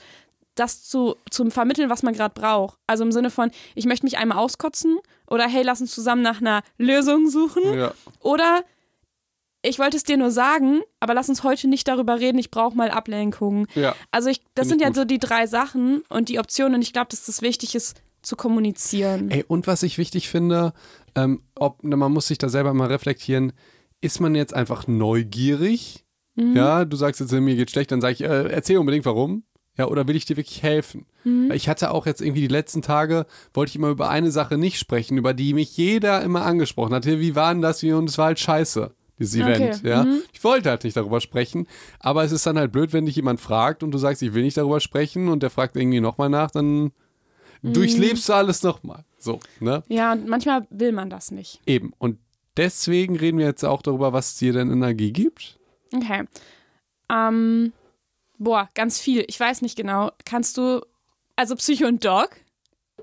das 0.55 0.85
zu, 0.85 1.17
zum 1.31 1.51
Vermitteln, 1.51 1.91
was 1.91 2.03
man 2.03 2.15
gerade 2.15 2.35
braucht. 2.39 2.79
Also 2.87 3.05
im 3.05 3.13
Sinne 3.13 3.31
von, 3.31 3.51
ich 3.75 3.85
möchte 3.85 4.07
mich 4.07 4.17
einmal 4.19 4.39
auskotzen 4.39 4.99
oder 5.29 5.47
hey, 5.47 5.63
lass 5.63 5.81
uns 5.81 5.95
zusammen 5.95 6.23
nach 6.23 6.41
einer 6.41 6.63
Lösung 6.79 7.29
suchen. 7.29 7.63
ja. 7.79 7.93
Oder 8.21 8.65
ich 9.67 9.79
wollte 9.79 9.97
es 9.97 10.05
dir 10.05 10.17
nur 10.17 10.31
sagen, 10.31 10.81
aber 11.01 11.15
lass 11.15 11.29
uns 11.29 11.43
heute 11.43 11.69
nicht 11.69 11.89
darüber 11.89 12.21
reden, 12.21 12.39
ich 12.39 12.51
brauche 12.51 12.77
mal 12.77 12.91
Ablenkung. 12.91 13.67
Ja. 13.75 13.95
Also 14.11 14.29
ich, 14.29 14.41
das 14.55 14.69
sind 14.69 14.81
ja 14.81 14.89
gut. 14.89 14.97
so 14.97 15.05
die 15.05 15.19
drei 15.19 15.47
Sachen 15.47 16.03
und 16.09 16.29
die 16.29 16.39
Optionen 16.39 16.77
und 16.77 16.83
ich 16.83 16.93
glaube, 16.93 17.09
dass 17.11 17.27
das 17.27 17.43
wichtig 17.43 17.75
ist, 17.75 18.01
zu 18.23 18.37
kommunizieren. 18.37 19.31
Ey, 19.31 19.45
und 19.47 19.67
was 19.67 19.83
ich 19.83 19.99
wichtig 19.99 20.29
finde, 20.29 20.73
ähm, 21.15 21.43
ob, 21.55 21.83
man 21.83 22.13
muss 22.13 22.27
sich 22.27 22.39
da 22.39 22.49
selber 22.49 22.75
mal 22.75 22.89
reflektieren, 22.89 23.53
ist 24.01 24.21
man 24.21 24.35
jetzt 24.35 24.53
einfach 24.53 24.87
neugierig? 24.87 26.05
Mhm. 26.35 26.57
Ja, 26.57 26.85
du 26.85 26.97
sagst 26.97 27.21
jetzt, 27.21 27.33
mir 27.33 27.57
geht 27.57 27.71
schlecht, 27.71 27.93
dann 27.93 28.01
sage 28.01 28.15
ich, 28.15 28.23
äh, 28.23 28.49
erzähl 28.49 28.79
unbedingt 28.79 29.07
warum. 29.07 29.45
Ja, 29.79 29.89
oder 29.89 30.09
will 30.09 30.17
ich 30.17 30.25
dir 30.25 30.39
wirklich 30.39 30.63
helfen? 30.63 31.07
Mhm. 31.25 31.51
Ich 31.53 31.69
hatte 31.69 31.91
auch 31.91 32.07
jetzt 32.07 32.23
irgendwie 32.23 32.41
die 32.41 32.47
letzten 32.49 32.83
Tage, 32.83 33.27
wollte 33.53 33.71
ich 33.71 33.77
immer 33.77 33.91
über 33.91 34.09
eine 34.09 34.31
Sache 34.31 34.57
nicht 34.57 34.79
sprechen, 34.79 35.19
über 35.19 35.35
die 35.35 35.53
mich 35.53 35.77
jeder 35.77 36.23
immer 36.23 36.45
angesprochen 36.47 36.95
hatte. 36.95 37.21
Wie 37.21 37.35
war 37.35 37.53
denn 37.53 37.63
das? 37.63 37.83
Und 37.83 38.09
es 38.09 38.17
war 38.17 38.27
halt 38.27 38.41
scheiße, 38.41 38.95
dieses 39.19 39.41
Okay, 39.41 39.55
Event. 39.55 39.83
Ja? 39.83 40.05
mhm. 40.05 40.23
Ich 40.33 40.43
wollte 40.45 40.69
halt 40.71 40.85
nicht 40.85 40.97
darüber 40.97 41.21
sprechen, 41.21 41.67
aber 42.01 42.25
es 42.25 42.33
ist 42.33 42.47
dann 42.47 42.59
halt 42.59 42.73
blöd, 42.73 42.93
wenn 42.93 43.07
dich 43.07 43.17
jemand 43.17 43.41
fragt 43.41 43.83
und 43.83 43.91
du 43.93 43.99
sagst, 43.99 44.23
ich 44.23 44.35
will 44.35 44.43
nicht 44.43 44.57
darüber 44.57 44.81
sprechen 44.81 45.29
und 45.29 45.43
der 45.43 45.51
fragt 45.51 45.77
irgendwie 45.77 46.01
nochmal 46.01 46.29
nach, 46.29 46.51
dann 46.51 46.93
Mhm. 47.63 47.73
durchlebst 47.73 48.29
du 48.29 48.35
alles 48.35 48.63
nochmal. 48.63 49.05
So, 49.19 49.41
ne? 49.61 49.83
Ja, 49.89 50.13
und 50.13 50.29
manchmal 50.29 50.67
will 50.71 50.93
man 50.93 51.09
das 51.09 51.31
nicht. 51.31 51.61
Eben. 51.67 51.93
Und 51.99 52.19
deswegen 52.59 53.17
reden 53.17 53.39
wir 53.39 53.47
jetzt 53.47 53.65
auch 53.65 53.81
darüber, 53.81 54.13
was 54.13 54.37
dir 54.37 54.53
denn 54.53 54.71
Energie 54.71 55.11
gibt. 55.13 55.59
Okay. 55.95 56.25
Ähm, 57.11 57.73
boah, 58.39 58.69
ganz 58.75 59.01
viel. 59.01 59.25
Ich 59.29 59.41
weiß 59.41 59.63
nicht 59.63 59.75
genau. 59.77 60.13
Kannst 60.27 60.59
du, 60.59 60.83
also 61.35 61.57
Psycho 61.57 61.87
und 61.87 62.05
Dog? 62.05 62.31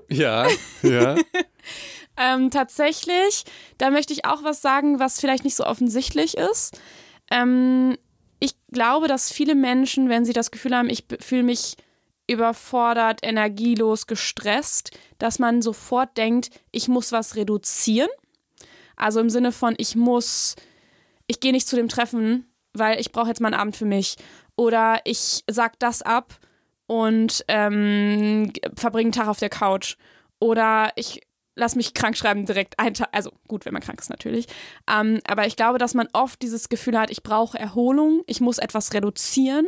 Ja, 0.08 0.46
ja. 0.82 1.16
Ähm, 2.16 2.50
tatsächlich, 2.50 3.44
da 3.78 3.90
möchte 3.90 4.12
ich 4.12 4.24
auch 4.24 4.44
was 4.44 4.62
sagen, 4.62 5.00
was 5.00 5.20
vielleicht 5.20 5.44
nicht 5.44 5.56
so 5.56 5.64
offensichtlich 5.64 6.36
ist. 6.36 6.78
Ähm, 7.30 7.96
ich 8.38 8.54
glaube, 8.72 9.08
dass 9.08 9.32
viele 9.32 9.54
Menschen, 9.54 10.08
wenn 10.08 10.24
sie 10.24 10.32
das 10.32 10.50
Gefühl 10.50 10.76
haben, 10.76 10.90
ich 10.90 11.04
fühle 11.20 11.42
mich 11.42 11.76
überfordert, 12.26 13.20
energielos, 13.22 14.06
gestresst, 14.06 14.90
dass 15.18 15.38
man 15.38 15.62
sofort 15.62 16.16
denkt, 16.16 16.50
ich 16.70 16.88
muss 16.88 17.12
was 17.12 17.36
reduzieren. 17.36 18.08
Also 18.96 19.20
im 19.20 19.30
Sinne 19.30 19.52
von, 19.52 19.74
ich 19.76 19.96
muss, 19.96 20.54
ich 21.26 21.40
gehe 21.40 21.52
nicht 21.52 21.68
zu 21.68 21.76
dem 21.76 21.88
Treffen, 21.88 22.46
weil 22.72 23.00
ich 23.00 23.12
brauche 23.12 23.28
jetzt 23.28 23.40
mal 23.40 23.48
einen 23.48 23.60
Abend 23.60 23.76
für 23.76 23.84
mich. 23.84 24.16
Oder 24.56 25.00
ich 25.04 25.42
sag 25.50 25.78
das 25.80 26.02
ab 26.02 26.38
und 26.86 27.44
ähm, 27.48 28.52
verbringe 28.76 29.06
einen 29.06 29.12
Tag 29.12 29.28
auf 29.28 29.38
der 29.38 29.50
Couch. 29.50 29.96
Oder 30.38 30.92
ich 30.96 31.22
lass 31.56 31.76
mich 31.76 31.94
krank 31.94 32.16
schreiben 32.16 32.46
direkt 32.46 32.78
einen 32.78 32.94
Tag. 32.94 33.08
Also 33.12 33.32
gut, 33.48 33.64
wenn 33.64 33.72
man 33.72 33.82
krank 33.82 34.00
ist 34.00 34.10
natürlich. 34.10 34.46
Ähm, 34.90 35.20
aber 35.26 35.46
ich 35.46 35.56
glaube, 35.56 35.78
dass 35.78 35.94
man 35.94 36.08
oft 36.12 36.42
dieses 36.42 36.68
Gefühl 36.68 36.98
hat, 36.98 37.10
ich 37.10 37.22
brauche 37.22 37.58
Erholung, 37.58 38.22
ich 38.26 38.40
muss 38.40 38.58
etwas 38.58 38.92
reduzieren. 38.92 39.66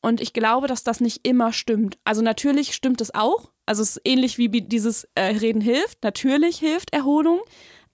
Und 0.00 0.20
ich 0.20 0.32
glaube, 0.32 0.68
dass 0.68 0.84
das 0.84 1.00
nicht 1.00 1.26
immer 1.26 1.52
stimmt. 1.52 1.98
Also 2.04 2.22
natürlich 2.22 2.72
stimmt 2.74 3.00
es 3.00 3.12
auch. 3.14 3.50
Also 3.66 3.82
es 3.82 3.96
ist 3.96 4.02
ähnlich 4.04 4.38
wie 4.38 4.48
dieses 4.48 5.08
äh, 5.14 5.22
Reden 5.22 5.60
hilft. 5.60 6.04
Natürlich 6.04 6.58
hilft 6.58 6.92
Erholung. 6.92 7.40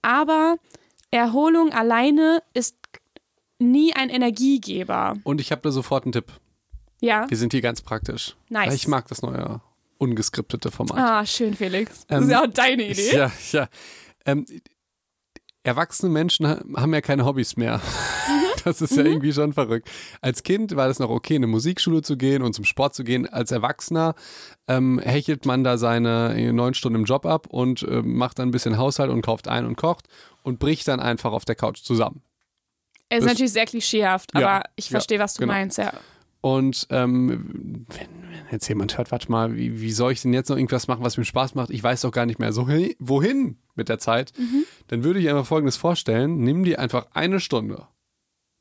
Aber 0.03 0.57
Erholung 1.09 1.73
alleine 1.73 2.43
ist 2.53 2.77
nie 3.57 3.93
ein 3.95 4.09
Energiegeber. 4.09 5.17
Und 5.23 5.41
ich 5.41 5.51
habe 5.51 5.61
da 5.63 5.71
sofort 5.71 6.03
einen 6.03 6.11
Tipp. 6.11 6.31
Ja. 7.01 7.29
Wir 7.29 7.37
sind 7.37 7.53
hier 7.53 7.61
ganz 7.61 7.81
praktisch. 7.81 8.35
Nice. 8.49 8.73
Ich 8.75 8.87
mag 8.87 9.07
das 9.07 9.21
neue 9.21 9.61
ungeskriptete 9.97 10.71
Format. 10.71 10.97
Ah, 10.97 11.25
schön, 11.25 11.53
Felix. 11.55 12.05
Das 12.07 12.17
Ähm, 12.17 12.23
ist 12.25 12.29
ja 12.31 12.41
auch 12.43 12.47
deine 12.47 12.87
Idee. 12.89 13.15
Ja, 13.15 13.31
ja. 13.51 13.67
Ähm, 14.25 14.45
erwachsene 15.63 16.11
Menschen 16.11 16.47
ha- 16.47 16.61
haben 16.75 16.93
ja 16.93 17.01
keine 17.01 17.25
Hobbys 17.25 17.57
mehr. 17.57 17.77
Mhm. 17.77 17.81
Das 18.65 18.81
ist 18.81 18.95
ja 18.97 19.03
irgendwie 19.03 19.31
schon 19.31 19.53
verrückt. 19.53 19.87
Als 20.21 20.41
Kind 20.41 20.75
war 20.75 20.87
das 20.87 20.97
noch 20.97 21.11
okay, 21.11 21.35
in 21.35 21.43
eine 21.43 21.51
Musikschule 21.51 22.01
zu 22.01 22.17
gehen 22.17 22.41
und 22.41 22.53
zum 22.53 22.65
Sport 22.65 22.95
zu 22.95 23.03
gehen. 23.03 23.29
Als 23.31 23.51
Erwachsener 23.51 24.15
ähm, 24.67 24.97
hechelt 24.97 25.45
man 25.45 25.63
da 25.63 25.77
seine 25.77 26.33
äh, 26.35 26.51
neun 26.51 26.73
Stunden 26.73 27.01
im 27.01 27.05
Job 27.05 27.27
ab 27.27 27.45
und 27.45 27.83
äh, 27.83 28.01
macht 28.01 28.39
dann 28.39 28.47
ein 28.47 28.51
bisschen 28.51 28.79
Haushalt 28.79 29.11
und 29.11 29.21
kauft 29.21 29.47
ein 29.47 29.67
und 29.67 29.75
kocht 29.75 30.07
und 30.41 30.57
bricht 30.57 30.87
dann 30.87 30.99
einfach 30.99 31.31
auf 31.31 31.45
der 31.45 31.53
Couch 31.53 31.83
zusammen. 31.83 32.23
Es 33.09 33.19
ist 33.19 33.25
Das- 33.25 33.33
natürlich 33.33 33.53
sehr 33.53 33.65
klischeehaft, 33.67 34.31
Ja, 34.33 34.39
aber 34.47 34.63
ich 34.77 34.85
ja, 34.85 34.91
verstehe, 34.93 35.19
was 35.19 35.35
du 35.35 35.41
genau. 35.41 35.53
meinst, 35.53 35.77
ja. 35.77 35.93
Und 36.45 36.85
ähm, 36.91 37.87
wenn, 37.89 38.07
jetzt 38.51 38.67
jemand 38.67 38.95
hört, 38.99 39.11
warte 39.11 39.31
mal, 39.31 39.55
wie, 39.55 39.81
wie 39.81 39.91
soll 39.91 40.11
ich 40.11 40.21
denn 40.21 40.31
jetzt 40.31 40.49
noch 40.49 40.57
irgendwas 40.57 40.87
machen, 40.87 41.03
was 41.03 41.17
mir 41.17 41.25
Spaß 41.25 41.55
macht? 41.55 41.71
Ich 41.71 41.81
weiß 41.81 42.01
doch 42.01 42.11
gar 42.11 42.27
nicht 42.27 42.37
mehr 42.37 42.53
so 42.53 42.67
hi- 42.67 42.95
wohin 42.99 43.57
mit 43.73 43.89
der 43.89 43.97
Zeit. 43.97 44.31
Dann 44.85 45.03
würde 45.03 45.19
ich 45.19 45.27
einfach 45.27 45.47
Folgendes 45.47 45.75
vorstellen: 45.75 46.37
Nimm 46.41 46.63
dir 46.63 46.79
einfach 46.79 47.07
eine 47.13 47.39
Stunde. 47.39 47.87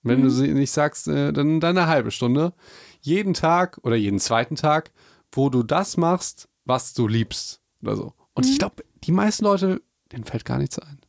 Wenn 0.02 0.22
du 0.22 0.30
sie 0.30 0.48
nicht 0.48 0.70
sagst, 0.70 1.08
äh, 1.08 1.30
dann, 1.34 1.60
dann 1.60 1.76
eine 1.76 1.86
halbe 1.86 2.10
Stunde. 2.10 2.54
Jeden 3.02 3.34
Tag 3.34 3.78
oder 3.82 3.96
jeden 3.96 4.18
zweiten 4.18 4.56
Tag, 4.56 4.90
wo 5.30 5.50
du 5.50 5.62
das 5.62 5.98
machst, 5.98 6.48
was 6.64 6.94
du 6.94 7.06
liebst 7.06 7.60
oder 7.82 7.96
so. 7.96 8.14
Und 8.32 8.46
ich 8.46 8.58
glaube, 8.58 8.82
die 9.02 9.12
meisten 9.12 9.44
Leute, 9.44 9.82
denen 10.10 10.24
fällt 10.24 10.46
gar 10.46 10.56
nichts 10.56 10.78
ein. 10.78 11.00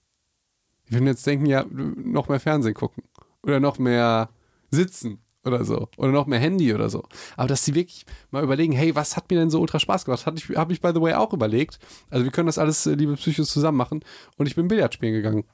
Die 0.89 0.93
würden 0.93 1.07
jetzt 1.07 1.25
denken, 1.25 1.45
ja, 1.45 1.63
noch 1.71 2.27
mehr 2.27 2.41
Fernsehen 2.41 2.73
gucken. 2.73 3.03
Oder 3.43 3.61
noch 3.61 3.79
mehr 3.79 4.29
sitzen 4.71 5.19
oder 5.45 5.63
so. 5.63 5.89
Oder 5.97 6.11
noch 6.11 6.25
mehr 6.25 6.39
Handy 6.39 6.73
oder 6.73 6.89
so. 6.89 7.03
Aber 7.37 7.47
dass 7.47 7.63
sie 7.65 7.75
wirklich 7.75 8.05
mal 8.31 8.43
überlegen, 8.43 8.73
hey, 8.73 8.95
was 8.95 9.15
hat 9.15 9.29
mir 9.29 9.39
denn 9.39 9.49
so 9.49 9.61
ultra 9.61 9.79
Spaß 9.79 10.05
gemacht? 10.05 10.25
Habe 10.25 10.37
ich, 10.37 10.49
hab 10.49 10.71
ich, 10.71 10.81
by 10.81 10.91
the 10.93 11.01
way, 11.01 11.13
auch 11.13 11.33
überlegt. 11.33 11.79
Also 12.09 12.25
wir 12.25 12.31
können 12.31 12.47
das 12.47 12.57
alles, 12.57 12.85
äh, 12.85 12.93
liebe 12.93 13.15
Psychos, 13.15 13.49
zusammen 13.49 13.77
machen. 13.77 14.03
Und 14.37 14.47
ich 14.47 14.55
bin 14.55 14.67
Billard 14.67 14.93
spielen 14.93 15.13
gegangen 15.13 15.45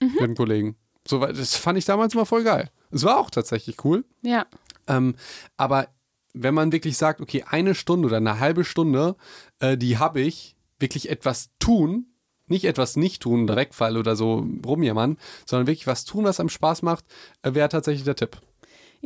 mit 0.00 0.22
einem 0.22 0.34
Kollegen. 0.34 0.76
So, 1.06 1.24
das 1.24 1.56
fand 1.56 1.78
ich 1.78 1.84
damals 1.84 2.14
mal 2.14 2.24
voll 2.24 2.44
geil. 2.44 2.70
Es 2.90 3.04
war 3.04 3.18
auch 3.18 3.30
tatsächlich 3.30 3.84
cool. 3.84 4.04
Ja. 4.22 4.46
Ähm, 4.88 5.14
aber 5.56 5.88
wenn 6.34 6.54
man 6.54 6.72
wirklich 6.72 6.96
sagt, 6.96 7.20
okay, 7.20 7.44
eine 7.48 7.74
Stunde 7.74 8.08
oder 8.08 8.18
eine 8.18 8.40
halbe 8.40 8.64
Stunde, 8.64 9.16
äh, 9.60 9.76
die 9.76 9.98
habe 9.98 10.20
ich, 10.20 10.56
wirklich 10.78 11.08
etwas 11.08 11.50
tun, 11.58 12.06
nicht 12.48 12.64
etwas 12.64 12.96
nicht 12.96 13.22
tun 13.22 13.48
wegfallen 13.48 13.96
oder 13.96 14.14
so 14.14 14.46
rumjammern, 14.64 15.18
sondern 15.46 15.66
wirklich 15.66 15.86
was 15.86 16.04
tun, 16.04 16.24
was 16.24 16.38
einem 16.38 16.48
Spaß 16.48 16.82
macht, 16.82 17.04
äh, 17.42 17.54
wäre 17.54 17.68
tatsächlich 17.68 18.04
der 18.04 18.16
Tipp. 18.16 18.38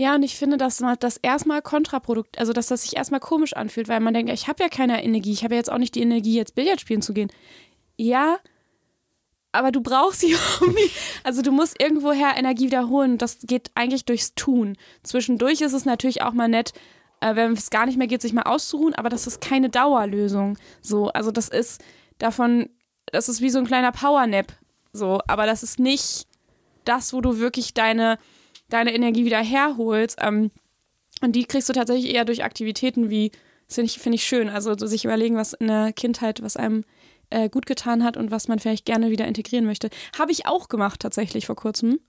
Ja, 0.00 0.14
und 0.14 0.22
ich 0.22 0.38
finde, 0.38 0.56
dass 0.56 0.80
man 0.80 0.96
das 0.98 1.18
erstmal 1.18 1.60
kontraprodukt, 1.60 2.38
also 2.38 2.54
dass 2.54 2.68
das 2.68 2.84
sich 2.84 2.96
erstmal 2.96 3.20
komisch 3.20 3.52
anfühlt, 3.52 3.86
weil 3.86 4.00
man 4.00 4.14
denkt, 4.14 4.32
ich 4.32 4.48
habe 4.48 4.62
ja 4.62 4.70
keine 4.70 5.04
Energie, 5.04 5.30
ich 5.30 5.44
habe 5.44 5.52
ja 5.52 5.58
jetzt 5.58 5.70
auch 5.70 5.76
nicht 5.76 5.94
die 5.94 6.00
Energie, 6.00 6.36
jetzt 6.36 6.54
Billard 6.54 6.80
spielen 6.80 7.02
zu 7.02 7.12
gehen. 7.12 7.30
Ja, 7.98 8.38
aber 9.52 9.70
du 9.72 9.82
brauchst 9.82 10.20
sie 10.20 10.34
irgendwie. 10.62 10.90
Also 11.22 11.42
du 11.42 11.52
musst 11.52 11.78
irgendwoher 11.82 12.34
Energie 12.34 12.64
wiederholen. 12.64 13.18
Das 13.18 13.40
geht 13.42 13.72
eigentlich 13.74 14.06
durchs 14.06 14.34
Tun. 14.34 14.78
Zwischendurch 15.02 15.60
ist 15.60 15.74
es 15.74 15.84
natürlich 15.84 16.22
auch 16.22 16.32
mal 16.32 16.48
nett, 16.48 16.72
äh, 17.20 17.36
wenn 17.36 17.52
es 17.52 17.68
gar 17.68 17.84
nicht 17.84 17.98
mehr 17.98 18.06
geht, 18.06 18.22
sich 18.22 18.32
mal 18.32 18.44
auszuruhen, 18.44 18.94
aber 18.94 19.10
das 19.10 19.26
ist 19.26 19.42
keine 19.42 19.68
Dauerlösung. 19.68 20.56
So, 20.80 21.08
also 21.08 21.30
das 21.30 21.50
ist 21.50 21.84
davon, 22.16 22.70
das 23.12 23.28
ist 23.28 23.42
wie 23.42 23.50
so 23.50 23.58
ein 23.58 23.66
kleiner 23.66 23.92
Powernap. 23.92 24.50
So, 24.94 25.20
aber 25.26 25.44
das 25.44 25.62
ist 25.62 25.78
nicht 25.78 26.26
das, 26.86 27.12
wo 27.12 27.20
du 27.20 27.38
wirklich 27.38 27.74
deine, 27.74 28.18
deine 28.70 28.94
Energie 28.94 29.24
wieder 29.24 29.42
herholst. 29.42 30.18
Ähm, 30.20 30.50
und 31.22 31.32
die 31.36 31.44
kriegst 31.44 31.68
du 31.68 31.72
tatsächlich 31.72 32.14
eher 32.14 32.24
durch 32.24 32.44
Aktivitäten 32.44 33.10
wie, 33.10 33.30
das 33.66 33.74
finde 33.74 33.86
ich, 33.90 33.98
find 33.98 34.14
ich 34.14 34.24
schön, 34.24 34.48
also 34.48 34.76
so 34.76 34.86
sich 34.86 35.04
überlegen, 35.04 35.36
was 35.36 35.52
in 35.52 35.66
der 35.66 35.92
Kindheit, 35.92 36.42
was 36.42 36.56
einem 36.56 36.84
äh, 37.28 37.48
gut 37.48 37.66
getan 37.66 38.02
hat 38.02 38.16
und 38.16 38.30
was 38.30 38.48
man 38.48 38.58
vielleicht 38.58 38.84
gerne 38.86 39.10
wieder 39.10 39.26
integrieren 39.26 39.66
möchte. 39.66 39.90
Habe 40.18 40.32
ich 40.32 40.46
auch 40.46 40.68
gemacht 40.68 41.00
tatsächlich 41.00 41.46
vor 41.46 41.56
kurzem. 41.56 42.00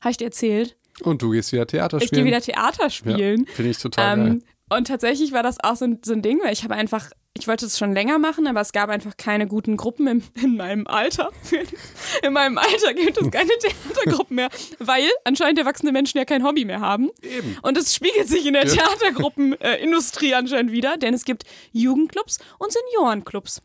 Habe 0.00 0.10
ich 0.10 0.16
dir 0.16 0.26
erzählt. 0.26 0.76
Und 1.02 1.22
du 1.22 1.30
gehst 1.30 1.52
wieder 1.52 1.66
Theater 1.66 1.98
Ich 1.98 2.04
spielen. 2.08 2.24
gehe 2.24 2.32
wieder 2.32 2.40
Theater 2.42 2.90
spielen. 2.90 3.44
Ja, 3.46 3.52
Finde 3.52 3.70
ich 3.70 3.78
total 3.78 4.16
geil. 4.16 4.26
Ähm, 4.26 4.42
und 4.70 4.86
tatsächlich 4.88 5.32
war 5.32 5.42
das 5.42 5.56
auch 5.62 5.76
so 5.76 5.86
ein, 5.86 6.00
so 6.04 6.12
ein 6.12 6.22
Ding, 6.22 6.40
weil 6.42 6.52
ich 6.52 6.64
habe 6.64 6.74
einfach, 6.74 7.10
ich 7.38 7.48
wollte 7.48 7.66
es 7.66 7.78
schon 7.78 7.92
länger 7.92 8.18
machen, 8.18 8.46
aber 8.46 8.60
es 8.60 8.72
gab 8.72 8.90
einfach 8.90 9.16
keine 9.16 9.46
guten 9.46 9.76
Gruppen 9.76 10.06
in, 10.06 10.24
in 10.34 10.56
meinem 10.56 10.86
Alter. 10.86 11.30
In 12.22 12.32
meinem 12.32 12.58
Alter 12.58 12.94
gibt 12.94 13.16
es 13.18 13.30
keine 13.30 13.50
Theatergruppen 13.58 14.36
mehr, 14.36 14.48
weil 14.78 15.08
anscheinend 15.24 15.58
erwachsene 15.58 15.92
Menschen 15.92 16.18
ja 16.18 16.24
kein 16.24 16.42
Hobby 16.44 16.64
mehr 16.64 16.80
haben. 16.80 17.10
Eben. 17.22 17.56
Und 17.62 17.76
es 17.78 17.94
spiegelt 17.94 18.28
sich 18.28 18.46
in 18.46 18.54
der 18.54 18.66
Ja. 18.66 18.74
Theatergruppenindustrie 18.74 20.34
anscheinend 20.34 20.72
wieder, 20.72 20.96
denn 20.96 21.14
es 21.14 21.24
gibt 21.24 21.44
Jugendclubs 21.72 22.38
und 22.58 22.72
Seniorenclubs. 22.72 23.62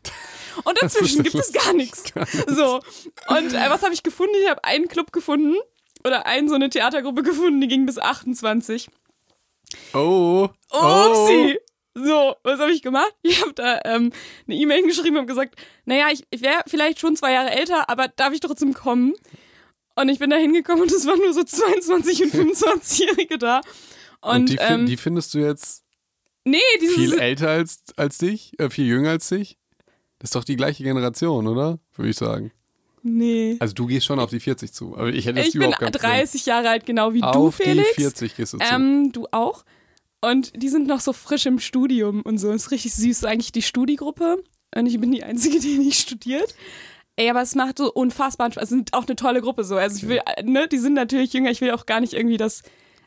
Und 0.64 0.80
dazwischen 0.80 1.22
gibt 1.22 1.34
es 1.34 1.52
gar 1.52 1.72
nichts. 1.72 2.04
So. 2.46 2.80
Und 3.28 3.54
äh, 3.54 3.70
was 3.70 3.82
habe 3.82 3.94
ich 3.94 4.02
gefunden? 4.02 4.34
Ich 4.42 4.48
habe 4.48 4.62
einen 4.64 4.88
Club 4.88 5.12
gefunden 5.12 5.56
oder 6.04 6.26
einen 6.26 6.48
so 6.48 6.54
eine 6.54 6.68
Theatergruppe 6.70 7.22
gefunden, 7.22 7.60
die 7.60 7.68
ging 7.68 7.86
bis 7.86 7.98
28. 7.98 8.88
Oh. 9.94 10.48
Upsi! 10.70 11.58
So, 11.94 12.34
was 12.42 12.58
habe 12.58 12.72
ich 12.72 12.82
gemacht? 12.82 13.14
Ich 13.22 13.40
habe 13.40 13.52
da 13.54 13.80
ähm, 13.84 14.12
eine 14.46 14.56
E-Mail 14.56 14.82
geschrieben 14.86 15.16
und 15.16 15.26
gesagt, 15.26 15.54
naja, 15.84 16.08
ich, 16.12 16.24
ich 16.30 16.42
wäre 16.42 16.62
vielleicht 16.66 16.98
schon 17.00 17.16
zwei 17.16 17.32
Jahre 17.32 17.50
älter, 17.50 17.88
aber 17.88 18.08
darf 18.08 18.32
ich 18.32 18.40
trotzdem 18.40 18.74
kommen? 18.74 19.14
Und 19.96 20.08
ich 20.08 20.18
bin 20.18 20.30
da 20.30 20.36
hingekommen 20.36 20.82
und 20.82 20.92
es 20.92 21.06
waren 21.06 21.20
nur 21.20 21.32
so 21.32 21.42
22- 21.42 22.24
und 22.24 22.56
25-Jährige 22.56 23.38
da. 23.38 23.60
Und, 24.20 24.30
Und, 24.36 24.50
die, 24.50 24.56
ähm, 24.58 24.86
die 24.86 24.96
findest 24.96 25.34
du 25.34 25.38
jetzt 25.38 25.84
nee, 26.44 26.58
viel 26.80 27.18
älter 27.18 27.50
als, 27.50 27.82
als 27.96 28.18
dich? 28.18 28.58
Äh, 28.58 28.70
viel 28.70 28.86
jünger 28.86 29.10
als 29.10 29.28
dich? 29.28 29.56
Das 30.18 30.28
ist 30.28 30.34
doch 30.34 30.44
die 30.44 30.56
gleiche 30.56 30.82
Generation, 30.82 31.46
oder? 31.46 31.78
Würde 31.94 32.10
ich 32.10 32.16
sagen. 32.16 32.50
Nee. 33.02 33.56
Also 33.60 33.74
du 33.74 33.86
gehst 33.86 34.06
schon 34.06 34.18
auf 34.18 34.30
die 34.30 34.40
40 34.40 34.72
zu. 34.72 34.96
Aber 34.96 35.10
ich 35.10 35.26
hätte 35.26 35.42
bin 35.42 35.52
überhaupt 35.52 35.78
Problem. 35.78 36.00
30 36.00 36.46
Jahre 36.46 36.70
alt, 36.70 36.86
genau 36.86 37.12
wie 37.12 37.20
du, 37.20 37.26
Auf 37.26 37.56
Felix. 37.56 37.86
die 37.94 38.02
40 38.02 38.34
gehst 38.34 38.54
du 38.54 38.58
zu. 38.58 38.64
Ähm, 38.64 39.12
du 39.12 39.28
auch. 39.30 39.64
Und 40.30 40.52
die 40.60 40.68
sind 40.68 40.86
noch 40.86 41.00
so 41.00 41.12
frisch 41.12 41.46
im 41.46 41.58
Studium 41.58 42.22
und 42.22 42.38
so. 42.38 42.50
Ist 42.50 42.70
richtig 42.70 42.94
süß, 42.94 43.24
eigentlich 43.24 43.52
die 43.52 43.62
Studiegruppe. 43.62 44.42
Und 44.74 44.86
ich 44.86 44.98
bin 45.00 45.12
die 45.12 45.22
Einzige, 45.22 45.60
die 45.60 45.78
nicht 45.78 46.00
studiert. 46.00 46.54
Ey, 47.16 47.30
aber 47.30 47.42
es 47.42 47.54
macht 47.54 47.78
so 47.78 47.92
unfassbar 47.92 48.50
Spaß. 48.50 48.64
Es 48.64 48.68
sind 48.70 48.92
auch 48.94 49.06
eine 49.06 49.16
tolle 49.16 49.40
Gruppe 49.40 49.64
so. 49.64 49.76
Also 49.76 49.98
ich 49.98 50.08
will, 50.08 50.20
ne, 50.42 50.66
die 50.66 50.78
sind 50.78 50.94
natürlich 50.94 51.32
jünger, 51.32 51.50
ich 51.50 51.60
will 51.60 51.70
auch 51.70 51.86
gar 51.86 52.00
nicht 52.00 52.12
irgendwie 52.12 52.38
das. 52.38 52.62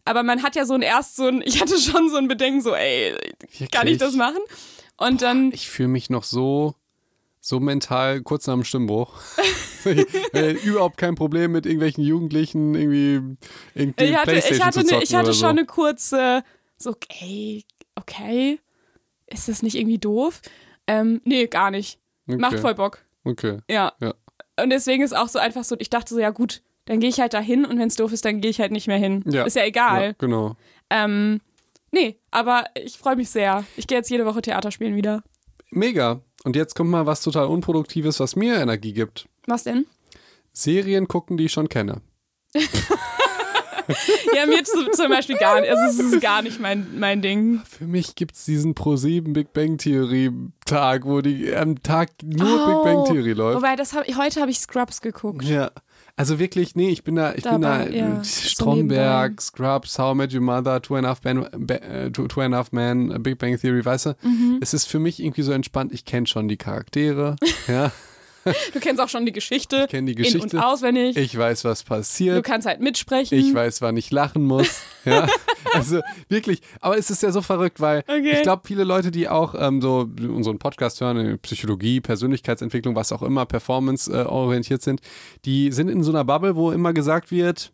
Aber 0.06 0.24
man 0.24 0.44
hat 0.44 0.56
ja 0.56 0.66
so 0.66 0.74
ein 0.76 0.82
erst 0.82 1.18
so 1.18 1.28
ein, 1.28 1.42
ich 1.46 1.60
hatte 1.62 1.78
schon 1.78 2.10
so 2.10 2.18
ein 2.18 2.28
Bedenken, 2.28 2.62
so, 2.62 2.74
ey, 2.74 3.12
kann 3.72 3.88
ich 3.88 3.94
Wirklich? 3.94 3.98
das 3.98 4.16
machen? 4.16 4.40
Und 4.96 5.22
dann, 5.22 5.52
Ich 5.52 5.70
fühle 5.70 5.90
mich 5.90 6.10
noch 6.10 6.24
so, 6.24 6.76
so 7.42 7.60
mental 7.60 8.22
kurz 8.22 8.48
nach 8.48 8.54
dem 8.54 8.64
Stimmbruch. 8.64 9.14
äh, 10.34 10.52
überhaupt 10.64 10.98
kein 10.98 11.16
Problem 11.16 11.52
mit 11.52 11.66
irgendwelchen 11.66 12.04
Jugendlichen 12.04 12.76
irgendwie, 12.76 13.38
irgendwie 13.76 14.04
ich 14.06 14.18
hatte, 14.18 14.36
ich 14.36 14.62
hatte, 14.64 14.86
ne, 14.86 15.04
ich 15.04 15.14
hatte 15.14 15.34
schon 15.34 15.34
so. 15.34 15.46
eine 15.48 15.66
kurze, 15.66 16.44
so, 16.78 16.92
okay, 16.92 17.66
okay, 17.96 18.60
ist 19.28 19.48
das 19.50 19.64
nicht 19.64 19.76
irgendwie 19.76 19.98
doof? 19.98 20.42
Ähm, 20.88 21.22
nee, 21.26 21.48
gar 21.48 21.72
nicht. 21.72 22.00
Okay. 22.28 22.38
Macht 22.38 22.60
voll 22.60 22.76
Bock. 22.76 23.04
Okay. 23.24 23.60
Ja. 23.70 23.94
Ja. 24.00 24.14
Und 24.62 24.70
deswegen 24.70 25.04
ist 25.04 25.16
auch 25.16 25.28
so 25.28 25.40
einfach 25.40 25.64
so, 25.64 25.76
ich 25.80 25.90
dachte 25.90 26.14
so, 26.14 26.20
ja 26.20 26.30
gut, 26.30 26.62
dann 26.86 27.00
gehe 27.00 27.10
ich 27.10 27.20
halt 27.20 27.34
da 27.34 27.40
hin 27.40 27.66
und 27.66 27.78
wenn 27.80 27.88
es 27.90 27.96
doof 27.96 28.12
ist, 28.14 28.24
dann 28.26 28.42
gehe 28.42 28.50
ich 28.52 28.60
halt 28.60 28.72
nicht 28.72 28.88
mehr 28.88 28.98
hin. 28.98 29.24
Ja. 29.28 29.44
Ist 29.44 29.56
ja 29.56 29.64
Ja, 29.64 29.68
egal. 29.68 30.16
genau. 30.18 30.56
Ähm, 30.90 31.42
nee, 31.92 32.18
aber 32.32 32.66
ich 32.76 32.98
freue 32.98 33.16
mich 33.18 33.30
sehr. 33.30 33.66
Ich 33.76 33.88
gehe 33.88 33.98
jetzt 33.98 34.10
jede 34.10 34.26
Woche 34.26 34.42
Theater 34.42 34.72
spielen 34.72 34.96
wieder. 34.96 35.24
Mega. 35.70 36.22
Und 36.44 36.56
jetzt 36.56 36.76
kommt 36.76 36.90
mal 36.90 37.06
was 37.06 37.22
total 37.22 37.48
Unproduktives, 37.48 38.20
was 38.22 38.36
mir 38.38 38.56
Energie 38.62 38.94
gibt. 38.94 39.28
Was 39.48 39.64
denn? 39.64 39.86
Serien 40.54 41.08
gucken, 41.08 41.36
die 41.38 41.46
ich 41.46 41.52
schon 41.52 41.68
kenne. 41.70 42.02
Ja, 44.36 44.46
mir 44.46 44.64
zum, 44.64 45.10
Beispiel 45.10 45.38
gar 45.38 45.62
nicht. 45.62 45.70
Also 45.72 45.84
es 46.04 46.14
ist 46.14 46.22
gar 46.22 46.42
nicht 46.42 46.60
mein, 46.60 46.88
mein 46.98 47.22
Ding. 47.22 47.62
Für 47.70 47.86
mich 47.86 48.16
gibt 48.16 48.36
es 48.36 48.46
diesen 48.46 48.76
Pro7 48.76 49.34
Big 49.34 49.54
Bang 49.54 49.78
Theory 49.78 50.32
Tag, 50.66 51.06
wo 51.06 51.22
die 51.22 51.54
am 51.56 51.82
Tag 51.82 52.10
nur 52.24 52.66
Big 52.68 52.84
Bang 52.84 53.06
Theory 53.06 53.34
läuft. 53.34 53.58
Wobei, 53.58 53.76
das 53.76 53.94
hab, 53.94 54.06
heute 54.18 54.42
habe 54.42 54.52
ich 54.52 54.60
Scrubs 54.60 55.02
geguckt. 55.02 55.44
Ja. 55.44 55.72
Also 56.20 56.40
wirklich, 56.40 56.76
nee, 56.76 56.90
ich 56.90 57.04
bin 57.04 57.16
da, 57.16 57.36
ich 57.36 57.44
bin 57.44 57.62
da 57.62 57.80
Dabei, 57.80 57.92
ja, 57.92 58.20
äh, 58.20 58.24
so 58.24 58.50
Stromberg, 58.50 59.32
nebenbei. 59.34 59.42
Scrubs, 59.42 60.00
How 60.00 60.14
I 60.14 60.18
Met 60.18 60.34
Your 60.34 60.42
Mother, 60.42 60.82
Two 60.82 60.96
and 60.96 61.06
a 61.06 61.10
Half 61.10 61.24
Man, 61.24 61.48
Ba- 61.56 61.76
äh, 61.76 62.10
Two, 62.12 62.28
Two 62.28 62.42
and 62.42 62.56
a 62.56 62.58
Half 62.58 62.72
Man, 62.72 63.12
äh, 63.12 63.20
Big 63.20 63.38
Bang 63.38 63.56
Theory, 63.60 63.86
weißt 63.86 64.08
du? 64.08 64.16
Mhm. 64.24 64.58
Es 64.60 64.74
ist 64.74 64.88
für 64.88 64.98
mich 64.98 65.22
irgendwie 65.24 65.44
so 65.44 65.52
entspannt, 65.52 65.94
ich 65.94 66.06
kenne 66.06 66.26
schon 66.26 66.48
die 66.48 66.58
Charaktere, 66.58 67.36
ja, 67.68 67.92
Du 68.74 68.80
kennst 68.80 69.02
auch 69.02 69.10
schon 69.10 69.26
die 69.26 69.32
Geschichte. 69.32 69.84
ich 69.86 69.90
kenne 69.92 70.06
die 70.08 70.18
In- 70.18 70.24
Geschichte, 70.24 70.58
und 70.58 70.64
auswendig. 70.64 71.18
ich 71.18 71.38
weiß, 71.38 71.64
was 71.66 71.84
du 71.84 71.88
passiert, 71.90 72.44
kannst 72.46 72.68
halt 72.68 72.80
mitsprechen. 72.82 73.38
ich 73.38 73.54
weiß, 73.54 73.82
wann 73.82 73.98
ich 73.98 74.12
lachen 74.12 74.44
muss, 74.46 74.82
ja, 75.06 75.28
also 75.74 76.02
wirklich, 76.30 76.62
aber 76.82 76.98
es 76.98 77.10
ist 77.10 77.24
ja 77.24 77.32
so 77.32 77.42
verrückt, 77.42 77.80
weil 77.82 78.04
Okay. 78.08 78.32
ich 78.36 78.42
glaube, 78.44 78.64
viele 78.66 78.84
Leute, 78.84 79.12
die 79.12 79.28
auch 79.30 79.56
ähm, 79.58 79.82
so 79.82 80.10
unseren 80.22 80.60
Podcast 80.60 81.02
hören, 81.02 81.18
äh, 81.18 81.38
Psychologie, 81.38 82.02
Persönlichkeitsentwicklung, 82.02 82.96
was 82.96 83.12
auch 83.12 83.22
immer, 83.24 83.46
Performance 83.46 84.12
äh, 84.12 84.24
orientiert 84.26 84.82
sind, 84.82 85.02
die 85.46 85.72
sind 85.72 85.90
in 85.90 86.04
so 86.04 86.12
einer 86.12 86.24
Bubble, 86.26 86.56
wo 86.56 86.72
immer 86.72 86.94
gesagt 86.94 87.32
wird, 87.32 87.72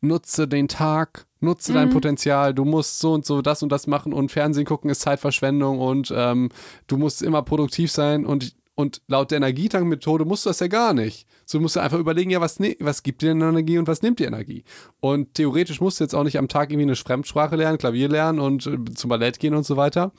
nutze 0.00 0.46
den 0.46 0.68
Tag, 0.68 1.26
nutze 1.40 1.72
Mhm. 1.72 1.76
dein 1.76 1.90
Potenzial, 1.90 2.54
du 2.54 2.64
musst 2.64 3.00
so 3.00 3.12
und 3.12 3.26
so 3.26 3.42
das 3.42 3.62
und 3.62 3.70
das 3.70 3.86
machen 3.88 4.12
und 4.12 4.30
Fernsehen 4.30 4.64
gucken 4.64 4.90
ist 4.90 5.00
Zeitverschwendung 5.00 5.80
und 5.80 6.12
ähm, 6.16 6.50
du 6.86 6.96
musst 6.96 7.20
immer 7.22 7.42
produktiv 7.42 7.90
sein 7.90 8.24
und 8.24 8.54
und 8.78 9.02
laut 9.08 9.32
der 9.32 9.38
Energietank-Methode 9.38 10.24
musst 10.24 10.46
du 10.46 10.50
das 10.50 10.60
ja 10.60 10.68
gar 10.68 10.94
nicht. 10.94 11.26
So 11.44 11.58
du 11.58 11.62
musst 11.62 11.74
du 11.74 11.80
einfach 11.80 11.98
überlegen, 11.98 12.30
ja, 12.30 12.40
was, 12.40 12.60
ne 12.60 12.76
was 12.78 13.02
gibt 13.02 13.22
dir 13.22 13.30
denn 13.30 13.40
Energie 13.40 13.76
und 13.76 13.88
was 13.88 14.02
nimmt 14.02 14.20
dir 14.20 14.28
Energie? 14.28 14.62
Und 15.00 15.34
theoretisch 15.34 15.80
musst 15.80 15.98
du 15.98 16.04
jetzt 16.04 16.14
auch 16.14 16.22
nicht 16.22 16.38
am 16.38 16.46
Tag 16.46 16.70
irgendwie 16.70 16.84
eine 16.84 16.94
Fremdsprache 16.94 17.56
lernen, 17.56 17.78
Klavier 17.78 18.08
lernen 18.08 18.38
und 18.38 18.68
äh, 18.68 18.78
zum 18.94 19.08
Ballett 19.08 19.40
gehen 19.40 19.54
und 19.54 19.66
so 19.66 19.76
weiter. 19.76 20.12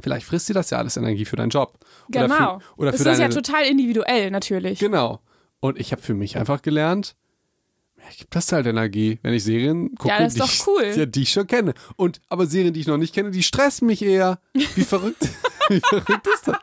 Vielleicht 0.00 0.24
frisst 0.24 0.48
dir 0.48 0.54
das 0.54 0.70
ja 0.70 0.78
alles 0.78 0.96
Energie 0.96 1.26
für 1.26 1.36
deinen 1.36 1.50
Job. 1.50 1.78
Oder 2.08 2.22
genau. 2.22 2.60
Für, 2.60 2.80
oder 2.80 2.92
das 2.92 3.02
für 3.02 3.10
ist 3.10 3.18
ja 3.18 3.28
total 3.28 3.66
individuell, 3.66 4.30
natürlich. 4.30 4.78
Genau. 4.78 5.20
Und 5.60 5.78
ich 5.78 5.92
habe 5.92 6.00
für 6.00 6.14
mich 6.14 6.38
einfach 6.38 6.62
gelernt, 6.62 7.16
gibt 8.18 8.34
das 8.34 8.50
halt 8.52 8.66
Energie, 8.66 9.18
wenn 9.22 9.34
ich 9.34 9.44
Serien 9.44 9.94
gucke, 9.94 10.08
Ja, 10.08 10.18
das 10.18 10.28
ist 10.28 10.34
die, 10.34 10.40
doch 10.40 10.52
ich, 10.52 10.66
cool. 10.66 10.92
ja, 10.96 11.06
die 11.06 11.22
ich 11.22 11.30
schon 11.32 11.46
kenne. 11.46 11.74
Und 11.96 12.20
aber 12.28 12.46
Serien, 12.46 12.72
die 12.74 12.80
ich 12.80 12.86
noch 12.86 12.96
nicht 12.98 13.14
kenne, 13.14 13.30
die 13.30 13.42
stressen 13.42 13.86
mich 13.86 14.02
eher. 14.02 14.38
Wie 14.52 14.84
verrückt, 14.84 15.20
wie 15.68 15.80
verrückt 15.80 16.26
ist 16.34 16.48
das? 16.48 16.56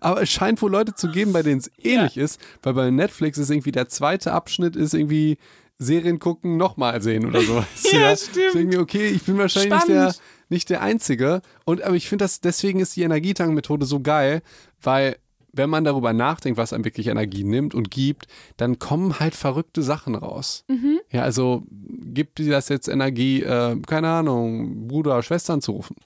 Aber 0.00 0.22
es 0.22 0.30
scheint 0.30 0.60
wohl 0.62 0.70
Leute 0.70 0.94
zu 0.94 1.10
geben, 1.10 1.32
bei 1.32 1.42
denen 1.42 1.58
es 1.60 1.70
ähnlich 1.82 2.16
ist, 2.16 2.40
weil 2.62 2.74
bei 2.74 2.90
Netflix 2.90 3.38
ist 3.38 3.50
irgendwie 3.50 3.72
der 3.72 3.88
zweite 3.88 4.32
Abschnitt 4.32 4.76
ist 4.76 4.94
irgendwie 4.94 5.36
Serien 5.78 6.18
gucken, 6.20 6.56
nochmal 6.56 7.02
sehen 7.02 7.26
oder 7.26 7.40
so. 7.42 7.56
weißt 7.82 7.92
du, 7.92 7.96
Ja, 7.98 8.12
Ist 8.12 8.30
stimmt. 8.30 8.54
irgendwie, 8.54 8.78
okay, 8.78 9.08
ich 9.08 9.22
bin 9.24 9.36
wahrscheinlich 9.38 9.72
nicht 9.72 9.88
der, 9.88 10.14
nicht 10.48 10.70
der 10.70 10.82
Einzige. 10.82 11.42
Und 11.64 11.82
aber 11.82 11.96
ich 11.96 12.08
finde 12.08 12.24
das, 12.24 12.40
deswegen 12.40 12.78
ist 12.80 12.94
die 12.96 13.02
Energietank-Methode 13.02 13.84
so 13.84 14.00
geil, 14.00 14.42
weil 14.80 15.16
wenn 15.56 15.70
man 15.70 15.84
darüber 15.84 16.12
nachdenkt, 16.12 16.58
was 16.58 16.72
einem 16.72 16.84
wirklich 16.84 17.06
Energie 17.08 17.44
nimmt 17.44 17.74
und 17.74 17.90
gibt, 17.90 18.26
dann 18.56 18.78
kommen 18.78 19.18
halt 19.20 19.34
verrückte 19.34 19.82
Sachen 19.82 20.14
raus. 20.14 20.64
Mhm. 20.68 21.00
Ja, 21.10 21.22
also 21.22 21.62
gibt 21.70 22.38
dir 22.38 22.50
das 22.50 22.68
jetzt 22.68 22.88
Energie, 22.88 23.42
äh, 23.42 23.76
keine 23.86 24.08
Ahnung, 24.08 24.88
Bruder, 24.88 25.22
Schwestern 25.22 25.60
zu 25.60 25.72
rufen? 25.72 25.96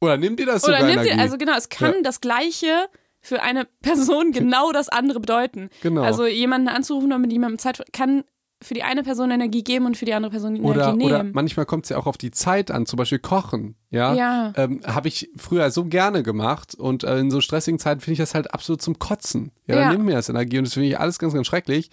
Oder 0.00 0.16
nimmt 0.16 0.38
dir 0.40 0.46
das 0.46 0.64
Oder 0.64 0.74
sogar 0.78 0.86
nimmt 0.90 1.02
Energie? 1.02 1.16
ihr, 1.16 1.22
also 1.22 1.38
genau, 1.38 1.56
es 1.56 1.68
kann 1.68 1.94
Ja. 1.94 2.02
das 2.02 2.20
Gleiche 2.20 2.86
für 3.20 3.42
eine 3.42 3.66
Person 3.82 4.32
genau 4.32 4.72
das 4.72 4.88
andere 4.88 5.20
bedeuten. 5.20 5.70
Genau. 5.82 6.02
Also 6.02 6.26
jemanden 6.26 6.68
anzurufen 6.68 7.12
und 7.12 7.20
mit 7.22 7.32
jemandem 7.32 7.58
Zeit 7.58 7.82
kann 7.92 8.24
für 8.64 8.74
die 8.74 8.82
eine 8.82 9.02
Person 9.02 9.30
Energie 9.30 9.62
geben 9.62 9.86
und 9.86 9.96
für 9.96 10.04
die 10.06 10.14
andere 10.14 10.30
Person 10.30 10.58
oder, 10.60 10.88
Energie 10.88 11.04
oder 11.06 11.18
nehmen. 11.22 11.32
manchmal 11.34 11.66
kommt 11.66 11.84
es 11.84 11.90
ja 11.90 11.96
auch 11.98 12.06
auf 12.06 12.16
die 12.16 12.30
Zeit 12.30 12.70
an, 12.70 12.86
zum 12.86 12.96
Beispiel 12.96 13.18
Kochen. 13.18 13.76
Ja, 13.90 14.14
Ja. 14.14 14.52
Ähm, 14.56 14.80
habe 14.86 15.08
ich 15.08 15.30
früher 15.36 15.70
so 15.70 15.84
gerne 15.84 16.22
gemacht 16.22 16.74
und 16.74 17.04
äh, 17.04 17.18
in 17.18 17.30
so 17.30 17.40
stressigen 17.40 17.78
Zeiten 17.78 18.00
finde 18.00 18.12
ich 18.14 18.18
das 18.18 18.34
halt 18.34 18.52
absolut 18.54 18.80
zum 18.82 18.98
Kotzen. 18.98 19.52
Ja, 19.66 19.74
Ja. 19.76 19.80
dann 19.82 19.92
nimmt 19.92 20.04
mir 20.06 20.14
das 20.14 20.28
Energie 20.28 20.58
und 20.58 20.64
das 20.64 20.74
finde 20.74 20.88
ich 20.88 20.98
alles 20.98 21.18
ganz, 21.18 21.34
ganz 21.34 21.46
schrecklich. 21.46 21.90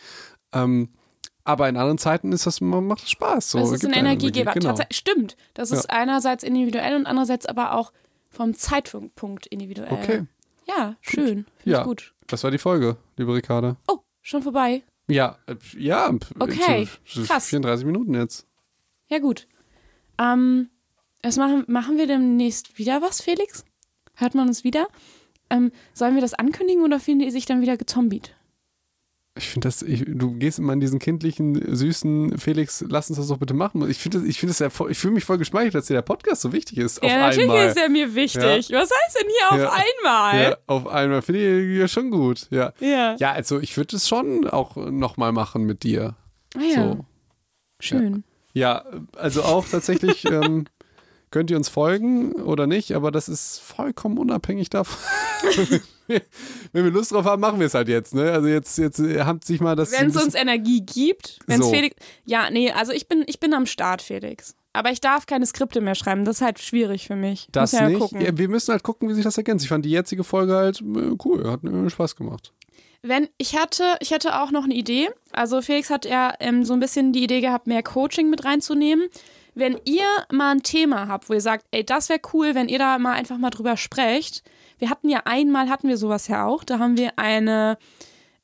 Ähm, 0.53 0.89
aber 1.43 1.67
in 1.69 1.76
anderen 1.78 1.97
Zeiten 1.97 2.32
ist 2.32 2.45
das, 2.45 2.61
macht 2.61 3.09
Spaß. 3.09 3.51
So, 3.51 3.59
das 3.59 3.72
ist 3.72 3.86
ein 3.86 3.93
Energiegeber. 3.93 4.51
Genau. 4.53 4.67
Tatsächlich, 4.67 4.97
stimmt. 4.97 5.36
Das 5.55 5.72
ist 5.72 5.89
einerseits 5.89 6.43
individuell 6.43 6.95
und 6.95 7.05
andererseits 7.07 7.45
aber 7.47 7.74
auch 7.74 7.91
vom 8.30 8.53
Zeitpunkt 8.53 9.47
individuell. 9.47 9.91
Okay. 9.91 10.24
Ja, 10.67 10.95
schön. 11.01 11.26
Finde 11.26 11.45
Ja. 11.65 11.80
ich 11.80 11.84
gut. 11.86 12.13
Das 12.28 12.43
war 12.43 12.51
die 12.51 12.59
Folge, 12.59 12.95
liebe 13.17 13.34
Ricarda. 13.34 13.76
Oh, 13.88 13.97
schon 14.22 14.41
vorbei. 14.43 14.84
Ja, 15.12 15.38
äh, 15.47 15.55
ja. 15.78 16.12
p- 16.12 16.26
Okay, 16.39 16.88
so- 17.05 17.22
so 17.22 17.28
krass. 17.28 17.47
34 17.47 17.86
Minuten 17.86 18.14
jetzt. 18.14 18.47
Ja, 19.07 19.20
gut. 19.20 19.47
Ähm, 20.20 20.70
Was 21.24 21.38
machen, 21.38 21.66
machen 21.68 21.97
wir 21.97 22.07
demnächst 22.07 22.80
wieder 22.80 23.01
was, 23.01 23.22
Felix? 23.22 23.64
Hört 24.16 24.34
man 24.34 24.47
uns 24.47 24.64
wieder? 24.64 24.88
Ähm, 25.51 25.72
sollen 25.93 26.16
wir 26.16 26.22
das 26.22 26.34
ankündigen 26.34 26.84
oder 26.84 26.99
fühlen 26.99 27.20
die 27.20 27.30
sich 27.30 27.45
dann 27.45 27.62
wieder 27.62 27.78
gezombiet? 27.78 28.36
Ich 29.38 29.48
finde 29.48 29.70
das, 29.70 29.82
ich, 29.82 30.04
du 30.06 30.34
gehst 30.34 30.60
immer 30.60 30.74
in 30.74 30.82
diesen 30.82 31.00
kindlichen, 31.00 31.74
süßen 31.76 32.38
Felix, 32.38 32.84
lass 32.90 33.10
uns 33.10 33.18
das 33.18 33.30
doch 33.30 33.38
bitte 33.38 33.54
machen. 33.54 33.90
Ich 33.90 33.98
finde 33.98 34.26
ich 34.28 34.38
finde 34.38 34.54
ja 34.60 34.70
voll, 34.70 34.92
ich 34.92 34.98
fühle 34.98 35.14
mich 35.14 35.24
voll 35.24 35.38
geschmeichelt, 35.38 35.74
dass 35.74 35.86
dir 35.86 35.94
der 35.94 36.02
Podcast 36.02 36.42
so 36.42 36.52
wichtig 36.52 36.78
ist. 36.80 37.02
Ja, 37.02 37.10
auf 37.10 37.16
natürlich 37.16 37.50
einmal. 37.50 37.68
ist 37.68 37.78
er 37.78 37.88
mir 37.90 38.14
wichtig. 38.14 38.42
Was 38.72 38.90
heißt 38.92 39.18
denn 39.22 39.28
hier 39.30 39.60
Ja. 39.60 39.68
auf 39.70 39.74
einmal? 39.74 40.42
Ja, 40.44 40.58
auf 40.68 40.88
einmal 40.88 41.22
finde 41.22 41.62
ich 41.62 41.80
ja 41.80 41.88
schon 41.88 42.12
gut. 42.12 42.48
Ja. 42.50 42.74
Ja. 42.82 43.16
Ja, 43.20 43.32
also 43.32 43.60
ich 43.62 43.78
würde 43.78 43.96
es 43.96 44.10
schon 44.10 44.48
auch 44.50 44.76
nochmal 44.76 45.32
machen 45.32 45.64
mit 45.64 45.84
dir. 45.84 46.16
Ah, 46.58 46.60
ja. 46.62 46.76
So. 46.76 47.06
Schön. 47.80 48.26
Ja, 48.54 48.84
also 49.16 49.44
auch 49.44 49.66
tatsächlich 49.66 50.26
ähm, 50.30 50.66
könnt 51.32 51.50
ihr 51.50 51.58
uns 51.58 51.70
folgen 51.70 52.34
oder 52.34 52.68
nicht, 52.68 52.94
aber 52.94 53.10
das 53.12 53.30
ist 53.30 53.60
vollkommen 53.60 54.18
unabhängig 54.18 54.70
davon. 54.70 54.98
Wenn 56.74 56.84
wir 56.84 56.92
Lust 56.92 57.14
drauf 57.14 57.26
haben, 57.26 57.40
machen 57.40 57.60
wir 57.60 57.68
es 57.68 57.74
halt 57.74 57.88
jetzt. 57.88 58.14
Ne? 58.14 58.32
Also 58.32 58.48
jetzt, 58.48 58.78
jetzt 58.78 59.00
äh, 59.00 59.22
habt 59.24 59.46
sich 59.46 59.62
mal 59.62 59.76
das. 59.76 59.92
Wenn 59.94 60.10
es 60.10 60.22
uns 60.22 60.36
Energie 60.36 60.82
gibt, 60.82 61.40
wenn 61.48 61.62
es 61.62 61.68
So. 61.68 61.72
Felix. 61.72 61.96
Ja, 62.26 62.50
nee, 62.50 62.72
also 62.72 62.92
ich 62.92 63.08
bin, 63.08 63.24
ich 63.28 63.40
bin 63.40 63.54
am 63.54 63.66
Start, 63.66 64.02
Felix. 64.02 64.56
Aber 64.74 64.92
ich 64.92 65.02
darf 65.02 65.26
keine 65.26 65.46
Skripte 65.46 65.82
mehr 65.82 65.96
schreiben. 65.96 66.24
Das 66.26 66.38
ist 66.38 66.42
halt 66.42 66.60
schwierig 66.60 67.08
für 67.08 67.16
mich. 67.16 67.48
Das 67.52 67.72
ja 67.72 67.90
nicht. 67.90 68.12
Ja, 68.14 68.38
wir 68.38 68.48
müssen 68.50 68.72
halt 68.72 68.84
gucken, 68.84 69.10
wie 69.10 69.14
sich 69.14 69.24
das 69.24 69.38
ergänzt. 69.38 69.64
Ich 69.64 69.70
fand 69.70 69.86
die 69.86 69.90
jetzige 69.92 70.24
Folge 70.24 70.56
halt 70.56 70.82
äh, 70.82 71.16
cool, 71.26 71.50
hat 71.50 71.64
mir 71.64 71.90
Spaß 71.90 72.16
gemacht. 72.16 72.54
Wenn 73.04 73.28
ich 73.38 73.58
hatte, 73.58 73.84
ich 74.00 74.12
hätte 74.12 74.42
auch 74.42 74.52
noch 74.52 74.64
eine 74.64 74.76
Idee. 74.76 75.10
Also 75.32 75.62
Felix 75.62 75.90
hat 75.90 76.06
ja 76.06 76.34
ähm, 76.40 76.64
so 76.66 76.74
ein 76.74 76.80
bisschen 76.80 77.14
die 77.14 77.24
Idee 77.24 77.42
gehabt, 77.42 77.68
mehr 77.68 77.84
Coaching 77.84 78.30
mit 78.30 78.46
reinzunehmen. 78.46 79.08
Wenn 79.54 79.80
ihr 79.86 80.06
mal 80.32 80.52
ein 80.52 80.64
Thema 80.64 81.08
habt, 81.08 81.30
wo 81.30 81.34
ihr 81.34 81.41
sagt, 81.41 81.66
ey, 81.72 81.86
das 81.86 82.10
wäre 82.10 82.20
cool, 82.34 82.56
wenn 82.56 82.70
ihr 82.70 82.80
da 82.80 82.97
mal 82.99 83.14
einfach 83.14 83.38
mal 83.38 83.49
drüber 83.49 83.76
sprecht. 83.78 84.43
Wir 84.78 84.89
hatten 84.89 85.10
ja 85.10 85.22
einmal, 85.26 85.70
hatten 85.70 85.88
wir 85.88 85.97
sowas 85.97 86.28
ja 86.28 86.45
auch. 86.45 86.64
Da 86.64 86.80
haben 86.80 86.97
wir 86.97 87.12
eine, 87.18 87.78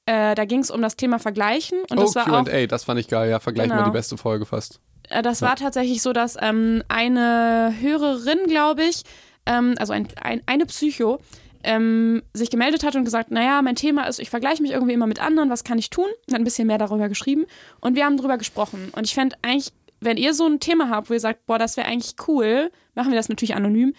äh, 0.06 0.36
da 0.36 0.46
ging 0.46 0.60
es 0.60 0.70
um 0.70 0.82
das 0.82 0.96
Thema 0.98 1.18
Vergleichen. 1.20 1.80
Und 1.90 2.00
das 2.00 2.12
oh, 2.12 2.16
war 2.16 2.42
auch 2.42 2.46
Q&A, 2.46 2.68
das 2.68 2.84
fand 2.84 3.00
ich 3.00 3.08
geil. 3.08 3.30
Ja, 3.30 3.40
vergleich 3.40 3.70
mal 3.70 3.76
Genau. 3.78 3.88
die 3.88 3.94
beste 3.94 4.18
Folge 4.18 4.46
fast. 4.46 4.80
Äh, 5.10 5.22
Das 5.22 5.42
war 5.42 5.56
tatsächlich 5.56 6.02
so, 6.02 6.14
dass 6.14 6.36
ähm, 6.42 6.84
eine 6.90 7.74
Hörerin, 7.80 8.40
glaube 8.48 8.84
ich, 8.84 9.04
ähm, 9.46 9.76
also 9.80 9.94
ein, 9.94 10.08
ein, 10.22 10.42
eine 10.46 10.66
Psycho, 10.66 11.20
ähm, 11.64 12.22
sich 12.34 12.50
gemeldet 12.50 12.84
hat 12.84 12.96
und 12.96 13.04
gesagt, 13.04 13.32
naja, 13.32 13.62
mein 13.62 13.76
Thema 13.76 14.04
ist, 14.04 14.20
ich 14.20 14.30
vergleiche 14.30 14.62
mich 14.62 14.72
irgendwie 14.72 14.94
immer 14.94 15.08
mit 15.08 15.22
anderen, 15.22 15.50
was 15.50 15.64
kann 15.64 15.78
ich 15.80 15.90
tun? 15.90 16.06
Und 16.28 16.34
hat 16.34 16.40
ein 16.42 16.44
bisschen 16.44 16.68
mehr 16.68 16.78
darüber 16.78 17.10
geschrieben 17.10 17.46
und 17.82 17.96
wir 17.96 18.06
haben 18.06 18.18
darüber 18.18 18.38
gesprochen. 18.38 18.90
Und 18.96 19.06
ich 19.06 19.14
fände 19.16 19.36
eigentlich, 19.42 19.72
wenn 20.00 20.18
ihr 20.18 20.34
so 20.34 20.46
ein 20.46 20.60
Thema 20.60 20.90
habt, 20.90 21.10
wo 21.10 21.14
ihr 21.14 21.20
sagt, 21.20 21.46
boah, 21.46 21.60
das 21.60 21.78
wäre 21.78 21.88
eigentlich 21.88 22.16
cool, 22.28 22.72
machen 22.96 23.12
wir 23.12 23.18
das 23.18 23.30
natürlich 23.30 23.56
anonym, 23.56 23.94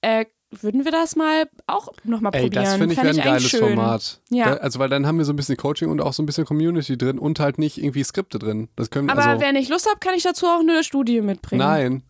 äh, 0.00 0.26
würden 0.60 0.84
wir 0.84 0.92
das 0.92 1.16
mal 1.16 1.48
auch 1.66 1.88
nochmal 2.04 2.32
probieren. 2.32 2.52
das 2.52 2.74
finde 2.74 2.92
ich 2.92 3.02
wäre 3.02 3.08
ein 3.08 3.16
geiles 3.16 3.48
schön. 3.48 3.60
Format. 3.60 4.20
Ja. 4.28 4.54
Also, 4.58 4.78
weil 4.78 4.90
dann 4.90 5.06
haben 5.06 5.16
wir 5.16 5.24
so 5.24 5.32
ein 5.32 5.36
bisschen 5.36 5.56
Coaching 5.56 5.88
und 5.88 6.00
auch 6.00 6.12
so 6.12 6.22
ein 6.22 6.26
bisschen 6.26 6.44
Community 6.44 6.98
drin 6.98 7.18
und 7.18 7.40
halt 7.40 7.58
nicht 7.58 7.78
irgendwie 7.78 8.04
Skripte 8.04 8.38
drin. 8.38 8.68
Das 8.76 8.90
können 8.90 9.08
Aber 9.08 9.24
also, 9.24 9.40
wenn 9.40 9.56
ich 9.56 9.68
Lust 9.68 9.88
habe, 9.88 9.98
kann 10.00 10.14
ich 10.14 10.22
dazu 10.22 10.46
auch 10.46 10.60
eine 10.60 10.84
Studie 10.84 11.22
mitbringen. 11.22 11.60
Nein. 11.60 12.02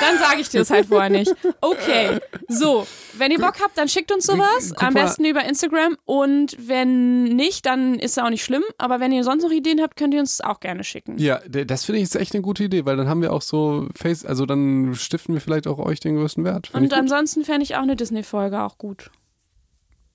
Dann 0.00 0.18
sage 0.18 0.40
ich 0.40 0.48
dir 0.48 0.58
das 0.58 0.70
halt 0.70 0.86
vorher 0.86 1.10
nicht. 1.10 1.34
Okay, 1.60 2.18
so, 2.48 2.86
wenn 3.14 3.30
ihr 3.30 3.38
Bock 3.38 3.54
habt, 3.62 3.78
dann 3.78 3.88
schickt 3.88 4.12
uns 4.12 4.26
sowas. 4.26 4.72
Am 4.76 4.94
besten 4.94 5.24
über 5.24 5.44
Instagram. 5.44 5.96
Und 6.04 6.56
wenn 6.58 7.24
nicht, 7.24 7.66
dann 7.66 7.94
ist 7.98 8.12
es 8.12 8.18
auch 8.18 8.30
nicht 8.30 8.44
schlimm. 8.44 8.64
Aber 8.78 9.00
wenn 9.00 9.12
ihr 9.12 9.24
sonst 9.24 9.42
noch 9.42 9.50
Ideen 9.50 9.80
habt, 9.80 9.96
könnt 9.96 10.14
ihr 10.14 10.20
uns 10.20 10.40
auch 10.40 10.60
gerne 10.60 10.84
schicken. 10.84 11.18
Ja, 11.18 11.40
das 11.48 11.84
finde 11.84 11.98
ich 11.98 12.04
ist 12.04 12.16
echt 12.16 12.34
eine 12.34 12.42
gute 12.42 12.64
Idee, 12.64 12.84
weil 12.84 12.96
dann 12.96 13.08
haben 13.08 13.22
wir 13.22 13.32
auch 13.32 13.42
so 13.42 13.88
Face, 13.94 14.24
also 14.24 14.46
dann 14.46 14.94
stiften 14.94 15.34
wir 15.34 15.40
vielleicht 15.40 15.66
auch 15.66 15.78
euch 15.78 16.00
den 16.00 16.16
größten 16.16 16.44
Wert. 16.44 16.68
Find 16.68 16.82
Und 16.82 16.92
ansonsten 16.92 17.44
fände 17.44 17.62
ich 17.62 17.76
auch 17.76 17.82
eine 17.82 17.96
Disney-Folge 17.96 18.62
auch 18.62 18.78
gut. 18.78 19.10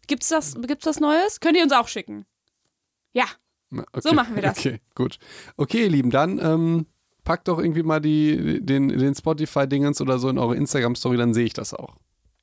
Gibt's 0.07 0.29
das, 0.29 0.55
gibt's 0.61 0.85
das 0.85 0.99
Neues? 0.99 1.39
Könnt 1.39 1.57
ihr 1.57 1.63
uns 1.63 1.71
auch 1.71 1.87
schicken. 1.87 2.25
Ja, 3.13 3.25
Na, 3.69 3.85
so 3.99 4.13
machen 4.13 4.35
wir 4.35 4.41
das. 4.41 4.57
Okay, 4.57 4.79
gut. 4.95 5.19
Okay, 5.57 5.83
ihr 5.83 5.89
Lieben, 5.89 6.09
dann 6.09 6.39
ähm, 6.39 6.85
packt 7.29 7.47
doch 7.47 7.59
irgendwie 7.59 7.83
mal 7.83 7.99
die, 8.01 8.59
den, 8.65 8.87
den 8.89 9.13
Spotify-Dingens 9.13 10.01
oder 10.01 10.17
so 10.17 10.29
in 10.29 10.39
eure 10.39 10.55
Instagram-Story, 10.55 11.15
dann 11.15 11.35
sehe 11.35 11.45
ich 11.45 11.53
das 11.53 11.75
auch. 11.75 11.95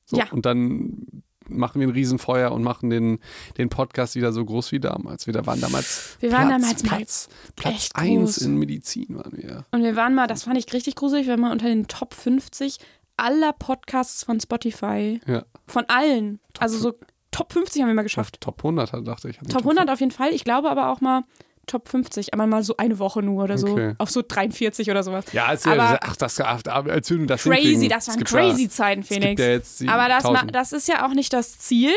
So, 0.05 0.15
Ja. 0.15 0.27
Und 0.31 0.45
dann 0.45 1.23
machen 1.49 1.81
wir 1.81 1.87
ein 1.89 1.91
Riesenfeuer 1.91 2.53
und 2.53 2.63
machen 2.63 2.89
den, 2.89 3.19
den 3.57 3.67
Podcast 3.67 4.15
wieder 4.15 4.31
so 4.31 4.45
groß 4.45 4.71
wie 4.71 4.79
damals. 4.79 5.27
Wir 5.27 5.33
waren 5.45 5.59
damals 5.59 6.15
Wir 6.21 6.31
waren 6.31 6.47
Platz, 6.47 6.61
damals 6.61 6.83
mal 6.85 6.95
Platz, 6.97 7.29
Platz 7.57 7.73
echt 7.75 7.95
1 7.97 8.17
groß. 8.35 8.37
in 8.45 8.55
Medizin 8.55 9.07
waren 9.09 9.33
wir. 9.35 9.65
und 9.71 9.83
wir 9.83 9.97
waren 9.97 10.15
mal, 10.15 10.27
das 10.27 10.43
fand 10.43 10.57
ich 10.57 10.71
richtig 10.71 10.95
gruselig, 10.95 11.25
wir 11.25 11.33
waren 11.33 11.41
mal 11.41 11.51
unter 11.51 11.67
den 11.67 11.87
Top 11.89 12.13
50 12.13 12.77
aller 13.17 13.51
Podcasts 13.51 14.23
von 14.23 14.39
Spotify. 14.39 15.19
Ja. 15.27 15.43
Von 15.65 15.83
allen. 15.89 16.39
Also 16.59 16.77
so 16.77 16.93
Top 17.31 17.51
50 17.51 17.81
haben 17.81 17.89
wir 17.89 17.93
mal 17.95 18.03
geschafft. 18.03 18.39
Top 18.39 18.59
100 18.59 18.93
hat- 18.93 19.05
dachte 19.05 19.27
ich. 19.29 19.37
Top 19.49 19.63
100 19.63 19.89
auf 19.89 19.99
jeden 19.99 20.13
Fall. 20.13 20.29
Ich 20.33 20.45
glaube 20.45 20.69
aber 20.71 20.89
auch 20.89 21.01
mal 21.01 21.23
Top 21.67 21.87
50, 21.89 22.33
aber 22.33 22.47
mal 22.47 22.63
so 22.63 22.77
eine 22.77 22.97
Woche 22.97 23.21
nur 23.21 23.43
oder 23.43 23.57
so. 23.57 23.67
Okay. 23.67 23.93
Auf 23.97 24.09
so 24.09 24.23
43 24.27 24.89
oder 24.89 25.03
sowas. 25.03 25.25
Ja, 25.33 25.45
als 25.45 25.65
Aber- 25.67 25.99
ach, 26.01 26.15
das, 26.15 26.39
ach, 26.41 26.61
als 26.65 27.09
wir 27.11 27.25
das 27.27 27.43
Crazy, 27.43 27.61
hinkriegen. 27.63 27.89
das 27.89 28.07
waren 28.07 28.23
crazy 28.23 28.63
Ja, 28.63 28.69
Zeiten, 28.69 29.03
Phoenix. 29.03 29.79
ja 29.81 29.91
aber 29.93 30.07
das, 30.09 30.23
ma- 30.23 30.29
1000. 30.31 30.55
das 30.55 30.71
ist 30.71 30.87
ja 30.87 31.05
auch 31.05 31.13
nicht 31.13 31.31
das 31.33 31.59
Ziel. 31.59 31.91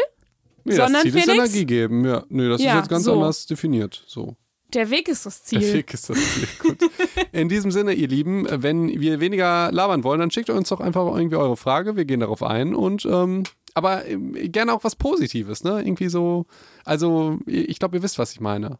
nee, 0.65 0.75
sondern 0.75 0.95
das 0.95 1.03
Ziel 1.05 1.17
ist 1.17 1.25
Felix- 1.25 1.39
Energie 1.39 1.65
geben. 1.67 2.05
Ja, 2.05 2.25
nee, 2.29 2.49
das 2.49 2.61
Ja, 2.61 2.73
ist 2.73 2.77
jetzt 2.81 2.89
ganz 2.91 3.05
so. 3.05 3.15
anders 3.15 3.47
definiert. 3.47 4.03
So. 4.07 4.37
Der 4.75 4.91
Weg 4.91 5.09
ist 5.09 5.25
das 5.27 5.43
Ziel. 5.45 5.61
Der 5.61 5.73
Weg 5.73 5.95
ist 5.95 6.11
das 6.11 6.17
Ziel. 6.19 6.47
Gut. 6.61 6.79
In 7.33 7.49
diesem 7.49 7.71
Sinne, 7.71 7.93
ihr 7.93 8.07
Lieben, 8.09 8.47
wenn 8.51 8.89
wir 9.01 9.19
weniger 9.21 9.71
labern 9.73 10.05
wollen, 10.05 10.21
dann 10.21 10.31
schickt 10.31 10.51
uns 10.51 10.69
doch 10.69 10.81
einfach 10.81 11.07
irgendwie 11.17 11.37
eure 11.37 11.57
Frage. 11.57 11.97
Wir 11.97 12.05
gehen 12.05 12.21
darauf 12.21 12.43
ein 12.43 12.75
und 12.75 13.05
ähm, 13.05 13.45
aber 13.75 14.05
ähm, 14.07 14.33
gerne 14.53 14.73
auch 14.73 14.85
was 14.85 14.97
Positives, 14.97 15.65
ne? 15.65 15.81
Irgendwie 15.81 16.09
so. 16.09 16.47
Also, 16.85 17.39
ich 17.47 17.79
glaube, 17.79 17.97
ihr 17.97 18.03
wisst, 18.03 18.19
was 18.19 18.33
ich 18.33 18.41
meine. 18.41 18.79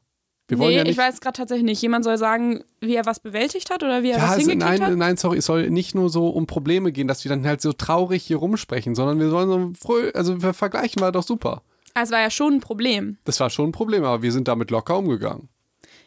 Wir 0.51 0.59
wollen 0.59 0.71
nee, 0.71 0.77
ja 0.79 0.83
nicht. 0.83 0.93
ich 0.93 0.99
weiß 0.99 1.21
gerade 1.21 1.37
tatsächlich 1.37 1.65
nicht. 1.65 1.81
Jemand 1.81 2.05
soll 2.05 2.19
sagen, 2.19 2.65
wie 2.81 2.97
er 2.97 3.07
was 3.07 3.21
bewältigt 3.21 3.71
hat 3.71 3.85
oder 3.85 4.03
wie 4.03 4.11
er 4.11 4.19
ja, 4.19 4.25
was 4.25 4.37
hingekriegt 4.37 4.61
nein, 4.61 4.83
hat. 4.83 4.97
nein, 4.97 5.17
sorry, 5.17 5.39
es 5.39 5.47
soll 5.47 5.71
nicht 5.71 5.95
nur 5.95 6.11
so 6.11 6.29
um 6.29 6.47
Probleme 6.47 6.91
gehen, 6.91 7.07
dass 7.07 7.25
wir 7.25 7.29
dann 7.29 7.47
halt 7.47 7.61
so 7.61 7.73
traurig 7.73 8.25
hier 8.25 8.39
rumsprechen, 8.39 8.97
sondern 8.97 9.21
wir 9.21 9.31
sollen 9.31 9.49
so 9.49 9.73
fröh, 9.81 10.11
also 10.13 10.43
wir 10.43 10.53
vergleichen 10.53 11.01
war 11.01 11.13
doch 11.13 11.23
super. 11.23 11.63
Also 11.95 12.13
war 12.13 12.21
ja 12.21 12.31
schon 12.31 12.55
ein 12.55 12.61
Problem. 12.61 13.19
Das 13.25 13.39
war 13.39 13.49
schon 13.49 13.69
ein 13.69 13.73
Problem, 13.73 14.05
aber 14.05 14.23
wir 14.23 14.33
sind 14.33 14.49
damit 14.49 14.71
locker 14.71 14.99
umgegangen. 14.99 15.49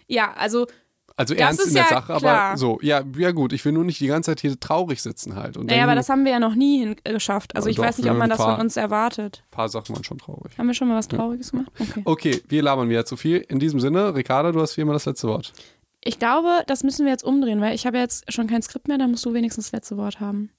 Ja, 0.07 0.33
also 0.33 0.67
Also 1.16 1.34
Das 1.36 1.41
ernst 1.41 1.68
in 1.68 1.74
der 1.74 1.84
ja 1.84 1.89
Sache, 1.89 2.18
klar. 2.18 2.41
aber 2.49 2.57
so, 2.57 2.80
ja, 2.82 3.01
ja 3.18 3.32
gut, 3.32 3.53
ich 3.53 3.64
will 3.66 3.72
nur 3.72 3.84
nicht 3.84 3.99
die 3.99 4.07
ganze 4.07 4.32
Zeit 4.32 4.39
hier 4.41 4.59
traurig 4.59 5.01
sitzen 5.01 5.36
halt. 5.36 5.57
Und 5.57 5.68
naja, 5.68 5.84
aber 5.84 5.93
das 5.95 6.09
haben 6.09 6.26
wir 6.26 6.32
ja 6.32 6.39
noch 6.39 6.55
nie 6.55 6.95
geschafft. 7.03 7.55
Also 7.55 7.68
Ja, 7.68 7.72
ich 7.72 7.78
doch, 7.78 7.84
weiß 7.84 7.97
nicht, 7.99 8.07
ob 8.09 8.16
wir 8.16 8.20
man 8.20 8.30
das 8.30 8.39
ein 8.39 8.45
von 8.45 8.53
paar- 8.55 8.64
uns 8.64 8.78
erwartet. 8.78 9.43
Ein 9.47 9.51
paar 9.51 9.70
Sachen 9.70 9.95
waren 9.95 10.03
schon 10.03 10.18
traurig. 10.18 10.57
Haben 10.57 10.68
wir 10.68 10.74
schon 10.74 10.88
mal 10.88 10.97
was 10.97 11.07
Trauriges 11.07 11.51
gemacht? 11.51 11.72
Okay. 11.80 12.01
Okay, 12.05 12.41
wir 12.49 12.64
labern 12.64 12.89
wieder 12.89 13.05
zu 13.05 13.16
viel. 13.16 13.38
In 13.47 13.59
diesem 13.59 13.80
Sinne, 13.80 14.16
Ricarda, 14.16 14.51
du 14.51 14.59
hast 14.61 14.76
wie 14.78 14.82
immer 14.82 14.93
das 14.93 15.05
letzte 15.05 15.28
Wort. 15.28 15.53
Ich 16.03 16.18
glaube, 16.20 16.64
das 16.68 16.84
müssen 16.84 17.05
wir 17.05 17.11
jetzt 17.11 17.24
umdrehen, 17.24 17.61
weil 17.61 17.76
ich 17.76 17.86
habe 17.86 17.97
jetzt 17.97 18.32
schon 18.34 18.47
kein 18.47 18.61
Skript 18.61 18.88
mehr, 18.88 18.97
dann 18.97 19.11
musst 19.11 19.24
du 19.26 19.34
wenigstens 19.34 19.66
das 19.68 19.72
letzte 19.72 19.97
Wort 19.97 20.20
haben. 20.20 20.49